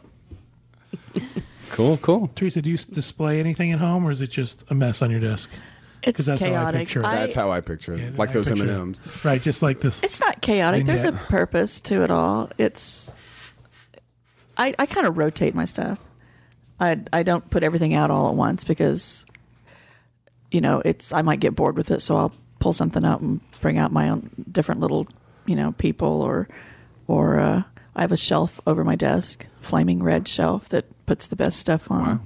cool, 1.70 1.96
cool. 1.98 2.32
Teresa, 2.34 2.62
do 2.62 2.70
you 2.70 2.76
display 2.76 3.38
anything 3.38 3.70
at 3.70 3.78
home, 3.78 4.04
or 4.04 4.10
is 4.10 4.20
it 4.20 4.30
just 4.30 4.64
a 4.68 4.74
mess 4.74 5.02
on 5.02 5.10
your 5.12 5.20
desk? 5.20 5.50
It's 6.02 6.24
that's 6.24 6.40
how 6.40 6.48
I 6.48 6.50
chaotic. 6.50 6.80
picture 6.80 6.98
it. 6.98 7.02
That's 7.02 7.34
how 7.34 7.50
I 7.50 7.60
picture 7.60 7.94
it. 7.94 8.00
Yeah, 8.00 8.10
like 8.16 8.30
I 8.30 8.32
those 8.32 8.50
M 8.50 8.60
and 8.60 8.70
M's, 8.70 9.24
Right, 9.24 9.40
just 9.40 9.62
like 9.62 9.80
this. 9.80 10.02
It's 10.02 10.20
not 10.20 10.40
chaotic. 10.40 10.84
There's 10.84 11.04
a 11.04 11.12
purpose 11.12 11.80
to 11.82 12.02
it 12.02 12.10
all. 12.10 12.50
It's 12.58 13.12
I, 14.56 14.74
I 14.78 14.86
kind 14.86 15.06
of 15.06 15.16
rotate 15.18 15.54
my 15.54 15.64
stuff. 15.64 15.98
I 16.80 17.00
I 17.12 17.22
don't 17.22 17.48
put 17.50 17.62
everything 17.62 17.94
out 17.94 18.10
all 18.10 18.28
at 18.28 18.34
once 18.34 18.64
because 18.64 19.24
you 20.50 20.60
know, 20.60 20.80
it's 20.84 21.12
I 21.12 21.22
might 21.22 21.40
get 21.40 21.54
bored 21.56 21.76
with 21.76 21.90
it, 21.90 22.00
so 22.00 22.16
I'll 22.16 22.32
pull 22.60 22.72
something 22.72 23.04
out 23.04 23.20
and 23.20 23.40
bring 23.60 23.78
out 23.78 23.92
my 23.92 24.08
own 24.08 24.30
different 24.50 24.80
little, 24.80 25.06
you 25.44 25.56
know, 25.56 25.72
people 25.72 26.22
or 26.22 26.48
or 27.08 27.38
uh, 27.38 27.62
I 27.94 28.00
have 28.00 28.12
a 28.12 28.16
shelf 28.16 28.60
over 28.66 28.84
my 28.84 28.94
desk, 28.96 29.46
flaming 29.60 30.02
red 30.02 30.28
shelf 30.28 30.68
that 30.70 30.84
puts 31.06 31.26
the 31.26 31.36
best 31.36 31.58
stuff 31.58 31.90
on. 31.90 32.20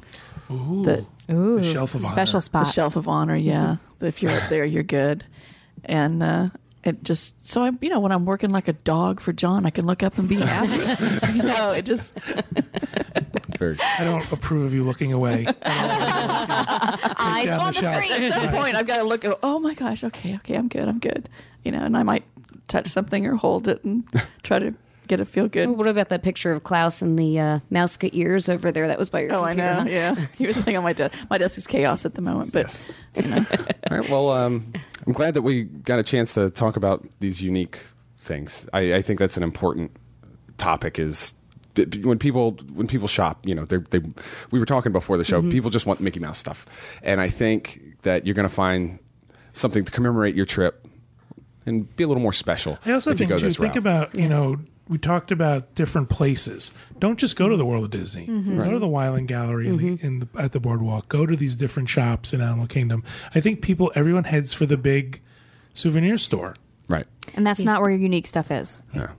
Wow. 0.48 0.54
Ooh, 0.56 0.84
The 0.84 1.06
Ooh, 1.32 1.60
the 1.60 1.72
shelf 1.72 1.94
of 1.94 2.02
special 2.02 2.36
honor. 2.36 2.40
spot. 2.40 2.66
the 2.66 2.72
shelf 2.72 2.96
of 2.96 3.06
honor 3.08 3.36
yeah 3.36 3.76
if 4.00 4.20
you're 4.20 4.32
up 4.32 4.48
there 4.48 4.64
you're 4.64 4.82
good 4.82 5.24
and 5.84 6.22
uh 6.24 6.48
it 6.84 7.02
just 7.02 7.46
so 7.46 7.62
i 7.62 7.70
you 7.80 7.88
know 7.88 8.00
when 8.00 8.12
i'm 8.12 8.24
working 8.24 8.50
like 8.50 8.68
a 8.68 8.72
dog 8.72 9.20
for 9.20 9.32
john 9.32 9.66
i 9.66 9.70
can 9.70 9.86
look 9.86 10.02
up 10.02 10.16
and 10.18 10.28
be 10.28 10.36
happy 10.36 11.32
you 11.34 11.42
know 11.42 11.72
it 11.72 11.82
just 11.82 12.18
I 13.62 14.04
don't 14.04 14.32
approve 14.32 14.64
of 14.64 14.74
you 14.74 14.84
looking 14.84 15.12
away. 15.12 15.46
Eyes 15.62 17.44
down 17.44 17.60
on 17.60 17.74
the 17.74 17.80
the 17.80 18.00
screen. 18.00 18.22
At 18.22 18.32
some 18.32 18.48
point, 18.48 18.74
I've 18.74 18.86
got 18.86 18.96
to 18.98 19.02
look. 19.04 19.22
At, 19.22 19.38
oh 19.42 19.58
my 19.58 19.74
gosh. 19.74 20.02
Okay. 20.02 20.36
Okay. 20.36 20.54
I'm 20.54 20.68
good. 20.68 20.88
I'm 20.88 20.98
good. 20.98 21.28
You 21.62 21.72
know, 21.72 21.80
and 21.80 21.94
I 21.94 22.02
might 22.02 22.24
touch 22.68 22.88
something 22.88 23.26
or 23.26 23.36
hold 23.36 23.68
it 23.68 23.84
and 23.84 24.04
try 24.42 24.60
to 24.60 24.72
get 25.10 25.20
it 25.20 25.26
feel 25.26 25.48
good. 25.48 25.68
What 25.70 25.86
about 25.86 26.08
that 26.08 26.22
picture 26.22 26.52
of 26.52 26.62
Klaus 26.62 27.02
and 27.02 27.18
the 27.18 27.38
uh, 27.38 27.60
mouse 27.68 27.96
cut 27.96 28.14
ears 28.14 28.48
over 28.48 28.72
there? 28.72 28.86
That 28.88 28.98
was 28.98 29.10
by 29.10 29.20
your 29.22 29.34
Oh, 29.34 29.42
I 29.44 29.52
know. 29.52 29.74
huh? 29.80 29.84
Yeah, 29.88 30.14
he 30.38 30.46
was 30.46 30.56
saying 30.56 30.76
on 30.76 30.82
my 30.84 30.92
desk. 30.94 31.14
My 31.28 31.36
desk 31.38 31.58
is 31.58 31.66
chaos 31.66 32.04
at 32.04 32.14
the 32.14 32.22
moment, 32.22 32.52
but 32.52 32.90
you 33.16 33.28
know, 33.28 33.44
All 33.90 33.98
right. 33.98 34.08
Well, 34.08 34.30
um, 34.32 34.72
I'm 35.06 35.12
glad 35.12 35.34
that 35.34 35.42
we 35.42 35.64
got 35.64 35.98
a 35.98 36.02
chance 36.02 36.32
to 36.34 36.48
talk 36.50 36.76
about 36.76 37.06
these 37.20 37.42
unique 37.42 37.78
things. 38.18 38.68
I, 38.72 38.94
I 38.94 39.02
think 39.02 39.18
that's 39.18 39.36
an 39.36 39.42
important 39.42 39.90
topic. 40.56 40.98
Is 40.98 41.34
b- 41.74 41.84
b- 41.86 42.04
when 42.04 42.18
people 42.18 42.52
when 42.74 42.86
people 42.86 43.08
shop, 43.08 43.46
you 43.46 43.54
know, 43.54 43.64
they 43.66 43.78
they 43.78 44.00
we 44.50 44.58
were 44.58 44.66
talking 44.66 44.92
before 44.92 45.16
the 45.18 45.24
show. 45.24 45.42
People 45.42 45.70
just 45.70 45.86
want 45.86 46.00
Mickey 46.00 46.20
Mouse 46.20 46.38
stuff, 46.38 46.66
and 47.02 47.20
I 47.20 47.28
think 47.28 47.80
that 48.02 48.24
you're 48.26 48.34
going 48.34 48.48
to 48.48 48.54
find 48.54 48.98
something 49.52 49.84
to 49.84 49.90
commemorate 49.92 50.34
your 50.34 50.46
trip 50.46 50.86
and 51.66 51.94
be 51.96 52.04
a 52.04 52.08
little 52.08 52.22
more 52.22 52.32
special. 52.32 52.78
I 52.86 52.92
also 52.92 53.11
if 53.11 53.16
you 53.20 53.26
think 53.26 53.30
go 53.30 53.38
too. 53.38 53.44
this 53.44 53.56
Think 53.56 53.74
route. 53.74 53.78
about 53.78 54.14
you 54.14 54.28
know 54.28 54.58
we 54.91 54.99
talked 54.99 55.30
about 55.30 55.76
different 55.76 56.11
places. 56.11 56.74
Don't 56.99 57.16
just 57.16 57.36
go 57.36 57.49
to 57.49 57.57
the 57.57 57.64
World 57.64 57.84
of 57.84 57.91
Disney. 57.93 58.26
Mm-hmm. 58.26 58.59
Go 58.59 58.72
to 58.72 58.78
the 58.80 58.88
Wyland 58.88 59.28
Gallery 59.28 59.68
in 59.68 59.76
the, 59.76 59.84
mm-hmm. 59.84 60.07
in 60.07 60.18
the, 60.18 60.28
at 60.36 60.51
the 60.51 60.59
boardwalk. 60.59 61.09
Go 61.09 61.26
to 61.26 61.36
these 61.36 61.55
different 61.55 61.88
shops 61.88 62.34
in 62.34 62.41
Animal 62.41 62.66
Kingdom. 62.66 63.05
I 63.32 63.41
think 63.41 63.62
people, 63.62 63.93
everyone 63.95 64.24
heads 64.24 64.53
for 64.53 64.66
the 64.66 64.76
big 64.76 65.22
souvenir 65.74 66.18
store. 66.18 66.57
right. 66.88 67.07
And 67.34 67.47
that's 67.47 67.61
not 67.61 67.80
where 67.80 67.91
your 67.91 68.01
unique 68.01 68.26
stuff 68.26 68.51
is. 68.51 68.82
Yeah. 68.93 69.12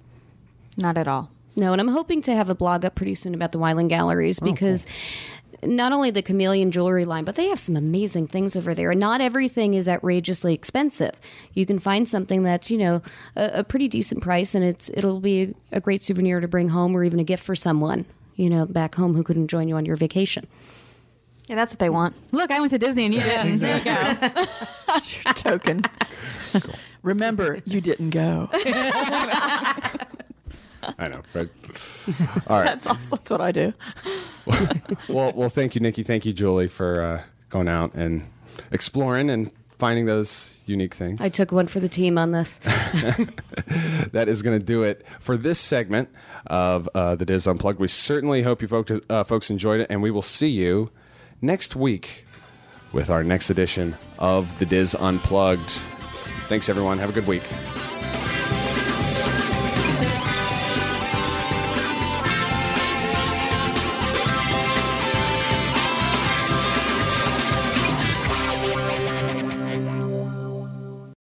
Not 0.78 0.97
at 0.97 1.07
all. 1.07 1.32
No, 1.55 1.72
and 1.72 1.80
I'm 1.80 1.88
hoping 1.88 2.22
to 2.24 2.36
have 2.36 2.49
a 2.49 2.55
blog 2.55 2.84
up 2.84 2.95
pretty 2.95 3.15
soon 3.15 3.34
about 3.34 3.53
the 3.53 3.59
Wyland 3.59 3.88
Galleries 3.88 4.39
oh, 4.41 4.45
because 4.45 4.86
not 5.64 5.91
only 5.91 6.12
the 6.12 6.24
Kameleon 6.24 6.72
jewelry 6.72 7.05
line, 7.05 7.24
but 7.24 7.36
they 7.36 7.47
have 7.47 7.59
some 7.59 7.76
amazing 7.76 8.28
things 8.28 8.55
over 8.55 8.74
there. 8.74 8.91
And 8.91 8.99
not 8.99 9.22
everything 9.22 9.74
is 9.74 9.88
outrageously 9.88 10.53
expensive. 10.53 11.14
You 11.53 11.66
can 11.66 11.80
find 11.80 12.07
something 12.07 12.43
that's, 12.43 12.72
you 12.72 12.78
know, 12.78 13.01
a, 13.36 13.59
a 13.59 13.64
pretty 13.64 13.88
decent 13.88 14.22
price 14.22 14.55
and 14.55 14.64
it's 14.64 14.89
it'll 14.93 15.20
be 15.20 15.53
a 15.72 15.80
great 15.82 16.03
souvenir 16.03 16.39
to 16.39 16.47
bring 16.47 16.70
home 16.70 16.95
or 16.95 17.03
even 17.03 17.20
a 17.20 17.24
gift 17.24 17.43
for 17.43 17.55
someone, 17.55 18.05
you 18.36 18.49
know, 18.49 18.66
back 18.66 18.95
home 18.95 19.14
who 19.16 19.24
couldn't 19.24 19.47
join 19.47 19.68
you 19.68 19.76
on 19.76 19.86
your 19.86 19.97
vacation. 19.97 20.47
Yeah, 21.47 21.55
that's 21.55 21.74
what 21.74 21.80
they 21.80 21.89
want. 21.89 22.16
Look, 22.32 22.51
I 22.51 22.59
went 22.59 22.72
to 22.72 22.78
Disney 22.78 23.05
and 23.05 23.14
you 23.14 23.22
didn't. 23.22 23.57
There 23.57 23.78
you 23.78 23.84
go. 23.84 24.45
your 25.26 25.34
token. 25.34 25.84
Remember, 27.03 27.59
you 27.66 27.82
didn't 27.82 28.12
go. 28.12 28.49
I 30.97 31.07
know. 31.07 31.21
Right. 31.34 31.49
All 32.47 32.59
right. 32.59 32.65
That's 32.65 32.88
awesome. 32.88 33.09
That's 33.11 33.32
what 33.32 33.41
I 33.41 33.51
do. 33.51 33.73
well, 35.09 35.32
well, 35.36 35.49
thank 35.49 35.75
you, 35.75 35.82
Nikki. 35.82 36.03
Thank 36.03 36.25
you, 36.25 36.34
Julie, 36.34 36.67
for 36.67 37.01
uh, 37.01 37.23
going 37.49 37.67
out 37.67 37.93
and 37.93 38.27
exploring 38.71 39.29
and 39.29 39.51
finding 39.77 40.05
those 40.05 40.61
unique 40.67 40.93
things. 40.93 41.19
I 41.19 41.29
took 41.29 41.51
one 41.51 41.65
for 41.65 41.79
the 41.79 41.89
team 41.89 42.17
on 42.17 42.32
this. 42.32 42.57
that 44.11 44.25
is 44.27 44.43
going 44.43 44.59
to 44.59 44.63
do 44.63 44.84
it 44.84 45.05
for 45.19 45.36
this 45.36 45.59
segment 45.59 46.09
of 46.45 46.88
uh, 46.93 47.15
the 47.15 47.25
DIS 47.25 47.47
Unplugged. 47.47 47.79
We 47.79 47.88
certainly 47.88 48.43
hope 48.43 48.61
you 48.61 48.67
folks, 48.67 48.91
uh, 49.09 49.23
folks 49.23 49.49
enjoyed 49.49 49.82
it, 49.82 49.88
and 49.89 50.01
we 50.01 50.11
will 50.11 50.21
see 50.21 50.49
you 50.49 50.91
next 51.41 51.75
week 51.75 52.25
with 52.93 53.09
our 53.09 53.23
next 53.23 53.49
edition 53.49 53.95
of 54.19 54.57
the 54.59 54.67
DIS 54.67 54.95
Unplugged. 54.95 55.71
Thanks, 56.47 56.69
everyone. 56.69 56.99
Have 56.99 57.09
a 57.09 57.13
good 57.13 57.27
week. 57.27 57.43